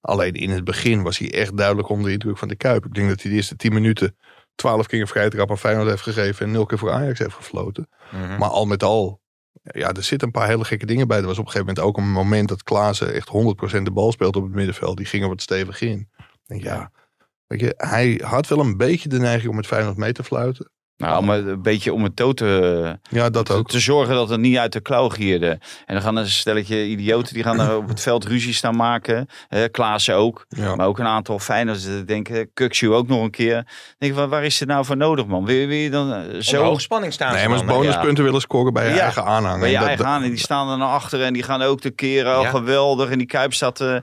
Alleen 0.00 0.34
in 0.34 0.50
het 0.50 0.64
begin 0.64 1.02
was 1.02 1.18
hij 1.18 1.32
echt 1.32 1.56
duidelijk 1.56 1.88
onder 1.88 2.06
de 2.06 2.12
indruk 2.12 2.38
van 2.38 2.48
de 2.48 2.56
Kuip. 2.56 2.84
Ik 2.84 2.94
denk 2.94 3.08
dat 3.08 3.22
hij 3.22 3.30
de 3.30 3.36
eerste 3.36 3.56
10 3.56 3.72
minuten 3.72 4.16
12 4.54 4.86
keer 4.86 5.00
een 5.00 5.06
vrije 5.06 5.30
trap 5.30 5.50
aan 5.50 5.58
Feyenoord 5.58 5.88
heeft 5.88 6.02
gegeven 6.02 6.46
en 6.46 6.52
0 6.52 6.66
keer 6.66 6.78
voor 6.78 6.90
Ajax 6.90 7.18
heeft 7.18 7.34
gefloten. 7.34 7.88
Mhm. 8.10 8.38
Maar 8.38 8.48
al 8.48 8.66
met 8.66 8.82
al, 8.82 9.20
ja, 9.62 9.92
er 9.92 10.02
zitten 10.02 10.26
een 10.26 10.32
paar 10.32 10.48
hele 10.48 10.64
gekke 10.64 10.86
dingen 10.86 11.08
bij. 11.08 11.18
Er 11.18 11.26
was 11.26 11.38
op 11.38 11.44
een 11.46 11.50
gegeven 11.50 11.66
moment 11.66 11.86
ook 11.86 11.96
een 11.96 12.12
moment 12.12 12.48
dat 12.48 12.62
Klaassen 12.62 13.14
echt 13.14 13.28
100% 13.28 13.82
de 13.82 13.90
bal 13.90 14.12
speelt 14.12 14.36
op 14.36 14.42
het 14.42 14.54
middenveld. 14.54 14.96
Die 14.96 15.06
ging 15.06 15.22
er 15.22 15.28
wat 15.28 15.42
stevig 15.42 15.80
in. 15.80 16.08
Denk, 16.46 16.62
ja, 16.62 16.90
weet 17.50 17.60
je, 17.60 17.74
hij 17.76 18.20
had 18.24 18.48
wel 18.48 18.58
een 18.60 18.76
beetje 18.76 19.08
de 19.08 19.18
neiging 19.18 19.50
om 19.50 19.56
het 19.56 19.66
Feyenoord 19.66 19.96
mee 19.96 20.12
te 20.12 20.24
fluiten. 20.24 20.70
Nou, 20.96 21.18
om 21.18 21.28
het 21.28 21.46
een 21.46 21.62
beetje 21.62 21.92
om 21.92 22.02
het 22.04 22.16
dood 22.16 22.36
te, 22.36 22.98
Ja, 23.10 23.30
dat 23.30 23.46
te, 23.46 23.52
ook. 23.52 23.68
te 23.68 23.80
zorgen 23.80 24.14
dat 24.14 24.28
het 24.28 24.40
niet 24.40 24.56
uit 24.56 24.72
de 24.72 24.80
klauw 24.80 25.08
gierde. 25.08 25.48
En 25.86 25.94
dan 25.94 26.02
gaan 26.02 26.16
er 26.16 26.22
een 26.22 26.28
stelletje 26.30 26.86
idioten, 26.86 27.34
die 27.34 27.42
gaan 27.42 27.60
er 27.60 27.76
op 27.82 27.88
het 27.88 28.00
veld 28.00 28.24
ruzie 28.24 28.54
staan 28.54 28.76
maken. 28.76 29.26
Eh 29.48 29.62
Klaassen 29.70 30.14
ook. 30.14 30.44
Ja. 30.48 30.74
Maar 30.74 30.86
ook 30.86 30.98
een 30.98 31.06
aantal 31.06 31.38
die 31.84 32.04
denken, 32.04 32.50
Kukshu 32.54 32.92
ook 32.92 33.08
nog 33.08 33.22
een 33.22 33.30
keer. 33.30 33.54
Dan 33.54 33.64
denk 33.98 34.12
ik, 34.12 34.18
waar, 34.18 34.28
waar 34.28 34.44
is 34.44 34.58
dit 34.58 34.68
nou 34.68 34.84
voor 34.84 34.96
nodig, 34.96 35.26
man? 35.26 35.44
Wil, 35.44 35.56
je- 35.56 35.66
wil 35.66 35.76
je 35.76 35.90
dan 35.90 36.12
eh, 36.12 36.40
zo 36.40 36.62
hoge 36.62 36.80
spanning 36.80 37.12
staan 37.12 37.32
Nee, 37.34 37.48
maar 37.48 37.56
als 37.56 37.66
bonuspunten 37.66 38.24
willen 38.24 38.40
scoren 38.40 38.72
bij 38.72 38.88
je 38.88 38.94
Ja. 38.94 39.00
eigen 39.00 39.24
aanhang. 39.24 39.60
bij 39.60 39.70
je 39.70 39.78
dat- 39.78 39.86
eigen 39.86 40.06
aan? 40.06 40.22
En 40.22 40.30
die 40.30 40.38
staan 40.38 40.70
er 40.70 40.78
naar 40.78 40.88
achter 40.88 41.22
en 41.22 41.32
die 41.32 41.42
gaan 41.42 41.62
ook 41.62 41.80
te 41.80 41.90
keren. 41.90 42.40
Oh, 42.40 42.48
geweldig. 42.50 43.10
En 43.10 43.18
die 43.18 43.26
Kuip 43.26 43.54
staat... 43.54 43.80
eh, 43.80 43.96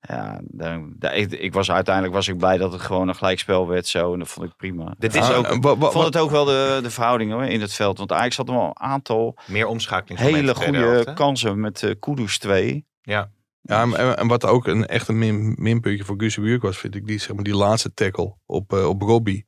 ja, 0.00 0.40
dan, 0.44 0.94
ik, 1.12 1.32
ik 1.32 1.52
was 1.52 1.70
uiteindelijk 1.70 2.14
was 2.14 2.28
ik 2.28 2.36
blij 2.36 2.56
dat 2.58 2.72
het 2.72 2.80
gewoon 2.80 3.08
een 3.08 3.14
gelijkspel 3.14 3.68
werd 3.68 3.86
zo. 3.86 4.12
En 4.12 4.18
dat 4.18 4.28
vond 4.28 4.46
ik 4.46 4.56
prima. 4.56 4.94
Dit 4.98 5.14
is 5.14 5.30
Ah, 5.30 5.38
ook 5.38 5.46
Ik 5.46 5.90
vond 5.92 6.04
het 6.04 6.16
ook 6.16 6.30
wel 6.30 6.44
de, 6.44 6.78
de 6.82 6.90
verhouding 6.90 7.32
hoor, 7.32 7.44
in 7.44 7.60
het 7.60 7.74
veld. 7.74 7.98
Want 7.98 8.12
Ajax 8.12 8.36
had 8.36 8.48
wel 8.48 8.62
een 8.62 8.78
aantal 8.80 9.36
meer 9.46 9.66
omschakeling. 9.66 10.20
hele 10.20 10.54
goede 10.54 11.12
kansen 11.14 11.60
met 11.60 11.82
eh 11.82 11.94
Kudus 12.00 12.38
2. 12.38 12.86
Ja, 13.02 13.30
en, 13.62 14.16
en 14.16 14.28
wat 14.28 14.44
ook 14.44 14.66
een 14.66 14.86
echt 14.86 15.08
een 15.08 15.18
min, 15.18 15.54
minpuntje 15.58 16.04
voor 16.04 16.14
Guzebujuk 16.18 16.62
was, 16.62 16.78
vind 16.78 16.94
ik, 16.94 17.06
die, 17.06 17.18
zeg 17.18 17.34
maar, 17.34 17.44
die 17.44 17.56
laatste 17.56 17.94
tackle 17.94 18.36
op, 18.46 18.72
eh, 18.72 18.88
op 18.88 19.02
Robbie. 19.02 19.46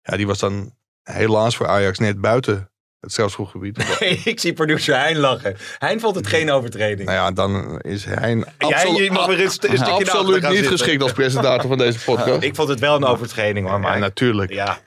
Ja, 0.00 0.16
die 0.16 0.26
was 0.26 0.38
dan 0.38 0.74
helaas 1.02 1.56
voor 1.56 1.66
Ajax 1.66 1.98
net 1.98 2.20
buiten 2.20 2.72
het 3.04 3.12
strafschopgebied. 3.12 3.96
ik 4.24 4.40
zie 4.40 4.52
producer 4.52 4.96
Hein 5.00 5.16
lachen. 5.16 5.56
Hein 5.78 6.00
vond 6.00 6.14
het 6.16 6.26
geen 6.26 6.50
overtreding. 6.50 7.08
nou 7.08 7.20
ja, 7.20 7.30
dan 7.32 7.78
is 7.80 8.04
Jij, 8.04 9.10
mag 9.10 9.26
weer 9.26 9.40
een, 9.40 9.50
st- 9.50 9.52
stukje 9.54 9.78
achter 9.78 9.94
absoluut 9.94 10.42
niet 10.42 10.50
zitten. 10.52 10.70
geschikt 10.70 11.02
als 11.02 11.12
presentator 11.12 11.68
van 11.68 11.78
deze 11.78 11.98
podcast. 12.04 12.42
Ik 12.42 12.54
vond 12.54 12.68
het 12.68 12.80
wel 12.80 12.96
een 12.96 13.04
overtreding 13.04 13.66
hoor, 13.66 13.74
ja, 13.74 13.80
maar 13.82 13.98
natuurlijk. 13.98 14.52
ja. 14.52 14.78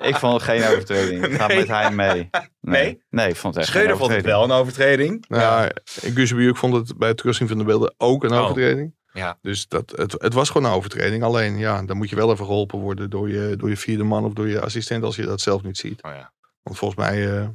Ik 0.00 0.16
vond 0.16 0.32
het 0.32 0.42
geen 0.42 0.64
overtreding. 0.64 1.24
Ik 1.26 1.34
ga 1.34 1.46
Nee. 1.46 1.58
met 1.58 1.68
hij 1.68 1.90
mee. 1.90 2.30
Nee? 2.60 3.02
Nee, 3.10 3.28
ik 3.28 3.36
vond 3.36 3.54
het 3.54 3.62
echt 3.62 3.72
Schreuder 3.72 3.96
geen 3.96 4.04
vond 4.06 4.16
het 4.16 4.24
wel 4.24 4.44
een 4.44 4.50
overtreding. 4.50 5.24
Nou, 5.28 5.42
ja. 5.42 5.70
Guzebujuk 6.14 6.56
vond 6.56 6.74
het 6.74 6.98
bij 6.98 7.08
het 7.08 7.16
terugzien 7.16 7.48
van 7.48 7.58
de 7.58 7.64
beelden 7.64 7.94
ook 7.98 8.24
een 8.24 8.32
Oh. 8.32 8.38
overtreding. 8.38 8.94
Ja. 9.12 9.38
Dus 9.42 9.68
dat, 9.68 9.92
het, 9.96 10.12
het 10.18 10.34
was 10.34 10.50
gewoon 10.50 10.70
een 10.70 10.76
overtreding. 10.76 11.22
Alleen 11.22 11.58
ja, 11.58 11.82
dan 11.82 11.96
moet 11.96 12.10
je 12.10 12.16
wel 12.16 12.32
even 12.32 12.44
geholpen 12.44 12.78
worden 12.78 13.10
door 13.10 13.30
je, 13.30 13.54
door 13.56 13.68
je 13.68 13.76
vierde 13.76 14.04
man 14.04 14.24
of 14.24 14.32
door 14.32 14.48
je 14.48 14.60
assistent 14.60 15.04
als 15.04 15.16
je 15.16 15.24
dat 15.26 15.40
zelf 15.40 15.62
niet 15.62 15.78
ziet. 15.78 16.02
Oh, 16.02 16.10
ja. 16.14 16.32
Want 16.62 16.78
volgens 16.78 17.00
mij 17.00 17.38
eh, 17.38 17.48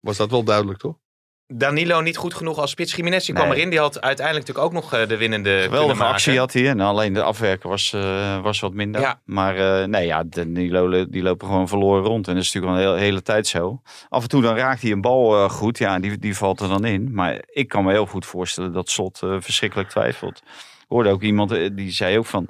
was 0.00 0.16
dat 0.16 0.30
wel 0.30 0.42
duidelijk, 0.44 0.78
toch? 0.78 0.96
Danilo 1.46 2.00
niet 2.00 2.16
goed 2.16 2.34
genoeg 2.34 2.58
als 2.58 2.70
spits. 2.70 2.94
Jiménez 2.94 3.26
die 3.26 3.34
kwam 3.34 3.48
Nee. 3.48 3.56
erin. 3.56 3.70
Die 3.70 3.78
had 3.78 4.00
uiteindelijk 4.00 4.46
natuurlijk 4.46 4.74
ook 4.76 4.82
nog 4.82 4.92
eh, 5.00 5.08
de 5.08 5.16
winnende 5.16 5.48
kunnen 5.50 5.64
Geweldige 5.64 5.98
maken. 5.98 6.14
actie 6.14 6.38
had 6.38 6.52
hij. 6.52 6.68
En 6.68 6.80
alleen 6.80 7.12
de 7.12 7.22
afwerken 7.22 7.68
was, 7.68 7.92
eh, 7.92 8.42
was 8.42 8.60
wat 8.60 8.72
minder. 8.72 9.00
Ja. 9.00 9.20
Maar 9.24 9.80
eh, 9.80 9.86
nee, 9.86 10.06
ja, 10.06 10.24
de, 10.24 10.52
die, 10.52 10.70
lo- 10.70 11.08
die 11.08 11.22
lopen 11.22 11.46
gewoon 11.46 11.68
verloren 11.68 12.02
rond. 12.04 12.28
En 12.28 12.34
dat 12.34 12.42
is 12.42 12.52
natuurlijk 12.52 12.82
al 12.82 12.86
een 12.88 12.94
hele, 12.96 13.04
hele 13.06 13.22
tijd 13.22 13.46
zo. 13.46 13.82
Af 14.08 14.22
en 14.22 14.28
toe 14.28 14.42
dan 14.42 14.56
raakt 14.56 14.82
hij 14.82 14.90
een 14.90 15.00
bal 15.00 15.34
eh, 15.44 15.50
goed. 15.50 15.78
Ja, 15.78 15.98
die, 15.98 16.18
die 16.18 16.36
valt 16.36 16.60
er 16.60 16.68
dan 16.68 16.84
in. 16.84 17.14
Maar 17.14 17.42
ik 17.46 17.68
kan 17.68 17.84
me 17.84 17.92
heel 17.92 18.06
goed 18.06 18.26
voorstellen 18.26 18.72
dat 18.72 18.88
Slot 18.90 19.22
eh, 19.22 19.36
verschrikkelijk 19.40 19.88
twijfelt. 19.88 20.42
Ik 20.84 20.90
hoorde 20.90 21.10
ook 21.10 21.22
iemand 21.22 21.52
eh, 21.52 21.70
die 21.72 21.90
zei 21.90 22.18
ook 22.18 22.26
van... 22.26 22.48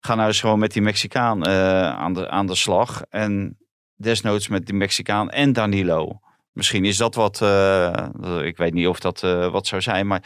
Ga 0.00 0.14
nou 0.14 0.28
eens 0.28 0.40
gewoon 0.40 0.58
met 0.58 0.72
die 0.72 0.82
Mexicaan 0.82 1.42
eh, 1.44 1.90
aan, 1.90 2.14
de, 2.14 2.28
aan 2.30 2.46
de 2.46 2.54
slag. 2.54 3.02
En 3.08 3.58
desnoods 3.96 4.48
met 4.48 4.66
die 4.66 4.74
Mexicaan 4.74 5.30
en 5.30 5.52
Danilo. 5.52 6.20
Misschien 6.52 6.84
is 6.84 6.96
dat 6.96 7.14
wat... 7.14 7.42
eh, 7.42 8.06
ik 8.42 8.56
weet 8.56 8.72
niet 8.72 8.86
of 8.86 9.00
dat 9.00 9.20
wat 9.50 9.66
zou 9.66 9.80
zijn, 9.82 10.06
maar 10.06 10.22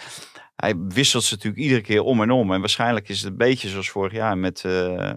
hij 0.56 0.74
wisselt 0.88 1.24
ze 1.24 1.34
natuurlijk 1.34 1.62
iedere 1.62 1.80
keer 1.80 2.02
om 2.02 2.22
en 2.22 2.30
om. 2.30 2.52
En 2.52 2.60
waarschijnlijk 2.60 3.08
is 3.08 3.20
het 3.20 3.30
een 3.30 3.36
beetje 3.36 3.68
zoals 3.68 3.90
vorig 3.90 4.12
jaar 4.12 4.38
met 4.38 4.64
eh, 4.64 5.10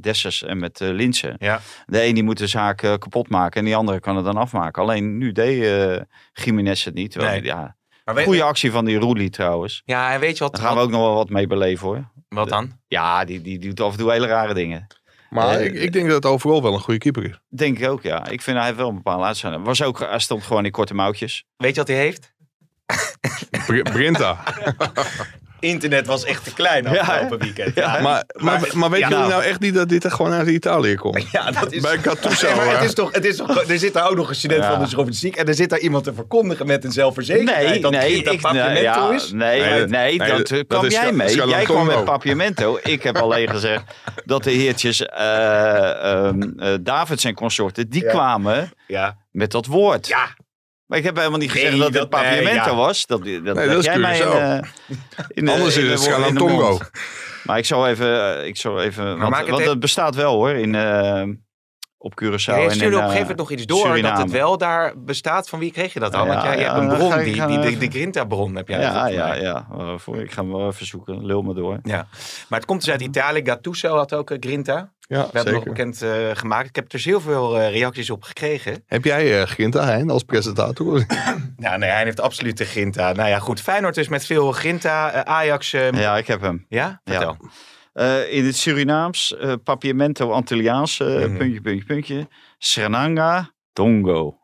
Dessers 0.00 0.42
en 0.42 0.58
met 0.58 0.80
eh 0.80 0.88
Linsen. 0.88 1.36
Ja. 1.38 1.60
De 1.86 2.04
een 2.04 2.14
die 2.14 2.22
moet 2.22 2.38
de 2.38 2.46
zaak 2.46 2.76
kapot 2.76 3.28
maken 3.28 3.58
en 3.60 3.64
die 3.66 3.76
andere 3.76 4.00
kan 4.00 4.16
het 4.16 4.24
dan 4.24 4.36
afmaken. 4.36 4.82
Alleen 4.82 5.18
nu 5.18 5.32
deed 5.32 6.04
Jiménez 6.32 6.84
het 6.84 6.94
niet. 6.94 7.10
Terwijl, 7.10 7.32
Nee. 7.32 7.44
ja, 7.44 7.76
weet, 8.14 8.24
goede 8.24 8.42
actie 8.42 8.70
van 8.70 8.84
die 8.84 8.98
Roelie 8.98 9.30
trouwens. 9.30 9.82
Ja, 9.84 10.12
en 10.12 10.20
weet 10.20 10.38
je 10.38 10.44
wat, 10.44 10.52
Daar 10.54 10.62
gaan 10.64 10.74
we 10.76 10.82
ook 10.82 10.90
nog 10.90 11.00
wel 11.00 11.14
wat 11.14 11.28
mee 11.30 11.46
beleven 11.46 11.86
hoor. 11.86 12.04
wat 12.28 12.48
dan? 12.48 12.72
Ja, 12.88 13.24
die, 13.24 13.40
die, 13.42 13.58
die 13.58 13.68
doet 13.68 13.80
af 13.86 13.92
en 13.92 13.98
toe 13.98 14.10
hele 14.10 14.26
rare 14.26 14.54
dingen. 14.54 14.86
Maar 15.30 15.48
Eh, 15.48 15.64
ik, 15.64 15.74
ik 15.74 15.92
denk 15.92 16.06
dat 16.06 16.14
het 16.16 16.26
overal 16.32 16.62
wel 16.62 16.72
een 16.74 16.80
goede 16.80 17.00
keeper 17.00 17.24
is. 17.24 17.38
Denk 17.48 17.78
ik 17.78 17.88
ook, 17.88 18.02
ja. 18.02 18.26
Ik 18.28 18.42
vind 18.42 18.56
hij 18.56 18.66
heeft 18.66 18.78
wel 18.78 18.88
een 18.88 18.94
bepaalde 18.94 19.24
uitzending. 19.24 19.64
Was 19.64 19.82
ook, 19.82 19.98
hij 19.98 20.18
stond 20.18 20.42
gewoon 20.42 20.64
in 20.64 20.70
korte 20.70 20.94
mouwtjes. 20.94 21.44
Weet 21.56 21.70
je 21.74 21.80
wat 21.80 21.88
hij 21.88 21.96
heeft? 21.96 22.32
Br- 23.66 23.82
Brinta. 23.82 24.38
Internet 25.60 26.06
was 26.06 26.24
echt 26.24 26.44
te 26.44 26.52
klein 26.54 26.86
afgelopen 26.86 27.38
weekend. 27.38 27.74
Ja, 27.74 28.00
maar, 28.00 28.24
maar, 28.36 28.60
maar 28.74 28.90
weet 28.90 29.00
jullie 29.00 29.16
nou. 29.16 29.42
echt 29.42 29.60
niet 29.60 29.74
dat 29.74 29.88
dit 29.88 30.04
er 30.04 30.10
gewoon 30.10 30.32
uit 30.32 30.48
Italië 30.48 30.94
komt? 30.94 31.26
Ja, 31.32 31.50
dat 31.50 31.72
is... 31.72 31.82
Bij. 31.82 31.96
Nee, 31.96 32.54
maar 32.56 32.74
het 32.74 32.84
is 32.84 32.94
toch, 32.94 33.12
het 33.12 33.24
is 33.24 33.36
toch, 33.36 33.64
er 33.68 33.78
zit 33.78 33.92
daar 33.92 34.08
ook 34.10 34.16
nog 34.16 34.28
een 34.28 34.34
student 34.34 34.64
van 34.64 34.78
de 34.78 34.86
journalistiek 34.86 35.36
en 35.36 35.46
er 35.46 35.54
zit 35.54 35.70
daar 35.70 35.78
iemand 35.78 36.04
te 36.04 36.14
verkondigen 36.14 36.66
met 36.66 36.84
een 36.84 36.92
zelfverzekerdheid 36.92 37.68
Nee, 37.68 37.80
dat 37.80 37.90
nee, 37.90 38.22
nee, 38.52 38.82
ja, 38.82 39.10
is. 39.10 39.32
nee, 39.32 39.86
Nee, 39.86 40.18
dat- 40.18 40.50
eh, 40.50 40.60
kwam 40.68 40.86
jij 40.88 41.12
mee. 41.12 41.34
Jij 41.48 41.64
kwam 41.64 41.86
met 41.86 42.04
Papiamento. 42.04 42.78
Ik 42.82 43.02
heb 43.02 43.16
alleen 43.16 43.48
gezegd 43.48 43.84
dat 44.24 44.44
de 44.44 44.50
heertjes 44.50 45.06
eh, 45.06 46.28
eh, 46.28 46.34
Davids 46.80 47.24
en 47.24 47.34
consorten, 47.34 47.88
die 47.88 48.06
kwamen 48.06 48.72
met 49.30 49.50
dat 49.50 49.66
woord. 49.66 50.06
ja, 50.06 50.36
Maar 50.88 50.98
ik 50.98 51.04
heb 51.04 51.16
helemaal 51.16 51.38
niet 51.38 51.54
Nee, 51.54 51.62
gezegd 51.62 51.82
dat 51.82 51.92
dat- 51.92 52.00
het 52.00 52.10
Papiamento 52.10 52.44
nee, 52.44 52.54
ja. 52.54 52.74
was. 52.74 53.06
Dat, 53.06 53.24
dat, 53.24 53.44
dat, 53.44 53.54
dat 53.56 53.66
is 53.78 53.84
jij 53.84 53.98
mij 53.98 54.18
in, 54.18 54.26
eh, 54.26 54.58
in 55.28 55.44
de- 55.44 55.52
Anders 55.52 55.76
in 55.76 55.84
is 55.86 56.06
het 56.06 56.38
mond. 56.38 56.90
Maar 57.44 57.58
ik 57.58 57.64
zal 57.64 57.88
even, 57.88 58.36
eh, 58.38 58.46
ik 58.46 58.56
zal 58.56 58.80
even 58.82 59.04
want, 59.18 59.30
maak 59.30 59.38
het 59.40 59.48
want 59.48 59.60
even- 59.60 59.70
het 59.72 59.80
bestaat 59.80 60.14
wel 60.14 60.34
hoor, 60.34 60.50
in, 60.50 60.74
eh, 60.74 61.22
op 61.98 62.12
Curaçao. 62.22 62.26
Ja, 62.44 62.56
je 62.56 62.64
en 62.64 62.70
stuurde 62.74 62.84
in, 62.84 62.86
op 62.86 62.92
een 62.92 62.98
eh, 62.98 63.04
gegeven 63.04 63.20
moment 63.20 63.38
nog 63.38 63.50
iets 63.50 63.66
door 63.66 64.02
dat 64.02 64.18
het 64.18 64.30
wel 64.30 64.58
daar 64.58 64.92
bestaat. 64.96 65.48
Van 65.48 65.58
wie 65.58 65.72
kreeg 65.72 65.92
je 65.92 66.00
dat 66.00 66.12
dan? 66.12 66.26
Ja, 66.26 66.28
Want 66.32 66.42
jij, 66.42 66.58
je 66.58 66.64
hebt 66.64 66.76
een 66.76 66.88
bron, 66.88 67.18
die, 67.18 67.46
die, 67.46 67.78
de, 67.78 67.86
Grinta-bron 67.90 68.56
heb 68.56 68.68
jij. 68.68 68.80
Ja, 68.80 69.06
ja, 69.08 69.34
ja. 69.34 69.66
Waarvoor? 69.70 70.16
Ik 70.16 70.32
ga 70.32 70.42
hem 70.42 70.52
wel 70.52 70.66
even 70.68 70.86
zoeken. 70.86 71.26
Lul 71.26 71.42
me 71.42 71.54
door. 71.54 71.78
Ja. 71.82 72.06
Maar 72.48 72.58
het 72.58 72.64
komt 72.68 72.80
dus 72.80 72.90
uit 72.90 73.00
Italië. 73.00 73.40
Gattuso 73.44 73.96
had 73.96 74.14
ook 74.14 74.36
Grinta. 74.40 74.92
Ja, 75.08 75.22
We 75.22 75.30
hebben 75.32 75.54
nog 75.54 75.64
bekend 75.64 76.02
eh, 76.02 76.30
gemaakt. 76.32 76.68
Ik 76.68 76.74
heb 76.74 76.84
er 76.84 76.90
dus 76.90 77.04
heel 77.04 77.20
veel 77.20 77.58
eh, 77.60 77.70
reacties 77.70 78.10
op 78.10 78.22
gekregen. 78.22 78.82
Heb 78.86 79.04
jij 79.04 79.40
uh, 79.40 79.46
Grinta 79.46 79.84
Hein 79.84 80.10
als 80.10 80.22
presentator? 80.22 81.04
Nou, 81.56 81.78
nee, 81.78 81.90
hij 81.90 82.04
heeft 82.04 82.20
absoluut 82.20 82.58
de 82.58 82.64
Grinta. 82.64 83.12
Nou 83.12 83.28
ja, 83.28 83.38
goed. 83.38 83.60
Feyenoord 83.60 83.94
dus 83.94 84.08
met 84.08 84.26
veel 84.26 84.52
Grinta. 84.52 85.10
Eh, 85.12 85.20
Ajax, 85.20 85.72
eh, 85.72 85.90
ja? 85.90 85.98
Ja, 86.00 86.16
ik 86.16 86.26
heb 86.26 86.40
hem. 86.40 86.66
Vertel. 87.04 87.36
Eh, 87.92 88.32
in 88.32 88.44
het 88.44 88.56
Surinaams, 88.56 89.36
eh 89.36 89.52
Papiamento 89.64 90.30
Antilliaans, 90.30 91.00
eh, 91.00 91.06
Mhm. 91.06 91.36
puntje, 91.36 91.60
puntje, 91.60 91.84
puntje. 91.84 92.28
Srenanga 92.58 93.52
Tongo. 93.72 94.38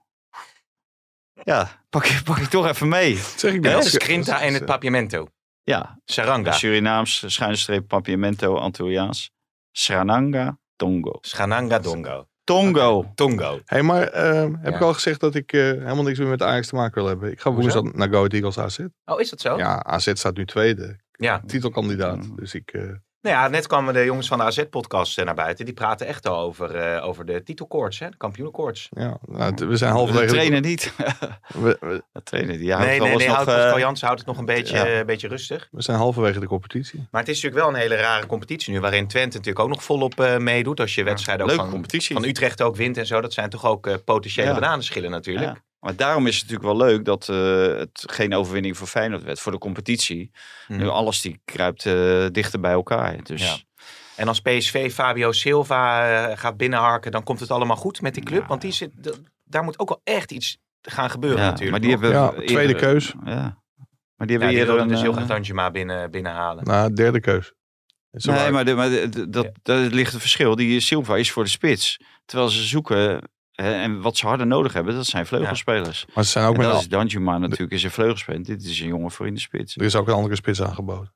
Ja, 1.44 1.84
pak 1.90 2.04
je, 2.04 2.22
pak 2.22 2.38
je 2.38 2.48
toch 2.48 2.66
even 2.66 2.88
mee. 2.88 3.16
zeg 3.36 3.52
ik 3.52 3.64
Ja, 3.64 3.78
is 3.78 3.94
Grinta 3.96 4.40
en 4.40 4.54
het 4.54 4.64
Papiamento. 4.64 5.26
Ja, 5.62 6.00
Saranga. 6.04 6.52
Surinaams, 6.52 7.24
schuine 7.26 7.56
streep 7.56 7.88
Papiamento 7.88 8.56
Antilliaans. 8.56 9.30
Srenanga 9.76 10.58
Tongo. 10.76 11.18
Schananga 11.20 11.78
Dongo. 11.78 12.28
Tongo. 12.44 13.12
Tongo. 13.14 13.60
Hey, 13.64 13.82
maar 13.82 14.02
eh, 14.08 14.40
heb 14.42 14.70
Ja. 14.70 14.74
ik 14.76 14.80
al 14.80 14.92
gezegd 14.94 15.20
dat 15.20 15.34
ik 15.34 15.52
eh, 15.52 15.60
helemaal 15.60 16.02
niks 16.02 16.18
meer 16.18 16.28
met 16.28 16.42
Ajax 16.42 16.68
te 16.68 16.74
maken 16.74 16.94
wil 16.94 17.06
hebben? 17.06 17.30
Ik 17.30 17.40
ga 17.40 17.52
woensdag 17.52 17.82
naar 17.82 18.08
Go 18.08 18.26
Eagles 18.26 18.58
AZ. 18.58 18.78
Oh, 19.04 19.20
is 19.20 19.30
dat 19.30 19.40
zo? 19.40 19.56
Ja, 19.56 19.82
AZ 19.84 20.10
staat 20.12 20.36
nu 20.36 20.46
tweede. 20.46 20.96
Ja. 21.10 21.42
Titelkandidaat. 21.46 22.36
Dus 22.36 22.54
ik... 22.54 22.72
eh, 22.72 22.82
Nou 23.24 23.36
ja, 23.36 23.48
net 23.48 23.66
kwamen 23.66 23.94
de 23.94 24.04
jongens 24.04 24.28
van 24.28 24.38
de 24.38 24.44
AZ-podcast 24.44 25.24
naar 25.24 25.34
buiten. 25.34 25.64
Die 25.64 25.74
praten 25.74 26.06
echt 26.06 26.26
al 26.28 26.38
over, 26.38 26.74
eh, 26.76 27.06
over 27.06 27.24
de 27.26 27.42
titelkoorts, 27.42 27.98
hè? 27.98 28.08
de 28.08 28.16
kampioenenkoorts. 28.16 28.88
Ja, 28.90 29.18
nou, 29.26 29.54
we 29.68 29.76
zijn 29.76 29.92
De 29.92 29.98
halverwege. 29.98 30.26
trainer 30.32 30.60
niet. 30.60 30.92
we, 31.62 31.76
we- 31.80 32.02
De 32.12 32.22
trainer 32.22 32.58
die 32.58 32.72
houdt 32.72 32.86
nee, 32.86 33.00
nee, 33.00 33.16
nee. 33.16 33.26
nog, 33.28 33.36
Houdt, 33.36 33.50
eh, 33.74 33.78
Jansen 33.78 34.06
houdt 34.06 34.20
het 34.20 34.28
nog 34.30 34.38
een 34.38 34.44
beetje, 34.44 34.76
ja. 34.76 34.84
eh, 34.86 34.98
een 34.98 35.06
beetje 35.06 35.28
rustig. 35.28 35.68
we 35.70 35.82
zijn 35.82 35.96
halverwege 35.98 36.40
de 36.40 36.46
competitie. 36.46 37.06
Maar 37.10 37.20
het 37.20 37.30
is 37.30 37.42
natuurlijk 37.42 37.64
wel 37.64 37.74
een 37.74 37.80
hele 37.80 37.96
rare 38.02 38.26
competitie 38.26 38.72
nu. 38.72 38.80
Waarin 38.80 39.06
Twente 39.08 39.36
natuurlijk 39.36 39.64
ook 39.64 39.70
nog 39.70 39.82
volop 39.84 40.20
eh, 40.20 40.36
meedoet. 40.36 40.80
Als 40.80 40.94
je 40.94 41.04
wedstrijden 41.04 41.46
ook 41.46 41.52
van, 41.52 41.70
competitie. 41.70 42.14
van 42.14 42.24
Utrecht 42.24 42.62
ook 42.62 42.76
wint 42.76 42.96
en 42.96 43.06
zo. 43.06 43.20
Dat 43.20 43.32
zijn 43.32 43.50
toch 43.50 43.66
ook 43.66 43.86
eh, 43.86 43.94
potentiële 44.04 44.48
Ja. 44.48 44.54
bananenschillen 44.54 45.10
natuurlijk. 45.10 45.60
Maar 45.84 45.96
daarom 45.96 46.26
is 46.26 46.34
het 46.40 46.50
natuurlijk 46.50 46.78
wel 46.78 46.86
leuk 46.88 47.04
dat 47.04 47.28
eh, 47.28 47.66
het 47.78 48.04
geen 48.06 48.34
overwinning 48.34 48.76
voor 48.76 48.86
Feyenoord 48.86 49.22
werd. 49.22 49.40
Voor 49.40 49.52
de 49.52 49.58
competitie. 49.58 50.30
Mhm. 50.68 50.78
Nu 50.78 50.88
alles 50.88 51.20
die 51.20 51.40
kruipt 51.44 51.86
eh, 51.86 52.26
dichter 52.30 52.60
bij 52.60 52.72
elkaar. 52.72 53.22
Dus 53.22 53.42
Ja. 53.42 53.56
En 54.16 54.28
als 54.28 54.40
PSV 54.40 54.92
Fabio 54.92 55.32
Silva 55.32 56.10
eh, 56.28 56.38
gaat 56.38 56.56
binnenharken, 56.56 57.10
dan 57.12 57.22
komt 57.22 57.40
het 57.40 57.50
allemaal 57.50 57.76
goed 57.76 58.00
met 58.00 58.14
die 58.14 58.22
club. 58.22 58.40
Ja. 58.40 58.46
Want 58.46 58.60
die 58.60 58.72
zit, 58.72 58.90
d- 59.02 59.20
daar 59.44 59.64
moet 59.64 59.78
ook 59.78 59.88
wel 59.88 60.00
echt 60.04 60.32
iets 60.32 60.58
gaan 60.82 61.10
gebeuren 61.10 61.38
ja, 61.40 61.50
natuurlijk. 61.50 61.70
maar 61.70 61.80
die 61.80 61.90
hebben 61.90 62.10
Ja, 62.10 62.30
eerder- 62.32 62.46
tweede 62.46 62.74
keus. 62.74 63.12
Ja. 63.24 63.62
Maar 64.16 64.26
die 64.26 64.38
ja, 64.38 64.44
hebben 64.44 64.48
die 64.48 64.58
eerder 64.58 64.74
dus 64.88 64.96
een, 64.96 65.02
heel 65.02 65.10
eh, 65.10 65.16
graag 65.16 65.28
Danjuma 65.28 65.70
binnen, 65.70 66.10
binnenhalen. 66.10 66.64
Nou, 66.64 66.92
derde 66.92 67.20
keus. 67.20 67.52
Nee, 68.10 68.50
maar, 68.50 68.64
de, 68.64 68.74
maar 68.74 68.88
de- 68.88 69.08
de- 69.08 69.28
dat, 69.30 69.44
Ja. 69.44 69.50
dat 69.62 69.92
ligt 69.92 70.12
het 70.12 70.20
verschil. 70.20 70.56
Die 70.56 70.80
Silva 70.80 71.16
is 71.16 71.30
voor 71.32 71.44
de 71.44 71.50
spits. 71.50 71.96
Terwijl 72.24 72.48
ze 72.50 72.62
zoeken, 72.62 73.28
en 73.54 74.00
wat 74.00 74.16
ze 74.16 74.26
harder 74.26 74.46
nodig 74.46 74.72
hebben, 74.72 74.94
dat 74.94 75.06
zijn 75.06 75.26
vleugelspelers. 75.26 76.06
Maar 76.14 76.24
ze 76.24 76.30
zijn 76.30 76.44
ook 76.46 76.52
En 76.52 76.56
met 76.58 76.66
dat 76.66 76.74
al- 76.76 76.80
is 76.82 76.88
Danjuma 76.88 77.38
natuurlijk, 77.38 77.72
is 77.72 77.82
een 77.82 77.90
vleugelspeler. 77.90 78.44
Dit 78.44 78.62
is 78.62 78.80
een 78.80 78.86
jongen 78.86 79.10
voor 79.10 79.26
in 79.26 79.34
de 79.34 79.40
spits. 79.40 79.76
Er 79.76 79.82
is 79.82 79.94
ook 79.96 80.08
een 80.08 80.14
andere 80.14 80.36
spits 80.36 80.62
aangeboden. 80.62 81.14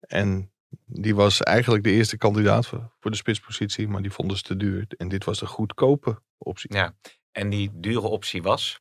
En 0.00 0.52
die 0.86 1.14
was 1.14 1.40
eigenlijk 1.42 1.84
de 1.84 1.90
eerste 1.90 2.16
kandidaat 2.16 2.66
voor, 2.66 2.90
de 3.00 3.16
spitspositie, 3.16 3.88
maar 3.88 4.02
die 4.02 4.10
vonden 4.10 4.36
ze 4.36 4.42
te 4.42 4.56
duur. 4.56 4.86
En 4.96 5.08
dit 5.08 5.24
was 5.24 5.38
de 5.38 5.46
goedkope 5.46 6.22
optie. 6.38 6.74
Ja. 6.74 6.94
En 7.32 7.48
die 7.50 7.70
dure 7.74 8.06
optie 8.08 8.42
was? 8.42 8.80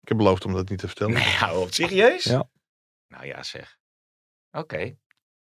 Ik 0.00 0.08
heb 0.08 0.16
beloofd 0.16 0.44
om 0.44 0.52
dat 0.52 0.68
niet 0.68 0.78
te 0.78 0.86
vertellen. 0.86 1.12
Nee, 1.14 1.22
hou 1.22 1.62
op. 1.62 1.72
Serieus? 1.72 2.24
Ja. 2.24 2.48
Nou 3.08 3.26
ja, 3.26 3.42
zeg. 3.42 3.78
Oké. 4.50 4.96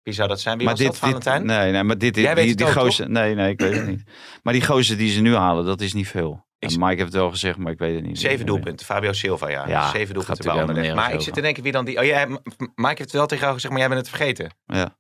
Wie 0.07 0.15
zou 0.15 0.29
dat 0.29 0.41
zijn? 0.41 0.57
Wie 0.57 0.67
maar 0.67 0.75
was 0.75 0.83
dit, 0.85 0.93
dat, 0.93 1.01
Valentijn? 1.01 1.47
dit, 1.47 1.57
nee, 1.57 1.73
nee, 1.73 1.83
maar 1.83 1.99
dit, 1.99 2.17
Jij 2.17 2.35
weet 2.35 2.45
die, 2.47 2.55
die 2.55 2.67
ook, 2.67 2.73
gozer, 2.73 3.11
nee, 3.11 3.35
nee, 3.35 3.51
ik 3.51 3.61
weet 3.61 3.75
het 3.75 3.87
niet. 3.87 4.03
Maar 4.43 4.53
die 4.53 4.65
gozer 4.67 4.97
die 4.97 5.11
ze 5.11 5.21
nu 5.21 5.35
halen, 5.35 5.65
dat 5.65 5.81
is 5.81 5.93
niet 5.93 6.09
veel. 6.09 6.47
Ik- 6.59 6.71
En 6.71 6.79
Mike 6.79 6.87
heeft 6.95 7.01
het 7.01 7.13
wel 7.15 7.31
gezegd, 7.31 7.59
maar 7.59 7.73
ik 7.73 7.79
weet 7.79 7.95
het 7.95 8.05
niet. 8.05 8.19
Zeven 8.19 8.47
doelpunten. 8.47 8.87
Fabio 8.87 9.13
Silva, 9.13 9.49
ja. 9.49 9.69
Ja, 9.69 9.91
Zeven 9.91 10.15
doelpunten 10.15 10.45
bij 10.45 10.61
Anderlecht. 10.61 10.95
Maar 10.95 11.13
ik 11.13 11.21
zit 11.21 11.35
te 11.35 11.41
denken 11.41 11.63
wie 11.63 11.73
dan 11.73 11.85
die... 11.85 11.99
Oh, 11.99 12.05
jij, 12.05 12.27
Mike 12.29 12.41
heeft 12.85 12.99
het 12.99 13.13
wel 13.13 13.27
tegen 13.27 13.43
jou 13.43 13.55
gezegd, 13.55 13.73
maar 13.73 13.83
jij 13.83 13.89
bent 13.93 14.01
het 14.07 14.17
vergeten. 14.17 14.55
Ja. 14.65 14.97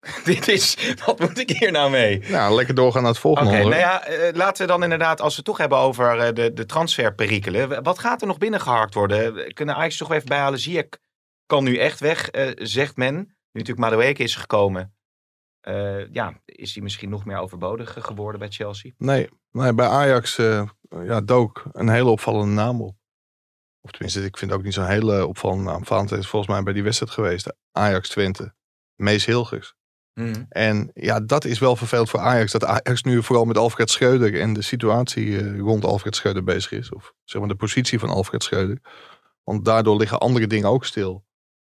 Dit 0.24 0.48
is... 0.48 0.76
Wat 1.06 1.20
moet 1.20 1.38
ik 1.38 1.50
hier 1.50 1.72
nou 1.72 1.90
mee? 1.90 2.22
Nou, 2.28 2.54
lekker 2.54 2.74
doorgaan 2.74 3.02
naar 3.02 3.10
het 3.10 3.20
volgende 3.20 3.50
Oké, 3.50 3.58
nou 3.58 3.74
ja, 3.76 4.04
eh, 4.04 4.34
laten 4.34 4.66
we 4.66 4.72
dan 4.72 4.82
inderdaad, 4.82 5.20
als 5.20 5.30
we 5.30 5.36
het 5.36 5.44
toch 5.44 5.58
hebben 5.58 5.78
over 5.78 6.18
eh, 6.18 6.34
de, 6.34 6.52
de 6.52 6.66
transferperikelen. 6.66 7.82
Wat 7.82 7.98
gaat 7.98 8.20
er 8.20 8.26
nog 8.26 8.38
binnengeharkt 8.38 8.94
worden? 8.94 9.52
Kunnen 9.54 9.74
Ajax 9.74 9.96
toch 9.96 10.12
even 10.12 10.28
bijhalen? 10.28 10.58
Ziyech 10.58 10.88
kan 11.46 11.64
nu 11.64 11.76
echt 11.76 12.00
weg, 12.00 12.30
eh, 12.30 12.50
zegt 12.54 12.96
men. 12.96 13.14
Nu 13.14 13.60
natuurlijk 13.60 13.78
Madueke 13.78 14.22
is 14.22 14.36
gekomen. 14.36 14.94
Eh, 15.60 16.12
ja, 16.12 16.40
is 16.44 16.74
hij 16.74 16.82
misschien 16.82 17.08
nog 17.08 17.24
meer 17.24 17.38
overbodig 17.38 17.96
geworden 18.00 18.38
bij 18.38 18.48
Chelsea? 18.50 18.92
Nee, 18.98 19.28
nee, 19.50 19.74
bij 19.74 19.86
Ajax 19.86 20.38
eh, 20.38 20.68
ja, 20.88 21.20
dook 21.20 21.64
een 21.72 21.88
hele 21.88 22.10
opvallende 22.10 22.54
naam 22.54 22.82
op. 22.82 22.96
Of 23.80 23.90
tenminste, 23.90 24.24
ik 24.24 24.38
vind 24.38 24.50
het 24.50 24.60
ook 24.60 24.64
niet 24.64 24.74
zo'n 24.74 24.86
hele 24.86 25.26
opvallende 25.26 25.64
naam. 25.64 25.84
Valentijn 25.84 26.20
is 26.20 26.28
volgens 26.28 26.52
mij 26.52 26.62
bij 26.62 26.72
die 26.72 26.82
wedstrijd 26.82 27.12
geweest. 27.12 27.54
Ajax 27.72 28.08
Twente. 28.08 28.54
Mees 28.94 29.24
Hilgers. 29.24 29.74
En 30.48 30.90
ja, 30.94 31.20
dat 31.20 31.44
is 31.44 31.58
wel 31.58 31.76
vervelend 31.76 32.10
voor 32.10 32.20
Ajax. 32.20 32.52
Dat 32.52 32.64
Ajax 32.64 33.02
nu 33.02 33.22
vooral 33.22 33.44
met 33.44 33.58
Alfred 33.58 33.90
Schreuder 33.90 34.40
en 34.40 34.52
de 34.52 34.62
situatie 34.62 35.58
rond 35.58 35.84
Alfred 35.84 36.16
Schreuder 36.16 36.44
bezig 36.44 36.72
is. 36.72 36.92
Of 36.92 37.12
zeg 37.24 37.40
maar 37.40 37.50
de 37.50 37.56
positie 37.56 37.98
van 37.98 38.08
Alfred 38.08 38.42
Schreuder. 38.42 38.78
Want 39.44 39.64
daardoor 39.64 39.96
liggen 39.96 40.18
andere 40.18 40.46
dingen 40.46 40.68
ook 40.68 40.84
stil. 40.84 41.24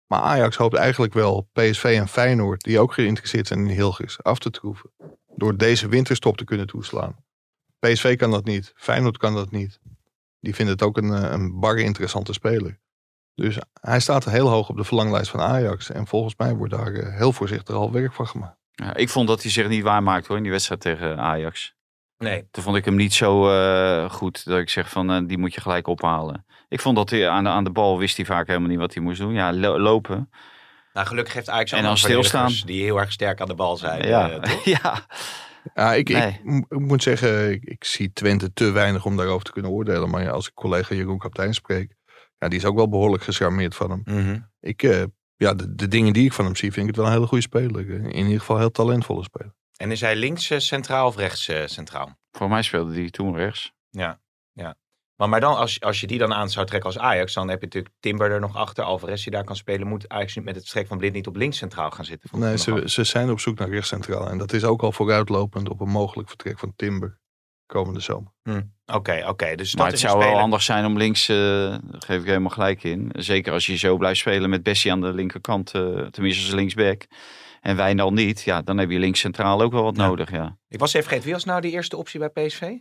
Maar 0.07 0.19
Ajax 0.19 0.55
hoopt 0.55 0.75
eigenlijk 0.75 1.13
wel 1.13 1.49
PSV 1.53 1.83
en 1.83 2.07
Feyenoord, 2.07 2.63
die 2.63 2.79
ook 2.79 2.93
geïnteresseerd 2.93 3.47
zijn 3.47 3.59
in 3.59 3.75
Hilgers, 3.75 4.23
af 4.23 4.39
te 4.39 4.49
troeven. 4.49 4.89
Door 5.35 5.57
deze 5.57 5.87
winterstop 5.87 6.37
te 6.37 6.43
kunnen 6.43 6.67
toeslaan. 6.67 7.15
PSV 7.79 8.17
kan 8.17 8.31
dat 8.31 8.45
niet. 8.45 8.73
Feyenoord 8.75 9.17
kan 9.17 9.33
dat 9.33 9.51
niet. 9.51 9.79
Die 10.39 10.55
vinden 10.55 10.73
het 10.73 10.83
ook 10.83 10.97
een, 10.97 11.13
eh, 11.13 11.31
een 11.31 11.59
barre 11.59 11.83
interessante 11.83 12.33
speler. 12.33 12.79
Dus 13.35 13.57
hij 13.81 13.99
staat 13.99 14.25
heel 14.25 14.49
hoog 14.49 14.69
op 14.69 14.77
de 14.77 14.83
verlanglijst 14.83 15.29
van 15.29 15.41
Ajax. 15.41 15.89
En 15.89 16.07
volgens 16.07 16.35
mij 16.37 16.55
wordt 16.55 16.73
daar 16.73 16.93
eh, 16.93 17.17
heel 17.17 17.33
voorzichtig 17.33 17.75
al 17.75 17.91
werk 17.91 18.13
van 18.13 18.27
gemaakt. 18.27 18.57
Ik 18.93 19.09
vond 19.09 19.27
dat 19.27 19.41
hij 19.41 19.51
zich 19.51 19.67
niet 19.67 19.83
waarmaakt 19.83 20.27
hoor, 20.27 20.37
in 20.37 20.43
die 20.43 20.51
wedstrijd 20.51 20.81
tegen 20.81 21.17
Ajax. 21.19 21.75
Nee. 22.17 22.47
Toen 22.51 22.63
vond 22.63 22.75
ik 22.75 22.85
hem 22.85 22.95
niet 22.95 23.13
zo 23.13 23.49
eh, 23.51 24.09
goed 24.09 24.45
dat 24.45 24.59
ik 24.59 24.69
zeg 24.69 24.89
van 24.89 25.11
eh, 25.11 25.21
die 25.27 25.37
moet 25.37 25.53
je 25.53 25.61
gelijk 25.61 25.87
ophalen. 25.87 26.45
Ik 26.69 26.81
vond 26.81 26.95
dat 26.95 27.09
hij 27.09 27.29
aan 27.29 27.43
de, 27.43 27.49
aan 27.49 27.63
de 27.63 27.69
bal 27.71 27.97
wist 27.99 28.17
hij 28.17 28.25
vaak 28.25 28.47
helemaal 28.47 28.69
niet 28.69 28.79
wat 28.79 28.93
hij 28.93 29.03
moest 29.03 29.19
doen. 29.19 29.33
Ja, 29.33 29.53
lo- 29.53 29.79
lopen. 29.79 30.29
Nou, 30.93 31.07
gelukkig 31.07 31.33
heeft 31.33 31.49
Ajax 31.49 31.71
En 31.71 31.83
dan 31.83 31.97
stilstaan. 31.97 32.51
Die 32.65 32.83
heel 32.83 32.99
erg 32.99 33.11
sterk 33.11 33.41
aan 33.41 33.47
de 33.47 33.55
bal 33.55 33.77
zijn. 33.77 34.07
ja. 34.07 34.29
eh, 34.29 34.65
ja. 34.83 35.05
Ja, 35.73 35.93
ik, 35.93 36.09
Nee. 36.09 36.41
ik, 36.69 36.79
moet 36.79 37.03
zeggen, 37.03 37.51
ik, 37.51 37.63
ik 37.63 37.83
zie 37.83 38.13
Twente 38.13 38.53
te 38.53 38.71
weinig 38.71 39.05
om 39.05 39.17
daarover 39.17 39.45
te 39.45 39.51
kunnen 39.51 39.71
oordelen. 39.71 40.09
Maar 40.09 40.23
ja, 40.23 40.29
als 40.29 40.47
ik 40.47 40.53
collega 40.53 40.95
Jeroen 40.95 41.17
Kaptein 41.17 41.53
spreek, 41.53 41.95
ja, 42.37 42.47
die 42.47 42.59
is 42.59 42.65
ook 42.65 42.75
wel 42.75 42.89
behoorlijk 42.89 43.23
gecharmeerd 43.23 43.75
van 43.75 43.89
hem. 43.89 44.01
Mhm. 44.05 44.39
Ik, 44.59 44.83
eh, 44.83 45.03
ja, 45.35 45.53
de, 45.53 45.75
de 45.75 45.87
dingen 45.87 46.13
die 46.13 46.25
ik 46.25 46.33
van 46.33 46.45
hem 46.45 46.55
zie, 46.55 46.71
vind 46.71 46.81
ik 46.89 46.95
het 46.95 46.95
wel 46.95 47.05
een 47.05 47.11
hele 47.17 47.27
goede 47.27 47.43
speler. 47.43 47.89
In 47.89 48.15
ieder 48.25 48.39
geval 48.39 48.55
een 48.55 48.61
heel 48.61 48.71
talentvolle 48.71 49.23
speler. 49.23 49.53
En 49.77 49.91
is 49.91 50.01
hij 50.01 50.15
links 50.15 50.49
eh, 50.49 50.59
centraal 50.59 51.07
of 51.07 51.15
rechts 51.15 51.47
eh, 51.47 51.61
centraal? 51.65 52.17
Voor 52.31 52.49
mij 52.49 52.61
speelde 52.61 52.93
hij 52.93 53.09
toen 53.09 53.35
rechts. 53.35 53.71
Ja, 53.89 54.19
ja. 54.51 54.75
Maar, 55.15 55.29
maar 55.29 55.39
dan, 55.39 55.55
als, 55.55 55.81
als 55.81 56.01
je 56.01 56.07
die 56.07 56.17
dan 56.17 56.33
aan 56.33 56.49
zou 56.49 56.65
trekken 56.65 56.89
als 56.89 56.99
Ajax, 56.99 57.33
dan 57.33 57.49
heb 57.49 57.59
je 57.59 57.65
natuurlijk 57.65 57.95
Timber 57.99 58.31
er 58.31 58.39
nog 58.39 58.55
achter. 58.55 58.83
Alvarez 58.83 59.23
die 59.23 59.31
daar 59.31 59.43
kan 59.43 59.55
spelen. 59.55 59.87
Moet 59.87 60.09
Ajax 60.09 60.35
nu 60.35 60.41
met 60.41 60.55
het 60.55 60.63
vertrek 60.63 60.87
van 60.87 60.97
Blind 60.97 61.13
niet 61.13 61.27
op 61.27 61.35
links 61.35 61.57
centraal 61.57 61.91
gaan 61.91 62.05
zitten? 62.05 62.39
Nee, 62.39 62.57
ze, 62.57 62.81
ze 62.85 63.03
zijn 63.03 63.29
op 63.29 63.39
zoek 63.39 63.57
naar 63.57 63.69
rechtscentraal. 63.69 64.29
En 64.29 64.37
dat 64.37 64.53
is 64.53 64.63
ook 64.63 64.81
al 64.81 64.91
vooruitlopend 64.91 65.69
op 65.69 65.79
een 65.79 65.89
mogelijk 65.89 66.29
vertrek 66.29 66.59
van 66.59 66.73
Timber 66.75 67.19
komende 67.67 67.99
zomer. 67.99 68.31
Oké, 68.85 69.23
oké. 69.27 69.55
Dus 69.55 69.75
Maar 69.75 69.83
dat 69.83 70.01
het 70.01 70.09
zou 70.09 70.19
wel 70.19 70.37
handig 70.37 70.61
zijn 70.61 70.85
om 70.85 70.97
links, 70.97 71.29
eh, 71.29 71.35
daar 71.35 72.01
geef 72.05 72.19
ik 72.19 72.25
helemaal 72.27 72.49
gelijk 72.49 72.83
in. 72.83 73.09
Zeker 73.13 73.53
als 73.53 73.65
je 73.65 73.77
zo 73.77 73.97
blijft 73.97 74.19
spelen 74.19 74.49
met 74.49 74.63
Bessie 74.63 74.91
aan 74.91 75.01
de 75.01 75.13
linkerkant, 75.13 75.73
eh, 75.73 75.81
tenminste 75.81 76.43
als 76.45 76.53
linksback. 76.53 77.05
En 77.67 77.75
Wijndal 77.75 78.13
niet, 78.13 78.41
ja, 78.41 78.61
dan 78.61 78.77
heb 78.77 78.89
je 78.89 78.99
links 78.99 79.19
centraal 79.19 79.61
ook 79.61 79.71
wel 79.71 79.83
wat 79.83 79.95
Ja. 79.95 80.07
nodig, 80.07 80.31
ja. 80.31 80.57
Ik 80.67 80.79
was 80.79 80.89
even 80.89 81.01
vergeten, 81.01 81.23
wie 81.25 81.33
was 81.33 81.43
nou 81.43 81.61
die 81.61 81.71
eerste 81.71 81.97
optie 81.97 82.19
bij 82.19 82.29
PSV? 82.29 82.61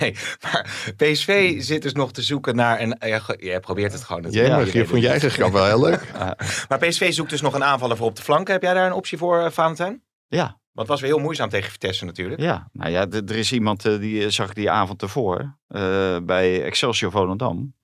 Nee, 0.00 0.14
maar 0.42 0.92
PSV 0.96 1.62
zit 1.62 1.82
dus 1.82 1.92
nog 1.92 2.12
te 2.12 2.22
zoeken 2.22 2.56
naar 2.56 2.80
een... 2.80 2.96
Ja, 3.00 3.20
jij 3.36 3.60
probeert 3.60 3.92
het 3.92 4.02
gewoon 4.04 4.22
natuurlijk. 4.22 4.54
Jij, 4.54 4.64
Ja, 4.66 4.72
je 4.72 4.86
vond 4.86 5.00
je 5.02 5.08
het. 5.08 5.10
eigen 5.10 5.30
grap 5.30 5.52
wel 5.52 5.64
heel 5.66 5.80
leuk. 5.80 6.12
Maar 6.68 6.78
PSV 6.78 7.12
zoekt 7.12 7.30
dus 7.30 7.40
nog 7.40 7.54
een 7.54 7.64
aanvaller 7.64 7.96
voor 7.96 8.06
op 8.06 8.16
de 8.16 8.22
flanken. 8.22 8.52
Heb 8.52 8.62
jij 8.62 8.74
daar 8.74 8.86
een 8.86 8.92
optie 8.92 9.18
voor, 9.18 9.38
eh, 9.44 9.50
Valentijn? 9.50 10.02
Ja, 10.28 10.44
Want 10.44 10.58
het 10.72 10.86
was 10.88 11.00
weer 11.00 11.10
heel 11.10 11.18
moeizaam 11.18 11.48
tegen 11.48 11.70
Vitesse 11.70 12.04
natuurlijk. 12.04 12.40
ja. 12.40 12.68
Nou 12.72 12.90
ja, 12.90 13.06
er 13.10 13.36
is 13.36 13.52
iemand, 13.52 13.84
eh, 13.84 13.98
die 13.98 14.24
eh, 14.24 14.30
zag 14.30 14.48
ik 14.48 14.54
die 14.54 14.70
avond 14.70 15.02
ervoor, 15.02 15.56
eh, 15.68 16.16
bij 16.22 16.62
Excelsior 16.62 17.10
Volendam. 17.10 17.74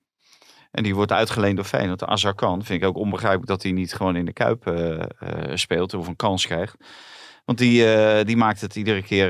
En 0.71 0.83
die 0.83 0.95
wordt 0.95 1.11
uitgeleend 1.11 1.55
door 1.55 1.65
Feyenoord. 1.65 2.03
Azar 2.03 2.33
kan. 2.33 2.63
Vind 2.63 2.81
ik 2.81 2.87
ook 2.87 2.97
onbegrijpelijk 2.97 3.47
dat 3.47 3.63
hij 3.63 3.71
niet 3.71 3.93
gewoon 3.93 4.15
in 4.15 4.25
de 4.25 4.33
Kuip 4.33 4.67
eh, 4.67 4.99
eh, 4.99 5.05
speelt 5.53 5.93
of 5.93 6.07
een 6.07 6.15
kans 6.15 6.45
krijgt. 6.45 6.75
Want 7.45 7.57
die, 7.57 7.93
eh, 7.93 8.25
die 8.25 8.37
maakt 8.37 8.61
het 8.61 8.75
iedere 8.75 9.03
keer, 9.03 9.29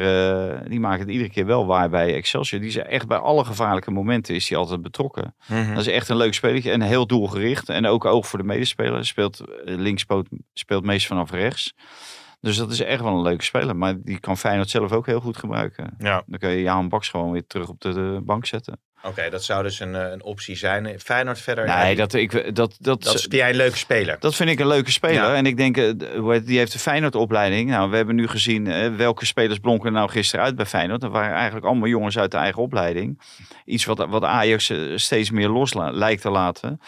die 0.69 0.79
maakt 0.79 0.99
het 0.99 1.09
iedere 1.09 1.29
keer 1.29 1.45
wel 1.45 1.65
waar 1.65 1.89
bij 1.89 2.15
Excelsior. 2.15 2.61
Die 2.61 2.69
is 2.69 2.77
echt 2.77 3.07
bij 3.07 3.17
alle 3.17 3.45
gevaarlijke 3.45 3.91
momenten 3.91 4.35
is 4.35 4.49
hij 4.49 4.57
altijd 4.57 4.81
betrokken. 4.81 5.35
Mhm. 5.47 5.69
Dat 5.73 5.79
is 5.79 5.93
echt 5.93 6.09
een 6.09 6.17
leuk 6.17 6.33
spelletje 6.33 6.71
en 6.71 6.81
heel 6.81 7.07
doelgericht. 7.07 7.69
En 7.69 7.85
ook 7.85 8.05
oog 8.05 8.27
voor 8.27 8.39
de 8.39 8.45
medespeler. 8.45 9.05
Speelt 9.05 9.41
links, 9.63 10.05
speelt, 10.53 10.83
meest 10.83 11.07
vanaf 11.07 11.31
rechts. 11.31 11.73
Dus 12.39 12.57
dat 12.57 12.71
is 12.71 12.79
echt 12.79 13.01
wel 13.01 13.13
een 13.13 13.21
leuke 13.21 13.43
speler. 13.43 13.75
Maar 13.75 14.01
die 14.01 14.19
kan 14.19 14.37
Feyenoord 14.37 14.69
zelf 14.69 14.91
ook 14.91 15.05
heel 15.05 15.19
goed 15.19 15.37
gebruiken. 15.37 15.95
Ja, 15.97 16.23
Dan 16.25 16.39
kun 16.39 16.49
je 16.49 16.61
Jaan 16.61 16.89
Baks 16.89 17.09
gewoon 17.09 17.31
weer 17.31 17.47
terug 17.47 17.69
op 17.69 17.81
de, 17.81 17.93
de 17.93 18.21
bank 18.23 18.45
zetten. 18.45 18.79
Oké. 19.03 19.29
dat 19.29 19.43
zou 19.43 19.63
dus 19.63 19.79
een, 19.79 19.95
eh, 19.95 20.11
een 20.11 20.23
optie 20.23 20.55
zijn. 20.55 20.99
Feyenoord 20.99 21.39
verder. 21.39 21.65
Nee, 21.65 21.95
dat, 21.95 22.13
ik, 22.13 22.55
dat, 22.55 22.77
dat, 22.79 23.03
dat 23.03 23.15
is 23.15 23.25
jij 23.29 23.49
een 23.49 23.55
leuke 23.55 23.77
speler. 23.77 24.17
dat 24.19 24.35
vind 24.35 24.49
ik 24.49 24.59
een 24.59 24.67
leuke 24.67 24.91
speler. 24.91 25.13
Ja. 25.13 25.35
En 25.35 25.45
ik 25.45 25.57
denk, 25.57 25.77
eh, 25.77 25.91
die 26.43 26.57
heeft 26.57 26.71
de 26.71 26.79
Feyenoord-opleiding. 26.79 27.69
Nou, 27.69 27.89
we 27.89 27.95
hebben 27.95 28.15
nu 28.15 28.27
gezien 28.27 28.67
eh, 28.67 28.95
welke 28.95 29.25
spelers 29.25 29.59
blonken 29.59 29.93
nou 29.93 30.09
gisteren 30.09 30.45
uit 30.45 30.55
bij 30.55 30.65
Feyenoord. 30.65 31.01
Dat 31.01 31.11
waren 31.11 31.35
eigenlijk 31.35 31.65
allemaal 31.65 31.87
jongens 31.87 32.17
uit 32.17 32.31
de 32.31 32.37
eigen 32.37 32.61
opleiding. 32.61 33.21
Iets 33.65 33.85
wat, 33.85 33.97
wat 34.09 34.23
Ajax 34.23 34.69
eh, 34.69 34.77
steeds 34.95 35.31
meer 35.31 35.49
los 35.49 35.73
lijkt 35.73 36.21
te 36.21 36.29
laten. 36.29 36.81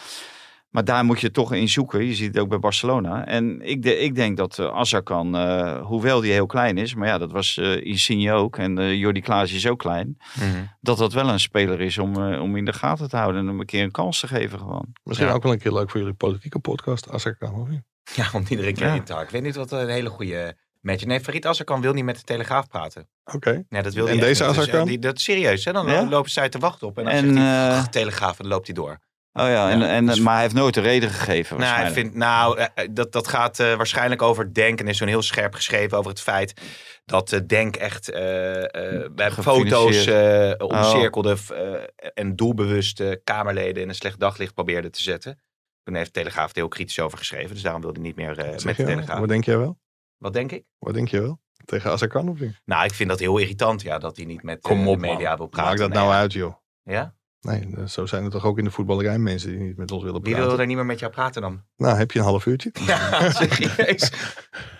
Maar 0.74 0.84
daar 0.84 1.04
moet 1.04 1.20
je 1.20 1.30
toch 1.30 1.52
in 1.52 1.68
zoeken. 1.68 2.04
Je 2.04 2.14
ziet 2.14 2.26
het 2.34 2.38
ook 2.38 2.48
bij 2.48 2.58
Barcelona. 2.58 3.26
En 3.26 3.60
ik, 3.62 3.82
de, 3.82 3.98
ik 3.98 4.14
denk 4.14 4.36
dat 4.36 4.58
uh, 4.58 4.66
Azarkan, 4.72 5.36
uh, 5.36 5.80
hoewel 5.86 6.20
die 6.20 6.32
heel 6.32 6.46
klein 6.46 6.78
is, 6.78 6.94
maar 6.94 7.08
ja, 7.08 7.18
dat 7.18 7.32
was 7.32 7.56
uh, 7.56 7.84
Insigne 7.86 8.32
ook. 8.32 8.56
En 8.58 8.78
uh, 8.80 8.94
Jordi 8.94 9.20
Klaas 9.20 9.52
is 9.52 9.66
ook 9.68 9.78
klein. 9.78 10.16
Mhm. 10.34 10.64
Dat 10.80 10.98
dat 10.98 11.12
wel 11.12 11.28
een 11.28 11.40
speler 11.40 11.80
is 11.80 11.98
om, 11.98 12.16
uh, 12.18 12.42
om 12.42 12.56
in 12.56 12.64
de 12.64 12.72
gaten 12.72 13.08
te 13.08 13.16
houden 13.16 13.40
en 13.40 13.46
hem 13.46 13.60
een 13.60 13.66
keer 13.66 13.82
een 13.82 13.90
kans 13.90 14.20
te 14.20 14.26
geven 14.28 14.58
gewoon. 14.58 14.86
Misschien 15.04 15.28
Ja. 15.28 15.34
ook 15.34 15.42
wel 15.42 15.52
een 15.52 15.58
keer 15.58 15.72
leuk 15.72 15.90
voor 15.90 16.00
jullie 16.00 16.14
politieke 16.14 16.58
podcast, 16.58 17.10
als 17.10 17.24
ik 17.24 17.36
kan. 17.38 17.54
Of 17.54 17.68
niet? 17.68 17.82
Ja, 18.14 18.28
om 18.32 18.44
iedere 18.48 18.72
keer 18.72 18.86
Ja. 18.86 18.90
haken. 18.92 19.20
Ik 19.22 19.30
weet 19.30 19.42
niet 19.42 19.56
wat 19.56 19.72
een 19.72 19.88
hele 19.88 20.08
goede 20.08 20.56
match. 20.80 21.04
Nee, 21.04 21.20
Farid 21.20 21.46
Azarkan 21.46 21.80
wil 21.80 21.92
niet 21.92 22.04
met 22.04 22.16
de 22.16 22.22
Telegraaf 22.22 22.68
praten. 22.68 23.08
Oké. 23.34 23.64
Nee, 23.68 23.82
dat 23.82 23.94
wil 23.94 24.08
En 24.08 24.18
deze. 24.18 24.42
Dus, 24.44 24.50
Azarkan? 24.58 24.80
eh, 24.80 24.86
die, 24.86 24.98
dat 24.98 25.16
is 25.16 25.24
serieus, 25.24 25.64
hè? 25.64 25.72
Dan 25.72 25.86
Ja? 25.86 26.08
lopen 26.08 26.30
zij 26.30 26.48
te 26.48 26.58
wachten 26.58 26.86
op. 26.86 26.98
En 26.98 27.04
dan 27.04 27.12
En, 27.12 27.24
zegt 27.24 27.38
hij, 27.38 27.68
eh, 27.70 27.78
"Ach, 27.78 27.88
Telegraaf, 27.88 28.30
en 28.38 28.42
dan 28.44 28.48
loopt 28.52 28.66
hij 28.66 28.74
door. 28.74 28.98
Oh 29.36 29.48
ja, 29.48 29.70
en, 29.70 29.78
Ja, 29.78 29.88
en, 29.88 30.06
dus- 30.06 30.20
maar 30.20 30.32
hij 30.32 30.42
heeft 30.42 30.54
nooit 30.54 30.76
een 30.76 30.82
reden 30.82 31.10
gegeven. 31.10 31.58
Nou, 31.58 31.74
hij 31.80 31.90
vindt, 31.90 32.14
nou 32.14 32.58
eh, 32.58 32.66
eh, 32.74 32.88
dat, 32.90 33.12
dat 33.12 33.28
gaat 33.28 33.58
eh, 33.58 33.74
waarschijnlijk 33.74 34.22
over 34.22 34.54
Denk. 34.54 34.80
En 34.80 34.88
is 34.88 34.96
zo'n 34.96 35.08
heel 35.08 35.22
scherp 35.22 35.54
geschreven 35.54 35.98
over 35.98 36.10
het 36.10 36.20
feit 36.20 36.54
dat 37.04 37.32
eh, 37.32 37.40
Denk 37.46 37.76
echt 37.76 38.10
eh, 38.10 39.02
eh, 39.02 39.10
bij 39.12 39.30
foto's 39.30 40.06
eh 40.06 40.52
omcirkelde 40.58 41.36
eh, 41.54 42.08
en 42.14 42.36
doelbewust 42.36 43.00
eh, 43.00 43.12
Kamerleden 43.24 43.82
in 43.82 43.88
een 43.88 43.94
slecht 43.94 44.20
daglicht 44.20 44.54
probeerde 44.54 44.90
te 44.90 45.02
zetten. 45.02 45.40
Toen 45.82 45.94
heeft 45.94 46.14
de 46.14 46.20
Telegraaf 46.20 46.50
er 46.50 46.56
heel 46.56 46.68
kritisch 46.68 47.00
over 47.00 47.18
geschreven. 47.18 47.50
Dus 47.54 47.62
daarom 47.62 47.82
wilde 47.82 47.98
hij 48.00 48.08
niet 48.08 48.16
meer 48.16 48.38
eh, 48.38 48.50
met 48.50 48.58
de 48.76 48.84
wel? 48.84 48.86
Telegraaf. 48.86 49.18
Wat 49.18 49.28
denk 49.28 49.44
jij 49.44 49.58
wel? 49.58 49.78
Wat 50.18 50.32
denk 50.32 50.52
ik? 50.52 50.64
Wat 50.78 50.94
denk 50.94 51.08
je 51.08 51.20
wel? 51.20 51.40
Tegen 51.64 51.90
Azarkan 51.90 52.28
of 52.28 52.40
niet? 52.40 52.60
Nou, 52.64 52.84
ik 52.84 52.94
vind 52.94 53.08
dat 53.08 53.18
heel 53.18 53.38
irritant, 53.38 53.82
ja, 53.82 53.98
dat 53.98 54.16
hij 54.16 54.24
niet 54.24 54.42
met 54.42 54.56
eh, 54.56 54.62
Kom 54.62 54.88
op, 54.88 54.94
de 54.94 55.00
media 55.00 55.28
man. 55.28 55.38
wil 55.38 55.46
praten. 55.46 55.68
Maak 55.70 55.78
dat 55.78 55.88
Nee, 55.88 55.98
nou 55.98 56.10
ja. 56.12 56.18
uit, 56.18 56.32
joh. 56.32 56.54
Ja? 56.82 57.14
Nee, 57.44 57.68
eh, 57.76 57.84
zo 57.86 58.06
zijn 58.06 58.24
er 58.24 58.30
toch 58.30 58.44
ook 58.44 58.58
in 58.58 58.64
de 58.64 58.70
voetballerij 58.70 59.18
mensen 59.18 59.50
die 59.50 59.58
niet 59.58 59.76
met 59.76 59.90
ons 59.90 60.02
willen 60.02 60.22
Wie 60.22 60.32
praten. 60.32 60.50
wil 60.50 60.60
er 60.60 60.66
niet 60.66 60.76
meer 60.76 60.86
met 60.86 60.98
jou 60.98 61.12
praten 61.12 61.42
dan? 61.42 61.62
Nou, 61.76 61.96
heb 61.98 62.10
je 62.10 62.18
een 62.18 62.24
half 62.24 62.46
uurtje? 62.46 62.70
Ja, 62.86 63.30
serieus. 63.30 64.12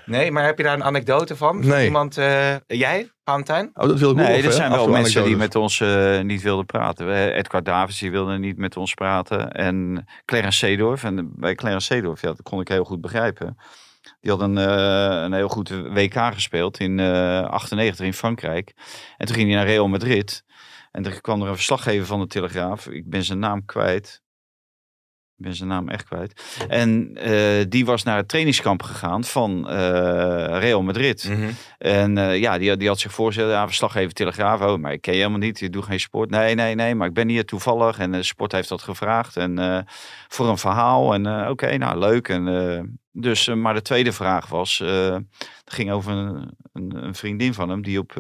Nee, 0.07 0.31
maar 0.31 0.45
heb 0.45 0.57
je 0.59 0.65
daar 0.65 0.75
een 0.75 0.85
anekdote 0.85 1.37
van? 1.37 1.67
Nee. 1.67 1.85
Iemand, 1.85 2.19
eh, 2.19 2.55
jij, 2.67 3.11
Valentijn? 3.25 3.71
Oh, 3.75 3.89
dat 3.89 3.99
wil 3.99 4.11
ik 4.11 4.17
Nee, 4.17 4.43
er 4.43 4.53
zijn 4.53 4.71
wel 4.71 4.89
mensen 4.89 5.25
die 5.25 5.37
met 5.37 5.55
ons 5.55 5.81
eh, 5.81 6.21
niet 6.21 6.43
wilden 6.43 6.67
praten. 6.67 7.07
We- 7.07 7.33
Edgar 7.33 7.63
Davids 7.63 7.99
die 7.99 8.11
wilde 8.11 8.39
niet 8.39 8.57
met 8.59 8.77
ons 8.77 8.95
praten. 8.95 9.53
En 9.53 10.05
Clarence 10.25 10.59
Seedorf. 10.59 11.05
En 11.05 11.33
bij 11.37 11.55
Clarence 11.55 11.87
Seedorf, 11.87 12.21
ja, 12.21 12.29
dat 12.29 12.43
kon 12.43 12.61
ik 12.61 12.69
heel 12.69 12.85
goed 12.85 13.01
begrijpen. 13.01 13.57
Die 14.21 14.31
had 14.31 14.41
een, 14.41 14.59
eh, 14.59 15.23
een 15.23 15.33
heel 15.33 15.49
goed 15.49 15.69
WK 15.69 16.15
gespeeld 16.35 16.79
in 16.79 16.99
eh 17.01 17.41
98 17.43 18.07
in 18.07 18.13
Frankrijk. 18.15 18.73
En 19.17 19.27
toen 19.27 19.35
ging 19.37 19.49
hij 19.49 19.57
naar 19.57 19.67
Real 19.67 19.89
Madrid. 19.89 20.45
En 20.95 21.05
er 21.05 21.21
kwam 21.21 21.43
er 21.43 21.49
een 21.49 21.55
verslaggever 21.55 22.07
van 22.07 22.21
de 22.21 22.27
Telegraaf. 22.27 22.87
Ik 22.87 23.09
ben 23.09 23.25
zijn 23.25 23.39
naam 23.39 23.65
kwijt. 23.65 24.23
Ik 25.37 25.45
ben 25.45 25.55
zijn 25.55 25.69
naam 25.69 25.89
echt 25.89 26.05
kwijt. 26.05 26.57
En 26.69 27.17
eh, 27.17 27.65
die 27.69 27.85
was 27.85 28.03
naar 28.03 28.17
het 28.17 28.29
trainingskamp 28.29 28.83
gegaan 28.83 29.25
van 29.25 29.69
eh, 29.69 30.59
Real 30.59 30.83
Madrid. 30.83 31.29
Mhm. 31.29 31.51
En 31.79 32.19
eh, 32.19 32.41
ja, 32.41 32.59
die, 32.59 32.77
die 32.77 32.89
had 32.89 32.99
zich 32.99 33.13
voorgesteld, 33.13 33.51
ja, 33.51 33.67
verslaggever 33.67 34.13
Telegraaf, 34.13 34.61
oh, 34.61 34.79
maar 34.79 34.93
ik 34.93 35.01
ken 35.01 35.13
je 35.13 35.19
helemaal 35.19 35.39
niet, 35.39 35.59
je 35.59 35.71
doet 35.71 35.85
geen 35.85 36.01
sport. 36.01 36.31
Nee, 36.31 36.55
nee, 36.55 36.75
nee, 36.75 36.95
maar 36.95 37.09
ik 37.09 37.15
ben 37.15 37.29
hier 37.29 37.45
toevallig 37.45 37.99
en 37.99 38.13
de 38.13 38.23
sport 38.23 38.53
heeft 38.53 38.69
dat 38.69 38.83
gevraagd 38.83 39.37
en 39.37 39.87
voor 40.29 40.49
een 40.49 40.59
verhaal. 40.59 41.15
En 41.15 41.49
oké, 41.49 41.77
nou 41.77 41.99
leuk. 41.99 42.29
En, 42.29 42.99
dus, 43.13 43.49
maar 43.49 43.75
de 43.75 43.83
tweede 43.83 44.13
vraag 44.13 44.47
was, 44.47 44.83
ging 45.65 45.91
over 45.91 46.13
een, 46.13 46.57
een, 46.73 47.05
een 47.05 47.15
vriendin 47.15 47.55
van 47.55 47.69
hem 47.69 47.83
die 47.83 47.99
op 47.99 48.13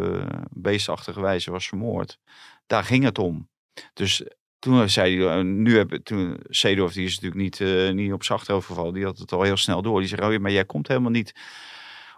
beestachtige 0.50 1.20
wijze 1.20 1.50
was 1.50 1.68
vermoord. 1.68 2.18
Daar 2.66 2.84
ging 2.84 3.04
het 3.04 3.18
om. 3.18 3.48
Dus 3.94 4.22
toen 4.58 4.88
zei 4.88 5.24
hij, 5.24 5.38
eh, 5.38 5.44
nu 5.44 5.76
heb 5.76 5.90
toen 6.02 6.40
Seedorf, 6.48 6.92
die 6.92 7.04
is 7.04 7.14
natuurlijk 7.20 7.42
niet, 7.42 7.60
eh, 7.60 7.90
niet 7.90 8.12
op 8.12 8.22
achterhoofd 8.28 8.66
gevallen, 8.66 8.94
die 8.94 9.04
had 9.04 9.18
het 9.18 9.32
al 9.32 9.42
heel 9.42 9.56
snel 9.56 9.82
door. 9.82 10.00
Die 10.00 10.08
zei, 10.08 10.34
oh 10.34 10.40
maar 10.40 10.52
jij 10.52 10.64
komt 10.64 10.88
helemaal 10.88 11.10
niet 11.10 11.34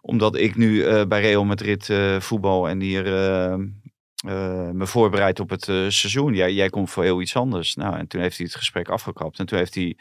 omdat 0.01 0.37
ik 0.37 0.57
nu 0.57 0.83
eh, 0.85 1.05
bij 1.07 1.21
Real 1.21 1.45
Madrid 1.45 1.91
eh, 1.91 2.21
voetbal 2.21 2.69
en 2.69 2.81
hier 2.81 3.07
eh, 3.07 3.55
eh, 4.27 4.71
me 4.71 4.87
voorbereid 4.87 5.41
op 5.41 5.51
het 5.51 5.69
eh, 5.69 5.75
seizoen. 5.89 6.35
Jij, 6.35 6.53
jij 6.53 6.69
komt 6.69 6.91
voor 6.91 7.03
heel 7.03 7.21
iets 7.21 7.37
anders. 7.37 7.75
Nou, 7.75 7.97
en 7.97 8.07
toen 8.07 8.21
heeft 8.21 8.37
hij 8.37 8.47
het 8.47 8.55
gesprek 8.57 8.89
afgekapt. 8.89 9.39
En 9.39 9.47
toen 9.47 9.59
heeft 9.59 9.75
hij 9.75 9.97
eh, 9.97 10.01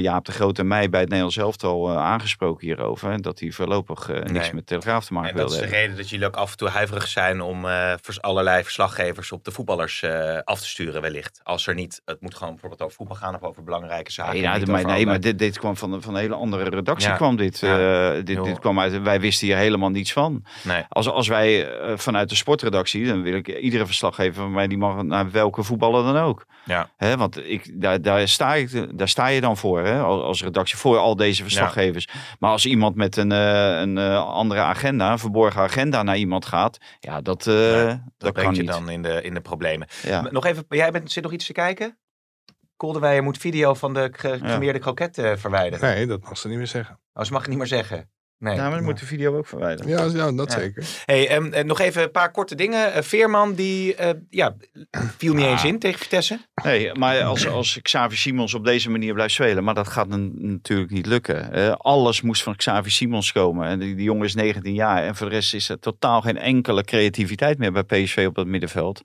Jaap 0.00 0.24
de 0.24 0.32
Groot 0.32 0.58
en 0.58 0.66
mij 0.66 0.88
bij 0.90 1.00
het 1.00 1.08
Nederlands 1.08 1.36
elftal 1.36 1.90
eh, 1.90 1.96
aangesproken 1.96 2.66
hierover. 2.66 3.10
En 3.10 3.20
dat 3.22 3.40
hij 3.40 3.50
voorlopig 3.50 4.08
eh, 4.08 4.16
niks 4.16 4.30
Nee. 4.32 4.54
met 4.54 4.66
Telegraaf 4.66 5.04
te 5.04 5.12
maken 5.12 5.30
En 5.30 5.36
dat 5.36 5.50
is 5.50 5.56
wilde 5.58 5.70
de 5.70 5.76
reden 5.76 5.96
dat 5.96 6.08
jullie 6.10 6.26
ook 6.26 6.36
af 6.36 6.50
en 6.50 6.56
toe 6.56 6.68
huiverig 6.68 7.06
zijn 7.08 7.40
om 7.40 7.64
eh, 7.68 7.92
allerlei 8.20 8.62
verslaggevers 8.62 9.32
op 9.32 9.44
de 9.44 9.50
voetballers 9.50 10.02
eh, 10.02 10.38
af 10.44 10.60
te 10.60 10.66
sturen 10.66 11.00
wellicht. 11.02 11.40
Als 11.42 11.66
er 11.66 11.74
niet, 11.74 12.02
het 12.04 12.20
moet 12.20 12.34
gewoon 12.34 12.50
bijvoorbeeld 12.52 12.82
over 12.82 12.96
voetbal 12.96 13.16
gaan 13.16 13.34
of 13.34 13.42
over 13.42 13.64
belangrijke 13.64 14.12
zaken. 14.12 14.32
Nee, 14.32 14.42
nou, 14.42 14.70
maar, 14.70 14.84
nee, 14.84 15.06
maar 15.06 15.20
dit, 15.20 15.38
dit 15.38 15.58
kwam 15.58 15.76
van, 15.76 15.92
een- 15.92 16.02
van 16.02 16.14
een 16.14 16.20
hele 16.20 16.34
andere 16.34 16.68
redactie. 16.68 17.08
Ja. 17.08 17.16
kwam 17.16 17.36
dit, 17.36 17.58
Ja. 17.60 18.12
eh, 18.14 18.24
dit, 18.24 18.44
dit 18.44 18.58
kwam 18.58 18.80
uit, 18.80 19.02
wij 19.02 19.20
wisten 19.20 19.46
hier 19.46 19.56
helemaal 19.56 19.90
niets 19.90 20.12
van. 20.12 20.44
Nee. 20.62 20.82
Als, 20.88 21.08
als 21.08 21.28
wij 21.28 21.68
eh, 21.78 21.96
vanuit 21.96 22.28
de 22.28 22.34
sportredactie, 22.34 23.06
dan 23.06 23.22
wil 23.22 23.34
ik 23.34 23.48
iedere 23.48 23.86
verslaggever 23.86 24.34
van 24.42 24.52
mij, 24.52 24.66
die 24.68 24.78
mag 24.78 25.02
naar 25.02 25.30
welke 25.30 25.62
voetballer 25.62 26.04
dan 26.04 26.16
ook. 26.22 26.46
Ja. 26.64 26.90
Hè, 26.96 27.16
want 27.16 27.48
ik, 27.48 27.80
daar, 27.80 28.02
daar, 28.02 28.28
sta 28.28 28.54
ik, 28.54 28.98
daar 28.98 29.08
sta 29.08 29.26
je 29.26 29.40
dan 29.40 29.56
voor, 29.60 29.80
hè, 29.84 30.00
als, 30.00 30.22
als 30.22 30.42
redactie, 30.42 30.78
voor 30.78 30.98
al 30.98 31.16
deze 31.16 31.42
verslaggevers. 31.42 32.08
Maar 32.38 32.50
als 32.50 32.66
iemand 32.66 32.96
met 32.96 33.16
een, 33.16 33.32
eh, 33.32 33.80
een 33.80 33.98
eh, 33.98 34.24
andere 34.26 34.60
agenda, 34.60 35.12
een 35.12 35.18
verborgen 35.18 35.62
agenda 35.62 36.02
naar 36.02 36.16
iemand 36.16 36.46
gaat, 36.46 36.78
ja, 37.00 37.20
dat, 37.20 37.46
eh, 37.46 37.54
dat, 37.54 37.86
Dat 37.86 38.00
kan 38.18 38.32
brengt 38.32 38.56
je 38.56 38.62
niet. 38.62 38.70
dan 38.70 38.90
in 38.90 39.02
de, 39.02 39.22
in 39.22 39.34
de 39.34 39.40
problemen. 39.40 39.88
Ja. 40.02 40.20
Nog 40.30 40.46
even, 40.46 40.64
jij 40.68 40.90
bent, 40.90 41.12
zit 41.12 41.22
nog 41.22 41.32
iets 41.32 41.46
te 41.46 41.52
kijken? 41.52 41.98
Kolderweijer 42.76 43.22
moet 43.22 43.38
video 43.38 43.74
van 43.74 43.94
de 43.94 44.08
gecremeerde 44.12 44.78
kroket 44.78 45.18
eh, 45.18 45.32
verwijderen. 45.36 45.94
Nee, 45.94 46.06
dat 46.06 46.22
mag 46.22 46.38
ze 46.38 46.48
niet 46.48 46.56
meer 46.56 46.66
zeggen. 46.66 47.00
Oh, 47.12 47.24
ze 47.24 47.32
mag 47.32 47.40
het 47.40 47.50
niet 47.50 47.58
meer 47.58 47.66
zeggen. 47.66 48.10
Nee. 48.40 48.54
Ja, 48.54 48.62
maar 48.68 48.76
dan 48.76 48.84
moet 48.84 48.98
de 48.98 49.06
video 49.06 49.36
ook 49.36 49.46
verwijderen. 49.46 49.90
Ja, 49.90 50.04
ja 50.26 50.32
dat 50.32 50.52
Ja. 50.52 50.58
zeker. 50.58 50.84
Hey, 51.04 51.28
ehm, 51.28 51.52
eh, 51.52 51.64
nog 51.64 51.80
even 51.80 52.02
een 52.02 52.10
paar 52.10 52.30
korte 52.30 52.54
dingen. 52.54 52.92
Eh, 52.92 53.02
Veerman, 53.02 53.54
die 53.54 53.94
eh, 53.94 54.10
ja, 54.30 54.56
viel 55.18 55.34
niet 55.34 55.44
Ah. 55.44 55.50
eens 55.50 55.64
in 55.64 55.78
tegen 55.78 55.98
Vitesse. 55.98 56.38
Nee, 56.64 56.94
maar 56.94 57.22
als, 57.22 57.46
als 57.48 57.78
Xavi 57.82 58.16
Simons 58.16 58.54
op 58.54 58.64
deze 58.64 58.90
manier 58.90 59.14
blijft 59.14 59.34
spelen, 59.34 59.64
maar 59.64 59.74
dat 59.74 59.88
gaat 59.88 60.08
natuurlijk 60.08 60.90
niet 60.90 61.06
lukken. 61.06 61.52
Eh, 61.52 61.72
alles 61.72 62.20
moest 62.20 62.42
van 62.42 62.56
Xavi 62.56 62.90
Simons 62.90 63.32
komen. 63.32 63.66
En 63.68 63.78
die, 63.78 63.94
die 63.94 64.04
jongen 64.04 64.24
is 64.26 64.34
19 64.34 64.74
jaar. 64.74 65.02
En 65.04 65.16
voor 65.16 65.28
de 65.28 65.34
rest 65.34 65.54
is 65.54 65.68
er 65.68 65.78
totaal 65.78 66.20
geen 66.20 66.38
enkele 66.38 66.84
creativiteit 66.84 67.58
meer 67.58 67.72
bij 67.72 67.82
PSV 67.84 68.24
op 68.28 68.34
dat 68.34 68.46
middenveld. 68.46 69.00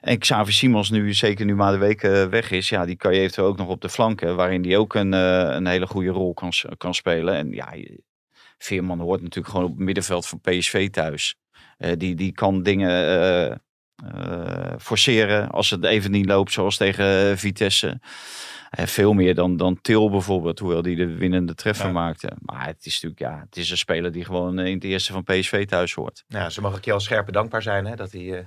En 0.00 0.18
Xavi 0.18 0.52
Simons 0.52 0.90
nu, 0.90 1.14
zeker 1.14 1.44
nu 1.44 1.54
maar 1.54 1.72
de 1.72 1.78
week 1.78 2.02
eh, 2.02 2.24
weg 2.26 2.50
is, 2.50 2.68
ja, 2.68 2.84
die 2.84 2.96
kan 2.96 3.14
je 3.14 3.20
eventueel 3.20 3.46
ook 3.46 3.56
nog 3.58 3.68
op 3.68 3.80
de 3.80 3.88
flanken, 3.88 4.36
waarin 4.36 4.62
die 4.62 4.78
ook 4.78 4.94
een, 4.94 5.14
eh, 5.14 5.48
een 5.54 5.66
hele 5.66 5.86
goede 5.86 6.10
rol 6.10 6.34
kan, 6.34 6.52
kan 6.76 6.94
spelen. 6.94 7.34
En 7.34 7.52
ja, 7.52 7.72
Veerman 8.58 9.00
hoort 9.00 9.20
natuurlijk 9.22 9.54
gewoon 9.54 9.70
op 9.70 9.76
het 9.76 9.84
middenveld 9.84 10.26
van 10.26 10.40
PSV 10.40 10.90
thuis. 10.90 11.36
Eh, 11.76 11.92
die, 11.98 12.14
die 12.14 12.32
kan 12.32 12.62
dingen 12.62 12.90
eh, 12.90 13.50
eh, 13.50 14.74
forceren 14.78 15.50
als 15.50 15.70
het 15.70 15.84
even 15.84 16.10
niet 16.10 16.26
loopt, 16.26 16.52
zoals 16.52 16.76
tegen 16.76 17.38
Vitesse. 17.38 18.00
Eh, 18.70 18.86
veel 18.86 19.12
meer 19.12 19.34
dan, 19.34 19.56
dan 19.56 19.80
Til 19.80 20.10
bijvoorbeeld, 20.10 20.58
hoewel 20.58 20.82
die 20.82 20.96
de 20.96 21.14
winnende 21.14 21.54
treffer 21.54 21.86
Ja. 21.86 21.92
maakte. 21.92 22.32
Maar 22.40 22.66
het 22.66 22.86
is 22.86 22.92
natuurlijk, 23.00 23.20
ja, 23.20 23.40
het 23.44 23.56
is 23.56 23.70
een 23.70 23.76
speler 23.76 24.12
die 24.12 24.24
gewoon 24.24 24.58
in 24.58 24.74
het 24.74 24.84
eerste 24.84 25.12
van 25.12 25.22
PSV 25.22 25.66
thuis 25.66 25.94
hoort. 25.94 26.24
Ja, 26.26 26.50
ze 26.50 26.60
mag 26.60 26.76
ik 26.76 26.84
je 26.84 26.92
al 26.92 27.00
scherp 27.00 27.32
dankbaar 27.32 27.62
zijn 27.62 27.86
hè, 27.86 27.94
dat 27.96 28.12
hij 28.12 28.38
eh, 28.38 28.46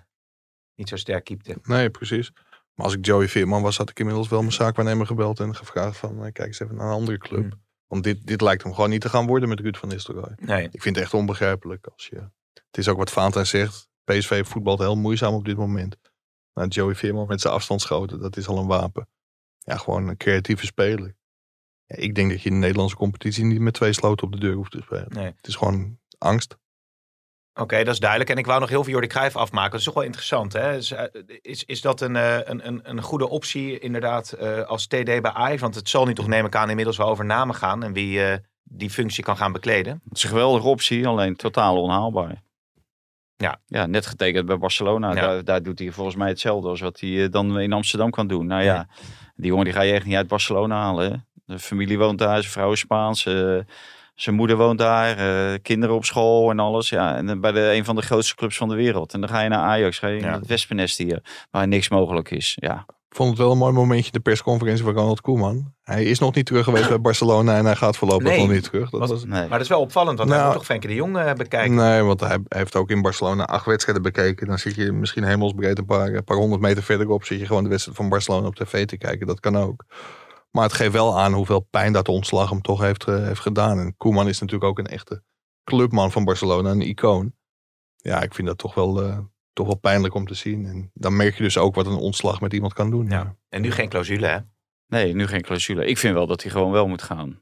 niet 0.76 0.90
zo 0.90 0.96
sterk 0.96 1.24
keepte. 1.24 1.58
Nee, 1.64 1.90
precies. 1.90 2.32
Maar 2.74 2.86
als 2.86 2.96
ik 2.96 3.06
Joey 3.06 3.28
Veerman 3.28 3.62
was, 3.62 3.78
had 3.78 3.90
ik 3.90 4.00
inmiddels 4.00 4.28
wel 4.28 4.40
mijn 4.40 4.52
zaakwaarnemer 4.52 5.06
gebeld 5.06 5.40
en 5.40 5.56
gevraagd 5.56 5.98
van, 5.98 6.20
kijk 6.22 6.48
eens 6.48 6.60
even 6.60 6.76
naar 6.76 6.86
een 6.88 6.94
andere 6.94 7.18
club. 7.18 7.40
Hmm. 7.42 7.66
Want 7.88 8.04
dit, 8.04 8.28
dit 8.28 8.42
lijkt 8.42 8.64
hem 8.64 8.74
gewoon 8.74 8.90
niet 8.90 9.02
te 9.02 9.10
gaan 9.10 9.26
worden 9.26 9.50
met 9.50 9.60
Ruud 9.60 9.78
van 9.78 9.90
Nistelrooy. 9.90 10.34
Nee. 10.36 10.70
Ik 10.72 10.82
vind 10.82 10.96
het 10.96 11.04
echt 11.04 11.14
onbegrijpelijk. 11.14 11.88
Als 11.88 12.08
je, 12.08 12.30
het 12.54 12.78
is 12.78 12.88
ook 12.88 12.98
wat 12.98 13.12
Valentijn 13.12 13.46
zegt. 13.46 13.88
PSV 14.04 14.46
voetbalt 14.46 14.80
heel 14.80 14.96
moeizaam 14.96 15.34
op 15.34 15.46
dit 15.46 15.58
moment. 15.58 15.98
Nou, 16.54 16.68
Joey 16.68 16.96
Veerman 16.96 17.28
met 17.28 17.42
zijn 17.42 17.54
afstandsschoten, 17.54 18.20
dat 18.20 18.38
is 18.38 18.48
al 18.48 18.58
een 18.58 18.68
wapen. 18.68 19.08
Ja, 19.58 19.78
gewoon 19.78 20.08
een 20.08 20.18
creatieve 20.18 20.66
speler. 20.66 21.16
Ja, 21.86 21.96
ik 21.96 22.16
denk 22.16 22.30
dat 22.30 22.42
je 22.42 22.50
in 22.50 22.56
de 22.56 22.62
Nederlandse 22.62 22.96
competitie 22.96 23.46
niet 23.46 23.60
met 23.60 23.74
twee 23.74 23.94
sloten 23.94 24.26
op 24.26 24.32
de 24.32 24.40
deur 24.40 24.54
hoeft 24.54 24.72
te 24.72 24.82
spelen. 24.82 25.14
Nee. 25.14 25.26
Het 25.26 25.48
is 25.48 25.56
gewoon 25.56 26.00
angst. 26.18 26.58
Oké, 27.58 27.84
dat 27.84 27.94
is 27.94 28.00
duidelijk. 28.00 28.30
En 28.30 28.38
ik 28.38 28.46
wou 28.46 28.60
nog 28.60 28.70
heel 28.70 28.84
veel 28.84 28.92
Jordi 28.92 29.08
Cruijff 29.08 29.36
afmaken. 29.36 29.72
Dat 29.72 29.80
is 29.80 29.86
toch 29.86 29.94
wel 29.94 30.04
interessant. 30.04 30.54
Hè? 30.54 30.76
Is, 30.76 30.92
eh, 30.92 31.04
is, 31.42 31.64
is 31.64 31.82
dat 31.82 32.02
een, 32.02 32.16
eh, 32.16 32.38
een, 32.44 32.68
een, 32.68 32.80
een 32.84 33.02
goede 33.02 33.30
optie 33.30 33.80
inderdaad 33.80 34.32
eh, 34.32 34.62
als 34.62 34.88
TD 34.88 35.04
bij 35.04 35.32
Ajax? 35.34 35.62
Want 35.62 35.76
het 35.76 35.90
zal 35.90 36.06
nu 36.06 36.14
toch 36.14 36.28
neem 36.28 36.46
ik 36.46 36.56
aan 36.56 36.70
inmiddels 36.70 36.98
wel 36.98 37.08
over 37.08 37.26
namen 37.26 37.56
gaan. 37.56 37.84
En 37.84 37.94
wie 37.94 38.22
die 38.64 38.90
functie 38.90 39.24
kan 39.24 39.38
gaan 39.38 39.52
bekleden. 39.52 40.02
Het 40.10 40.18
is 40.18 40.24
een 40.24 40.30
geweldige 40.30 40.68
optie, 40.68 41.08
alleen 41.08 41.36
totaal 41.36 41.82
onhaalbaar. 41.82 42.42
Ja. 43.38 43.60
ja, 43.66 43.86
net 43.86 44.06
getekend 44.06 44.46
bij 44.46 44.58
Barcelona. 44.58 45.14
Ja. 45.14 45.22
Daar, 45.22 45.44
daar 45.44 45.64
doet 45.64 45.80
hij 45.80 45.92
volgens 45.92 46.16
mij 46.16 46.28
hetzelfde 46.28 46.68
als 46.68 46.82
wat 46.82 47.00
hij 47.00 47.30
dan 47.30 47.60
in 47.60 47.74
Amsterdam 47.74 48.10
kan 48.10 48.28
doen. 48.28 48.48
Nou 48.48 48.64
ja, 48.64 48.88
die 49.36 49.48
jongen 49.48 49.66
die 49.66 49.74
ga 49.74 49.82
je 49.82 49.94
echt 49.94 50.06
niet 50.06 50.16
uit 50.16 50.28
Barcelona 50.28 50.76
halen. 50.76 51.12
Hè? 51.12 51.18
De 51.46 51.60
familie 51.60 51.98
woont 51.98 52.20
daar, 52.20 52.40
zijn 52.40 52.52
vrouw 52.52 52.72
is 52.72 52.80
Spaans. 52.80 53.26
Zijn 54.22 54.36
moeder 54.36 54.58
woont 54.58 54.78
daar, 54.78 55.18
eh, 55.18 55.58
kinderen 55.62 55.96
op 55.96 56.06
school 56.06 56.50
en 56.50 56.60
alles. 56.60 56.90
Ja, 56.90 57.16
en 57.16 57.26
dan 57.26 57.40
bij 57.42 57.52
de, 57.52 57.74
een 57.74 57.86
van 57.86 57.96
de 57.96 58.02
grootste 58.02 58.36
clubs 58.36 58.58
van 58.58 58.70
de 58.70 58.76
wereld. 58.76 59.14
En 59.14 59.20
dan 59.20 59.30
ga 59.30 59.42
je 59.42 59.50
naar 59.50 59.60
Ajax, 59.64 60.00
ga 60.00 60.08
je 60.08 60.26
het 60.26 60.48
wespennest 60.48 60.98
hier, 60.98 61.48
waar 61.52 61.68
niks 61.68 61.90
mogelijk 61.90 62.32
is. 62.32 62.58
Ja, 62.60 62.86
vond 63.10 63.30
het 63.30 63.38
wel 63.38 63.52
een 63.52 63.58
mooi 63.58 63.74
momentje, 63.74 64.12
de 64.12 64.20
persconferentie 64.20 64.84
van 64.84 64.94
Ronald 64.94 65.22
Koeman. 65.22 65.74
Hij 65.84 66.04
is 66.04 66.20
nog 66.20 66.36
niet 66.36 66.46
terug 66.46 66.64
geweest 66.64 66.88
bij 66.90 67.02
Barcelona 67.02 67.58
en 67.58 67.66
hij 67.66 67.76
gaat 67.76 67.98
voorlopig 67.98 68.28
Nee. 68.28 68.40
nog 68.40 68.50
niet 68.50 68.64
terug. 68.64 68.90
Dat 68.90 69.00
Wat- 69.00 69.10
was, 69.10 69.24
Nee. 69.26 69.40
Maar 69.40 69.50
dat 69.50 69.62
is 69.62 69.68
wel 69.68 69.80
opvallend, 69.82 70.18
want 70.18 70.30
hij 70.30 70.38
Nou, 70.38 70.50
moet 70.50 70.58
toch 70.60 70.68
Frenkie 70.68 70.90
de 70.90 70.96
Jong 70.96 71.18
eh, 71.18 71.34
bekijken. 71.34 71.76
Nee, 71.76 72.02
want 72.02 72.20
hij, 72.20 72.30
hij 72.48 72.60
heeft 72.60 72.76
ook 72.76 72.90
in 72.90 73.02
Barcelona 73.02 73.44
acht 73.44 73.66
wedstrijden 73.66 74.04
bekeken. 74.04 74.48
Dan 74.48 74.58
zit 74.60 74.76
je 74.76 74.92
misschien 74.92 75.24
hemelsbreed 75.24 75.78
een 75.78 75.86
paar, 75.86 76.08
een 76.14 76.24
paar 76.24 76.38
honderd 76.38 76.62
meter 76.62 76.84
verderop. 76.84 77.24
Zit 77.24 77.40
je 77.40 77.46
gewoon 77.46 77.64
de 77.64 77.70
wedstrijd 77.70 77.98
van 77.98 78.10
Barcelona 78.10 78.48
op 78.48 78.56
tv 78.56 78.86
te 78.86 78.98
kijken. 78.98 79.28
Dat 79.28 79.40
kan 79.40 79.58
ook. 79.58 79.86
Maar 80.52 80.64
het 80.64 80.74
geeft 80.74 80.92
wel 80.92 81.20
aan 81.20 81.34
hoeveel 81.34 81.60
pijn 81.60 81.94
dat 81.94 82.06
de 82.06 82.12
ontslag 82.12 82.50
hem 82.50 82.62
toch 82.62 82.82
heeft, 82.82 83.04
eh, 83.08 83.24
heeft 83.24 83.40
gedaan. 83.40 83.80
En 83.80 83.98
Koeman 83.98 84.28
is 84.28 84.40
natuurlijk 84.40 84.70
ook 84.70 84.80
een 84.80 84.88
echte 84.88 85.24
clubman 85.64 86.12
van 86.12 86.24
Barcelona, 86.24 86.72
een 86.72 86.82
icoon. 86.82 87.34
Ja, 87.96 88.22
ik 88.22 88.34
vind 88.34 88.48
dat 88.48 88.58
toch 88.58 88.74
wel, 88.74 89.02
eh, 89.04 89.20
toch 89.54 89.66
wel 89.66 89.78
pijnlijk 89.78 90.14
om 90.14 90.28
te 90.28 90.34
zien. 90.34 90.66
En 90.66 90.92
dan 90.94 91.16
merk 91.16 91.38
je 91.38 91.44
dus 91.44 91.58
ook 91.58 91.76
wat 91.76 91.86
een 91.86 91.96
ontslag 91.96 92.42
met 92.42 92.54
iemand 92.54 92.74
kan 92.74 92.90
doen. 92.90 93.10
Ja. 93.10 93.36
En 93.50 93.62
nu 93.62 93.72
geen 93.72 93.90
clausule, 93.90 94.28
hè? 94.28 94.38
Nee, 94.88 95.14
nu 95.16 95.28
geen 95.28 95.42
clausule. 95.42 95.86
Ik 95.86 95.98
vind 95.98 96.14
wel 96.14 96.28
dat 96.28 96.42
hij 96.42 96.52
gewoon 96.52 96.72
wel 96.72 96.88
moet 96.88 97.02
gaan. 97.02 97.42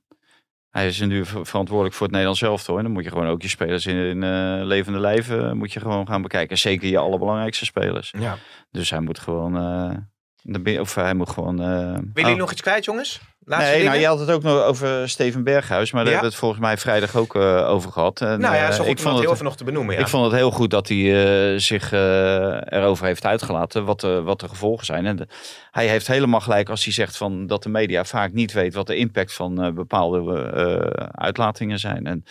Hij 0.69 0.87
is 0.87 0.99
nu 0.99 1.25
ver- 1.25 1.45
verantwoordelijk 1.45 1.95
voor 1.95 2.03
het 2.05 2.11
Nederlands 2.11 2.41
elftal. 2.41 2.77
En 2.77 2.83
dan 2.83 2.91
moet 2.91 3.03
je 3.03 3.09
gewoon 3.09 3.27
ook 3.27 3.41
je 3.41 3.47
spelers 3.47 3.85
in, 3.85 3.95
in 3.95 4.23
eh, 4.23 4.59
levende 4.63 4.99
lijven 4.99 5.57
moet 5.57 5.73
je 5.73 5.79
gewoon 5.79 6.07
gaan 6.07 6.21
bekijken. 6.21 6.57
Zeker 6.57 6.87
je 6.89 6.97
allerbelangrijkste 6.97 7.65
spelers. 7.65 8.13
Ja. 8.17 8.37
Dus 8.71 8.89
hij 8.89 8.99
moet 8.99 9.19
gewoon... 9.19 9.53
of 10.79 10.95
hij 10.95 11.13
moet 11.13 11.29
gewoon... 11.29 11.61
eh, 11.61 11.65
Willen 11.67 12.11
jullie 12.13 12.31
oh. 12.31 12.37
nog 12.37 12.51
iets 12.51 12.61
kwijt, 12.61 12.85
jongens? 12.85 13.21
Laatste 13.47 13.71
Nee, 13.71 13.83
nou, 13.83 13.97
je 13.97 14.05
had 14.05 14.19
het 14.19 14.31
ook 14.31 14.43
nog 14.43 14.63
over 14.63 15.09
Steven 15.09 15.43
Berghuis. 15.43 15.91
Maar 15.91 16.03
daar 16.03 16.11
hebben 16.13 16.29
we 16.29 16.35
het 16.35 16.43
volgens 16.45 16.61
mij 16.61 16.77
vrijdag 16.77 17.15
ook 17.15 17.35
eh, 17.35 17.69
over 17.69 17.91
gehad. 17.91 18.21
En, 18.21 18.39
nou 18.39 18.55
ja, 18.55 18.67
eh, 18.67 18.73
zo 18.73 18.83
ik 18.83 18.87
vond 18.87 19.03
dat 19.03 19.13
heel 19.13 19.21
het, 19.21 19.31
even 19.31 19.43
nog 19.45 19.55
te 19.55 19.63
benoemen. 19.63 19.95
Ja. 19.95 20.01
ik 20.01 20.07
vond 20.07 20.25
het 20.25 20.33
heel 20.33 20.51
goed 20.51 20.69
dat 20.69 20.87
hij 20.87 21.59
zich 21.59 21.91
erover 21.91 23.05
heeft 23.05 23.25
uitgelaten. 23.25 23.85
Wat 23.85 23.99
de, 23.99 24.21
wat 24.21 24.39
de 24.39 24.49
gevolgen 24.49 24.85
zijn. 24.85 25.05
En 25.05 25.15
de- 25.15 25.27
hij 25.71 25.87
heeft 25.87 26.07
helemaal 26.07 26.39
gelijk 26.39 26.69
als 26.69 26.83
hij 26.83 26.93
zegt 26.93 27.17
van, 27.17 27.47
dat 27.47 27.63
de 27.63 27.69
media 27.69 28.03
vaak 28.05 28.33
niet 28.33 28.53
weet 28.53 28.73
wat 28.73 28.87
de 28.87 28.95
impact 28.95 29.33
van 29.33 29.73
bepaalde 29.75 31.09
uitlatingen 31.11 31.79
zijn. 31.79 32.05
En 32.05 32.23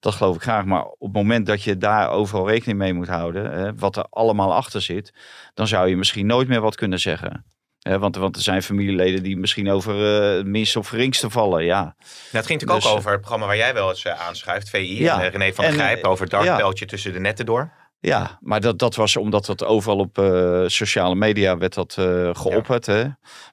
dat 0.00 0.14
geloof 0.14 0.36
ik 0.36 0.42
graag. 0.42 0.64
Maar 0.64 0.84
op 0.84 0.96
het 1.00 1.12
moment 1.12 1.46
dat 1.46 1.62
je 1.62 1.78
daar 1.78 2.10
overal 2.10 2.48
rekening 2.48 2.78
mee 2.78 2.92
moet 2.94 3.08
houden. 3.08 3.78
wat 3.78 3.96
er 3.96 4.06
allemaal 4.10 4.54
achter 4.54 4.82
zit. 4.82 5.12
Dan 5.54 5.66
zou 5.66 5.88
je 5.88 5.96
misschien 5.96 6.26
nooit 6.26 6.48
meer 6.48 6.60
wat 6.60 6.74
kunnen 6.76 7.00
zeggen. 7.00 7.44
Want, 7.82 8.16
want 8.16 8.36
er 8.36 8.42
zijn 8.42 8.62
familieleden 8.62 9.22
die 9.22 9.36
misschien 9.36 9.70
over 9.70 10.20
eh, 10.30 10.36
het 10.36 10.46
minste 10.46 10.78
of 10.78 10.88
geringste 10.88 11.30
vallen. 11.30 11.64
Ja, 11.64 11.80
Nou, 11.82 11.94
het 12.30 12.46
ging 12.46 12.60
natuurlijk 12.60 12.80
Dus- 12.80 12.90
ook 12.90 12.96
over 12.98 13.10
het 13.10 13.20
programma 13.20 13.46
waar 13.46 13.56
jij 13.56 13.74
wel 13.74 13.88
eens 13.88 14.04
eh, 14.04 14.26
aanschuift, 14.26 14.70
VI. 14.70 15.02
Ja. 15.02 15.14
En 15.20 15.26
eh, 15.26 15.32
René 15.32 15.52
van 15.52 15.64
der 15.64 15.74
Grijp 15.74 16.04
eh, 16.04 16.10
over 16.10 16.22
het 16.22 16.30
dartpijltje 16.32 16.86
tussen 16.86 17.12
de 17.12 17.20
netten 17.20 17.46
door. 17.46 17.72
Ja, 18.00 18.38
maar 18.40 18.60
dat, 18.60 18.78
dat 18.78 18.94
was 18.94 19.16
omdat 19.16 19.46
dat 19.46 19.64
overal 19.64 19.98
op 19.98 20.18
eh, 20.18 20.62
sociale 20.66 21.14
media 21.14 21.58
werd 21.58 21.74
dat 21.74 21.96
eh, 21.98 22.30
geopperd. 22.32 22.86
Hè? 22.86 23.04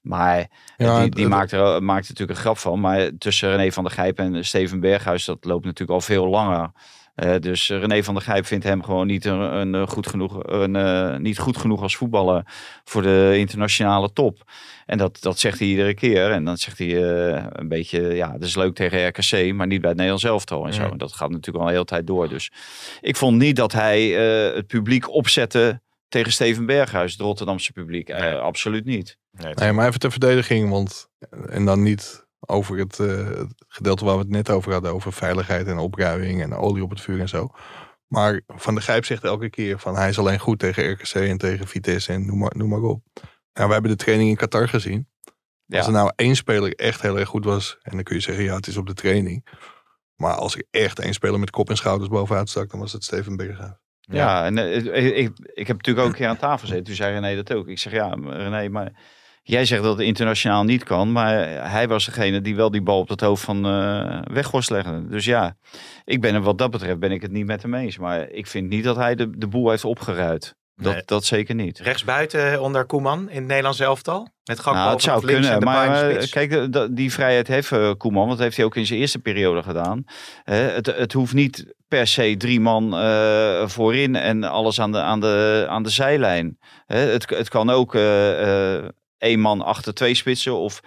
Maar 0.02 0.48
Ja, 0.78 1.02
die, 1.02 1.10
die 1.10 1.28
maakt 1.28 1.52
er 1.52 1.84
maakt 1.84 2.04
er 2.04 2.10
natuurlijk 2.10 2.30
een 2.30 2.44
grap 2.46 2.58
van. 2.58 2.80
Maar 2.80 3.10
tussen 3.18 3.50
René 3.56 3.72
van 3.72 3.84
der 3.84 3.94
Gijp 3.94 4.20
en 4.20 4.46
Steven 4.46 4.80
Berghuis, 4.80 5.26
dat 5.26 5.46
loopt 5.46 5.66
natuurlijk 5.66 5.92
al 5.92 6.02
veel 6.02 6.28
langer. 6.28 6.72
Eh, 7.20 7.39
dus 7.39 7.70
René 7.70 8.03
van 8.03 8.13
der 8.13 8.24
Gijp 8.24 8.45
vindt 8.45 8.63
hem 8.63 8.84
gewoon 8.84 9.07
niet, 9.07 9.26
een, 9.26 9.39
een, 9.39 9.76
eh, 9.76 9.88
goed 9.88 10.07
genoeg, 10.07 10.39
een, 10.43 10.76
eh, 10.76 11.17
niet 11.17 11.39
goed 11.39 11.57
genoeg 11.57 11.82
als 11.82 11.95
voetballer 11.95 12.43
voor 12.84 13.01
de 13.01 13.34
internationale 13.38 14.13
top. 14.13 14.43
En 14.86 14.97
dat, 14.97 15.22
dat 15.22 15.39
zegt 15.39 15.59
hij 15.59 15.67
iedere 15.67 15.93
keer. 15.93 16.32
En 16.32 16.43
dan 16.43 16.57
zegt 16.57 16.78
hij 16.78 16.88
eh, 16.88 17.45
een 17.49 17.67
beetje, 17.67 18.01
ja, 18.15 18.32
dat 18.32 18.41
is 18.43 18.55
leuk 18.55 18.76
tegen 18.76 19.07
RKC, 19.07 19.53
maar 19.53 19.67
niet 19.67 19.80
bij 19.82 19.89
het 19.89 19.97
Nederlands 19.97 20.24
elftal 20.24 20.65
en 20.65 20.74
zo. 20.74 20.84
En 20.84 20.97
dat 20.97 21.13
gaat 21.13 21.30
natuurlijk 21.30 21.57
al 21.57 21.65
een 21.65 21.74
hele 21.74 21.86
tijd 21.86 22.07
door. 22.07 22.30
Dus 22.30 22.51
ik 23.01 23.15
vond 23.15 23.38
niet 23.38 23.55
dat 23.55 23.72
hij 23.72 24.17
eh, 24.49 24.55
het 24.55 24.67
publiek 24.67 25.09
opzette 25.09 25.82
tegen 26.07 26.32
Steven 26.32 26.65
Berghuis, 26.65 27.11
het 27.11 27.22
Rotterdamse 27.22 27.72
publiek. 27.72 28.09
Eh, 28.09 28.20
Nee. 28.22 28.34
absoluut 28.34 28.86
niet. 28.86 29.17
Nee, 29.32 29.53
Nee, 29.53 29.72
maar 29.72 29.88
even 29.88 29.99
ter 29.99 30.11
verdediging, 30.11 30.70
want 30.70 31.09
en 31.49 31.65
dan 31.65 31.84
niet 31.84 32.28
over 32.50 32.78
het, 32.78 33.00
eh, 33.00 33.28
het 33.28 33.54
gedeelte 33.68 34.06
waar 34.06 34.16
we 34.16 34.22
het 34.22 34.30
net 34.30 34.50
over 34.50 34.72
hadden, 34.72 34.93
over 34.93 35.14
veiligheid 35.14 35.68
en 35.68 35.78
opruiming 35.78 36.41
en 36.41 36.54
olie 36.54 36.84
op 36.84 36.89
het 36.89 37.02
vuur 37.02 37.20
en 37.20 37.30
zo. 37.30 37.50
Maar 38.08 38.41
Van 38.47 38.74
der 38.74 38.84
Gijp 38.84 39.06
zegt 39.06 39.24
elke 39.24 39.50
keer 39.50 39.80
van 39.80 39.95
hij 39.95 40.10
is 40.10 40.20
alleen 40.20 40.39
goed 40.39 40.60
tegen 40.60 40.91
RKC 40.91 41.14
en 41.14 41.38
tegen 41.38 41.68
Vitesse 41.68 42.14
en 42.14 42.26
noem 42.26 42.38
maar, 42.38 42.52
noem 42.56 42.70
maar 42.70 42.82
op. 42.82 43.04
Nou, 43.54 43.68
we 43.68 43.74
hebben 43.74 43.91
de 43.91 43.97
training 43.97 44.30
in 44.30 44.36
Qatar 44.36 44.68
gezien. 44.68 45.08
Ja. 45.66 45.78
Als 45.78 45.88
er 45.88 45.93
nou 45.93 46.12
één 46.16 46.36
speler 46.36 46.76
echt 46.76 47.02
heel 47.02 47.20
erg 47.20 47.30
goed 47.30 47.45
was, 47.45 47.78
en 47.82 47.91
dan 47.91 48.04
kun 48.04 48.16
je 48.16 48.22
zeggen 48.22 48.43
ja, 48.43 48.56
het 48.56 48.68
is 48.68 48.78
op 48.78 48.88
de 48.88 48.93
training. 48.93 49.45
Maar 50.16 50.34
als 50.34 50.56
er 50.56 50.66
echt 50.72 51.00
één 51.00 51.14
speler 51.14 51.39
met 51.39 51.50
kop 51.50 51.70
en 51.70 51.78
schouders 51.78 52.10
bovenuit 52.10 52.50
stak, 52.50 52.70
dan 52.72 52.80
was 52.80 52.93
het 52.93 53.04
Steven 53.04 53.36
Berghuis. 53.36 53.78
Ja, 54.00 54.45
en 54.45 54.58
eh, 54.58 54.76
ik, 54.76 55.16
ik, 55.16 55.32
ik 55.54 55.68
heb 55.68 55.78
natuurlijk 55.78 56.06
ook 56.06 56.12
een 56.12 56.20
keer 56.20 56.28
aan 56.28 56.38
tafel 56.38 56.60
gezeten. 56.68 56.84
Toen 56.84 56.95
zei 56.95 57.14
René 57.14 57.36
dat 57.36 57.54
ook. 57.54 57.68
Ik 57.68 57.80
zeg, 57.80 57.93
ja, 57.93 58.10
René, 58.10 58.70
maar 58.70 58.91
jij 59.50 59.66
zegt 59.66 59.84
dat 59.84 59.97
het 59.97 60.08
internationaal 60.08 60.64
niet 60.64 60.84
kan. 60.84 61.12
Maar 61.12 61.34
hij 61.72 61.88
was 61.88 62.06
degene 62.06 62.41
die 62.41 62.56
wel 62.56 62.72
die 62.72 62.82
bal 62.82 63.00
op 63.00 63.10
het 63.10 63.22
hoofd 63.22 63.43
van 63.43 63.66
eh 63.66 64.22
Weghorst 64.34 64.70
legde. 64.70 65.08
Dus 65.08 65.26
ja, 65.26 65.56
ik 66.06 66.22
ben 66.22 66.34
er 66.36 66.41
wat 66.41 66.58
dat 66.58 66.72
betreft 66.72 67.00
ben 67.00 67.12
ik 67.12 67.22
het 67.22 67.32
niet 67.32 67.45
met 67.45 67.62
hem 67.62 67.74
eens. 67.74 67.97
Maar 67.97 68.30
ik 68.30 68.47
vind 68.47 68.70
niet 68.70 68.84
dat 68.84 68.95
hij 68.95 69.16
de, 69.16 69.38
de 69.38 69.47
boel 69.47 69.70
heeft 69.70 69.86
opgeruimd. 69.86 70.58
Dat, 70.76 70.93
Nee. 70.93 71.02
dat 71.06 71.26
zeker 71.26 71.56
niet. 71.56 71.80
Rechtsbuiten 71.80 72.62
onder 72.62 72.86
Koeman 72.86 73.30
in 73.30 73.36
het 73.36 73.45
Nederlands 73.45 73.80
elftal. 73.80 74.28
Met 74.43 74.60
Gakpo 74.60 74.80
Nou, 74.80 74.91
het 74.91 75.02
zou 75.02 75.26
links 75.26 75.32
kunnen, 75.32 75.52
en 75.52 75.60
de 75.60 75.66
maar 75.66 76.10
eh, 76.10 76.30
kijk, 76.30 76.95
die 76.95 77.14
vrijheid 77.14 77.47
heeft 77.47 77.72
eh, 77.72 77.91
Koeman, 77.97 78.26
want 78.26 78.32
dat 78.32 78.39
heeft 78.39 78.56
hij 78.58 78.66
ook 78.66 78.76
in 78.76 78.86
zijn 78.86 79.00
eerste 79.00 79.20
periode 79.20 79.64
gedaan. 79.64 80.04
Eh, 80.43 80.58
het, 80.58 80.86
het 80.86 81.14
hoeft 81.14 81.34
niet 81.34 81.74
per 81.88 82.08
se 82.08 82.36
drie 82.38 82.60
man 82.60 82.97
eh, 82.97 83.68
voorin 83.68 84.16
en 84.16 84.43
alles 84.43 84.80
aan 84.82 84.91
de, 84.91 85.02
aan 85.02 85.20
de, 85.20 85.66
aan 85.70 85.84
de 85.84 85.89
zijlijn. 85.89 86.58
Het, 86.86 87.30
het 87.30 87.50
kan 87.50 87.70
ook 87.70 87.95
eh, 87.95 88.76
eh, 88.78 88.84
één 89.20 89.39
man 89.39 89.61
achter 89.61 89.93
twee 89.93 90.13
spitsen 90.13 90.55
of 90.55 90.80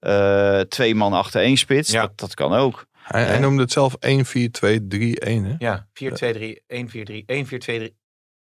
eh, 0.00 0.60
twee 0.60 0.94
man 0.94 1.12
achter 1.12 1.42
één 1.42 1.56
spits. 1.56 1.90
Ja. 1.90 2.00
Dat, 2.00 2.18
dat 2.18 2.34
kan 2.34 2.52
ook. 2.52 2.86
Hij, 3.02 3.24
hij 3.24 3.34
Ja. 3.34 3.40
noemde 3.40 3.62
het 3.62 3.72
zelf 3.72 3.94
1-4-2-3-1. 3.96 5.44
hè? 5.44 5.54
Ja, 5.58 5.88
4-2-3, 5.94 6.60
1-4-3, 6.66 7.24
1-4-2-3. 7.26 7.98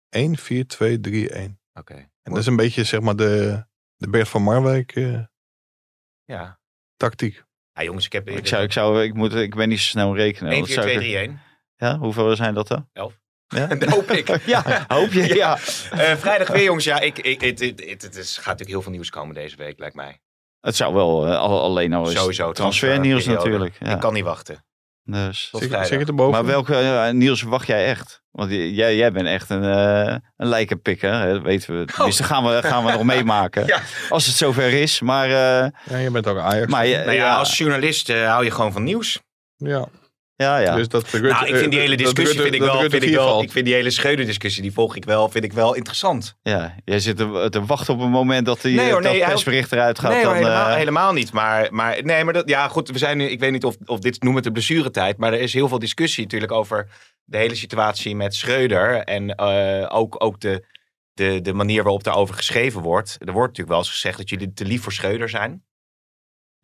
1-4-2-3-1. 0.09 1.57
Oké. 1.73 1.93
En 2.23 2.31
dat 2.31 2.37
is 2.37 2.45
een 2.45 2.55
beetje 2.55 2.83
zeg 2.83 2.99
maar 3.01 3.15
de, 3.15 3.63
de 3.95 4.09
Bert 4.09 4.27
van 4.27 4.41
Marwijk 4.43 4.95
eh, 4.95 5.19
Ja. 6.25 6.59
tactiek. 6.97 7.43
ja, 7.73 7.83
jongens, 7.83 8.05
ik 8.05 8.11
heb... 8.13 8.29
Ik, 8.29 8.47
zou, 8.47 8.63
ik, 8.63 8.71
zou, 8.71 9.03
ik, 9.03 9.13
moet, 9.13 9.33
ik 9.35 9.55
ben 9.55 9.69
niet 9.69 9.79
zo 9.79 9.87
snel 9.87 10.15
rekenen. 10.15 10.51
want 10.53 10.65
dat 10.65 10.73
zou 10.73 10.89
ik- 10.89 11.29
1-4-2-3-1. 11.29 11.33
Ja, 11.75 11.97
hoeveel 11.97 12.35
zijn 12.35 12.53
dat 12.53 12.67
dan? 12.67 12.89
Elf. 12.93 13.21
Ja? 13.55 13.67
Dat 13.67 13.89
hoop 13.95 14.11
ik. 14.11 14.39
ja, 14.45 14.63
hoop 14.87 15.11
je? 15.11 15.35
Ja. 15.35 15.57
Eh, 15.91 16.15
vrijdag 16.15 16.47
weer, 16.47 16.63
jongens. 16.63 16.85
Ja, 16.85 16.99
ik, 16.99 17.17
ik, 17.19 17.41
het, 17.41 17.59
het, 17.59 17.83
het, 17.89 18.01
het 18.01 18.15
is, 18.15 18.31
gaat 18.35 18.45
natuurlijk 18.45 18.69
heel 18.69 18.81
veel 18.81 18.91
nieuws 18.91 19.09
komen 19.09 19.35
deze 19.35 19.55
week, 19.55 19.79
lijkt 19.79 19.95
mij. 19.95 20.19
Het 20.61 20.75
zou 20.75 20.93
wel 20.93 21.27
eh, 21.27 21.37
al- 21.37 21.61
alleen 21.61 21.93
al 21.93 22.05
Sowieso. 22.05 22.51
transfernieuws 22.51 23.25
natuurlijk. 23.25 23.75
Ja. 23.79 23.91
Ik 23.93 23.99
kan 23.99 24.13
niet 24.13 24.23
wachten. 24.23 24.65
Dus. 25.05 25.47
Tot 25.51 25.59
Zeg, 25.59 25.69
vrijdag. 25.69 25.89
zeg 25.89 25.99
het 25.99 26.07
erboven. 26.07 26.31
Maar 26.33 26.45
welke 26.45 26.73
uh, 26.81 27.09
Niels 27.09 27.41
wacht 27.41 27.67
jij 27.67 27.85
echt? 27.85 28.21
Want 28.31 28.51
jij, 28.51 28.95
jij 28.95 29.11
bent 29.11 29.27
echt 29.27 29.49
een, 29.49 29.63
uh, 29.63 30.15
een 30.37 30.47
lijkenpikker, 30.47 31.13
hè? 31.13 31.33
dat 31.33 31.41
weten 31.41 31.79
we. 31.79 31.85
Tenminste, 31.85 32.23
gaan 32.23 32.43
we, 32.43 32.61
gaan 32.63 32.85
we 32.85 32.91
nog 32.91 33.03
meemaken. 33.13 33.65
Ja. 33.65 33.81
Als 34.09 34.25
het 34.25 34.35
zover 34.35 34.73
is. 34.73 34.99
Maar, 35.01 35.27
uh, 35.27 35.33
Ja, 35.89 35.97
je 35.97 36.11
bent 36.11 36.27
ook 36.27 36.37
Ajax. 36.37 36.71
maar 36.71 36.87
Nou 36.87 37.11
ja, 37.11 37.35
als 37.35 37.57
journalist 37.57 38.09
eh, 38.09 38.27
hou 38.27 38.43
je 38.43 38.51
gewoon 38.51 38.71
van 38.71 38.83
nieuws. 38.83 39.19
ja. 39.57 39.87
Ja, 40.35 40.57
ja. 40.57 40.75
Dus 40.75 40.87
dat 40.87 41.09
de 41.09 41.19
nou, 41.19 41.45
ik 41.47 41.55
vind 41.55 41.71
die 41.71 41.79
eh, 41.79 41.85
hele 41.85 41.97
discussie 41.97 42.25
Rutte- 42.25 42.41
vind 42.41 42.53
ik 42.53 42.61
wel, 42.61 42.71
Rutte 42.73 42.89
vind 42.89 43.03
ik 43.03 43.09
vier 43.09 43.17
wel, 43.17 43.27
valt. 43.27 43.43
ik 43.43 43.51
vind 43.51 43.65
die 43.65 43.73
hele 43.73 43.89
Schreuder-discussie, 43.89 44.61
die 44.61 44.73
volg 44.73 44.95
ik 44.95 45.05
wel, 45.05 45.29
vind 45.29 45.43
ik 45.43 45.53
wel 45.53 45.73
interessant. 45.75 46.35
ja, 46.41 46.75
jij 46.85 46.99
zit 46.99 47.17
te, 47.17 47.47
te 47.49 47.65
wachten 47.65 47.93
op 47.93 47.99
een 47.99 48.09
moment 48.09 48.45
dat, 48.45 48.61
die, 48.61 48.75
Nee, 48.75 48.91
hoor, 48.91 49.01
nee, 49.01 49.19
hij- 49.21 49.29
persbericht 49.29 49.71
eruit 49.71 49.99
gaat. 49.99 50.11
nee, 50.11 50.25
hoor, 50.25 50.33
dan, 50.33 50.43
helemaal, 50.43 50.69
eh, 50.69 50.75
helemaal 50.75 51.13
niet. 51.13 51.31
Maar, 51.33 51.67
maar 51.73 52.03
nee, 52.03 52.23
maar 52.23 52.33
dat, 52.33 52.49
ja, 52.49 52.67
goed, 52.67 52.89
we 52.89 52.97
zijn 52.97 53.17
nu, 53.17 53.25
ik 53.25 53.39
weet 53.39 53.51
niet 53.51 53.65
of, 53.65 53.75
of 53.85 53.99
dit 53.99 54.13
noemen 54.21 54.35
het 54.35 54.43
de 54.43 54.51
blessuretijd, 54.59 55.17
maar 55.17 55.33
er 55.33 55.39
is 55.41 55.53
heel 55.53 55.67
veel 55.67 55.79
discussie 55.79 56.23
natuurlijk 56.23 56.51
over 56.51 56.87
de 57.23 57.37
hele 57.37 57.55
situatie 57.55 58.15
met 58.15 58.35
Schreuder 58.35 58.95
en 59.03 59.35
eh, 59.35 59.85
ook, 59.95 60.23
ook 60.23 60.39
de, 60.39 60.65
de, 61.13 61.41
de 61.41 61.53
manier 61.53 61.83
waarop 61.83 62.03
daarover 62.03 62.35
geschreven 62.35 62.81
wordt. 62.81 63.15
Er 63.19 63.25
wordt 63.33 63.47
natuurlijk 63.47 63.69
wel 63.69 63.77
eens 63.77 63.89
gezegd 63.89 64.17
dat 64.17 64.29
jullie 64.29 64.53
te 64.53 64.65
lief 64.65 64.81
voor 64.83 64.91
Schreuder 64.93 65.29
zijn. 65.29 65.63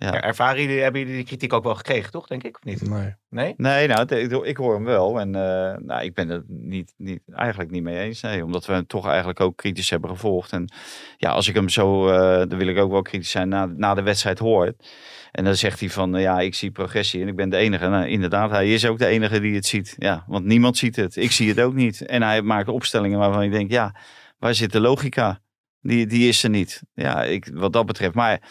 Ja. 0.02 0.14
Er- 0.14 0.24
Ervaren 0.24 0.62
jullie, 0.62 0.82
hebben 0.82 1.02
jullie 1.02 1.16
die 1.16 1.26
kritiek 1.26 1.54
ook 1.54 1.64
wel 1.64 1.76
gekregen, 1.76 2.12
toch, 2.12 2.28
denk 2.28 2.44
ik? 2.44 2.56
Of 2.56 2.64
niet? 2.64 2.90
Nee. 2.90 3.16
Nee? 3.30 3.54
Nee, 3.58 3.88
nou, 3.88 4.16
ik, 4.16 4.32
ik 4.32 4.58
hoor 4.58 4.74
hem 4.74 4.84
wel. 4.84 5.20
En 5.20 5.36
eh, 5.36 5.78
nou, 5.78 6.04
ik 6.04 6.14
ben 6.14 6.30
het 6.30 6.44
niet, 6.48 6.94
niet, 6.98 7.22
eigenlijk 7.34 7.72
niet 7.72 7.84
mee 7.84 8.00
eens. 8.00 8.22
Nee, 8.22 8.46
omdat 8.46 8.66
we 8.66 8.74
hem 8.74 8.88
toch 8.88 9.08
eigenlijk 9.08 9.40
ook 9.40 9.58
kritisch 9.58 9.90
hebben 9.90 10.10
gevolgd. 10.10 10.52
En 10.52 10.72
ja, 11.18 11.30
als 11.30 11.48
ik 11.48 11.56
hem 11.56 11.70
zo, 11.70 12.10
eh 12.10 12.48
dan 12.48 12.58
wil 12.58 12.68
ik 12.68 12.78
ook 12.78 12.92
wel 12.92 13.02
kritisch 13.02 13.32
zijn, 13.32 13.50
na, 13.50 13.66
na 13.66 13.94
de 13.94 14.02
wedstrijd 14.02 14.40
hoor. 14.40 14.74
En 15.32 15.44
dan 15.44 15.56
zegt 15.56 15.80
hij 15.80 15.90
van, 15.90 16.16
eh, 16.16 16.22
ja, 16.22 16.40
ik 16.40 16.56
zie 16.56 16.72
progressie 16.72 17.22
en 17.22 17.28
ik 17.28 17.36
ben 17.36 17.50
de 17.50 17.58
enige. 17.58 17.88
Nou, 17.88 18.08
inderdaad, 18.08 18.50
hij 18.52 18.74
is 18.74 18.86
ook 18.86 18.98
de 18.98 19.06
enige 19.06 19.40
die 19.40 19.56
het 19.56 19.66
ziet. 19.66 19.96
Ja, 19.98 20.24
want 20.28 20.46
niemand 20.46 20.78
ziet 20.78 20.96
het. 20.96 21.16
Ik 21.16 21.32
zie 21.32 21.50
het 21.50 21.60
ook 21.60 21.74
niet. 21.74 22.06
En 22.06 22.22
hij 22.22 22.42
maakt 22.42 22.68
opstellingen 22.68 23.20
waarvan 23.20 23.44
ik 23.44 23.52
denk, 23.52 23.72
ja, 23.72 23.96
waar 24.38 24.54
zit 24.56 24.72
de 24.72 24.80
logica? 24.80 25.40
Die, 25.82 26.08
die 26.08 26.28
is 26.28 26.44
er 26.44 26.50
niet. 26.50 26.84
Ja, 26.94 27.24
ik, 27.24 27.50
wat 27.54 27.74
dat 27.74 27.86
betreft. 27.86 28.14
Maar 28.16 28.42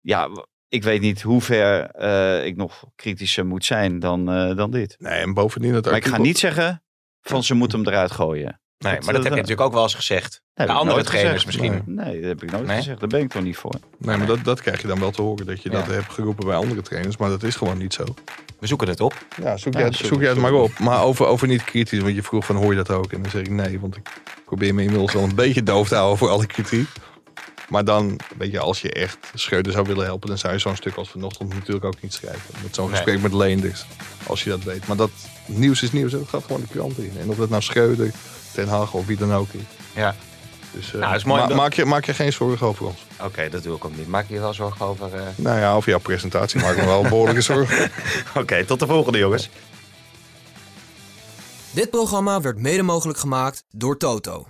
ja, 0.00 0.28
ik 0.70 0.82
weet 0.82 1.00
niet 1.00 1.22
hoe 1.22 1.40
ver 1.40 1.90
eh, 1.90 2.46
ik 2.46 2.56
nog 2.56 2.84
kritischer 2.96 3.46
moet 3.46 3.64
zijn 3.64 3.98
dan, 3.98 4.30
eh, 4.32 4.56
dan 4.56 4.70
dit. 4.70 4.96
Nee, 4.98 5.12
en 5.20 5.34
bovendien 5.34 5.74
het 5.74 5.84
Maar 5.84 5.96
ik 5.96 6.06
ga 6.06 6.18
niet 6.18 6.38
zeggen 6.38 6.82
van 7.20 7.42
ze 7.42 7.54
moeten 7.54 7.78
hem 7.78 7.88
eruit 7.88 8.10
gooien. 8.10 8.60
Nee, 8.78 8.94
Dat, 8.94 9.04
maar 9.04 9.14
dat 9.14 9.22
heb 9.22 9.32
je 9.32 9.38
natuurlijk 9.40 9.66
ook 9.66 9.72
wel 9.72 9.82
eens 9.82 9.94
gezegd. 9.94 10.42
De 10.54 10.66
andere 10.66 10.84
nooit 10.96 11.06
trainers 11.06 11.44
misschien. 11.44 11.82
Nee, 11.86 12.20
dat 12.20 12.28
heb 12.28 12.42
ik 12.42 12.50
nooit 12.50 12.66
Nee? 12.66 12.76
gezegd. 12.76 13.00
Daar 13.00 13.08
ben 13.08 13.20
ik 13.20 13.30
toch 13.30 13.42
niet 13.42 13.56
voor. 13.56 13.74
Nee, 13.98 14.16
maar 14.16 14.26
dat, 14.26 14.44
dat 14.44 14.60
krijg 14.60 14.80
je 14.80 14.86
dan 14.86 15.00
wel 15.00 15.10
te 15.10 15.22
horen. 15.22 15.46
Dat 15.46 15.62
je 15.62 15.70
dat 15.70 15.86
hebt 15.86 16.12
geroepen 16.12 16.46
bij 16.46 16.56
andere 16.56 16.82
trainers. 16.82 17.16
Maar 17.16 17.28
dat 17.28 17.42
is 17.42 17.56
gewoon 17.56 17.78
niet 17.78 17.94
zo. 17.94 18.04
We 18.58 18.66
zoeken 18.66 18.88
het 18.88 19.00
op. 19.00 19.26
Ja, 19.42 19.56
zoek, 19.56 19.72
Ja, 19.72 19.78
jij, 19.80 19.92
zoek- 19.92 20.06
zoek 20.06 20.18
jij 20.20 20.28
het 20.28 20.38
zoek- 20.38 20.50
maar 20.50 20.60
op. 20.60 20.78
Maar 20.78 21.02
over, 21.02 21.26
over 21.26 21.48
niet 21.48 21.64
kritisch. 21.64 22.00
Want 22.00 22.14
je 22.14 22.22
vroeg 22.22 22.44
van 22.46 22.56
hoor 22.56 22.70
je 22.70 22.76
dat 22.76 22.90
ook? 22.90 23.12
En 23.12 23.22
dan 23.22 23.30
zeg 23.30 23.40
ik 23.42 23.50
nee. 23.50 23.80
Want 23.80 23.96
ik 23.96 24.08
probeer 24.44 24.74
me 24.74 24.82
inmiddels 24.82 25.12
wel 25.12 25.22
een 25.22 25.34
beetje 25.34 25.62
doof 25.62 25.88
te 25.88 25.94
houden 25.94 26.18
voor 26.18 26.28
alle 26.28 26.46
kritiek. 26.46 26.88
Maar 27.70 27.84
dan, 27.84 28.18
weet 28.38 28.50
je, 28.50 28.58
als 28.58 28.80
je 28.80 28.92
echt 28.92 29.18
Schreuder 29.34 29.72
zou 29.72 29.86
willen 29.86 30.04
helpen... 30.04 30.28
dan 30.28 30.38
zou 30.38 30.52
je 30.52 30.58
zo'n 30.58 30.76
stuk 30.76 30.94
als 30.94 31.10
vanochtend 31.10 31.54
natuurlijk 31.54 31.84
ook 31.84 32.02
niet 32.02 32.12
schrijven. 32.12 32.54
Met 32.62 32.74
zo'n 32.74 32.86
Nee. 32.86 32.94
gesprek 32.94 33.20
met 33.20 33.32
Leenders. 33.32 33.84
Als 34.26 34.44
je 34.44 34.50
dat 34.50 34.62
weet. 34.62 34.86
Maar 34.86 34.96
dat 34.96 35.10
nieuws 35.46 35.82
is 35.82 35.92
nieuws. 35.92 36.12
en 36.12 36.18
Dat 36.18 36.28
gaat 36.28 36.44
gewoon 36.44 36.60
de 36.60 36.66
krant 36.66 36.98
in. 36.98 37.12
En 37.20 37.28
of 37.28 37.36
dat 37.36 37.48
nou 37.48 37.62
Schreuder, 37.62 38.10
Ten 38.54 38.68
Hag 38.68 38.92
of 38.92 39.06
wie 39.06 39.16
dan 39.16 39.34
ook 39.34 39.48
is. 39.52 39.60
Ja. 39.94 40.14
Dus 40.72 40.94
eh, 40.94 41.00
Nou, 41.00 41.14
is 41.14 41.24
mooi 41.24 41.40
ma- 41.40 41.46
dat- 41.46 41.56
maak, 41.56 41.72
je, 41.72 41.84
maak 41.84 42.04
je 42.04 42.14
geen 42.14 42.32
zorgen 42.32 42.66
over 42.66 42.86
ons. 42.86 42.98
Oké, 43.22 43.48
dat 43.48 43.62
doe 43.62 43.76
ik 43.76 43.84
ook 43.84 43.96
niet. 43.96 44.08
Maak 44.08 44.28
je 44.28 44.34
je 44.34 44.40
wel 44.40 44.54
zorgen 44.54 44.86
over... 44.86 45.14
eh? 45.14 45.22
Nou 45.36 45.58
ja, 45.58 45.74
over 45.74 45.90
jouw 45.90 45.98
presentatie 45.98 46.60
maak 46.60 46.70
ik 46.72 46.78
me 46.80 46.84
wel 46.86 47.02
behoorlijke 47.02 47.40
zorgen. 47.40 47.90
Oké, 48.40 48.64
tot 48.64 48.78
de 48.80 48.86
volgende 48.86 49.18
jongens. 49.18 49.48
Dit 51.70 51.90
programma 51.90 52.40
werd 52.40 52.58
mede 52.58 52.82
mogelijk 52.82 53.18
gemaakt 53.18 53.64
door 53.70 53.96
Toto. 53.96 54.46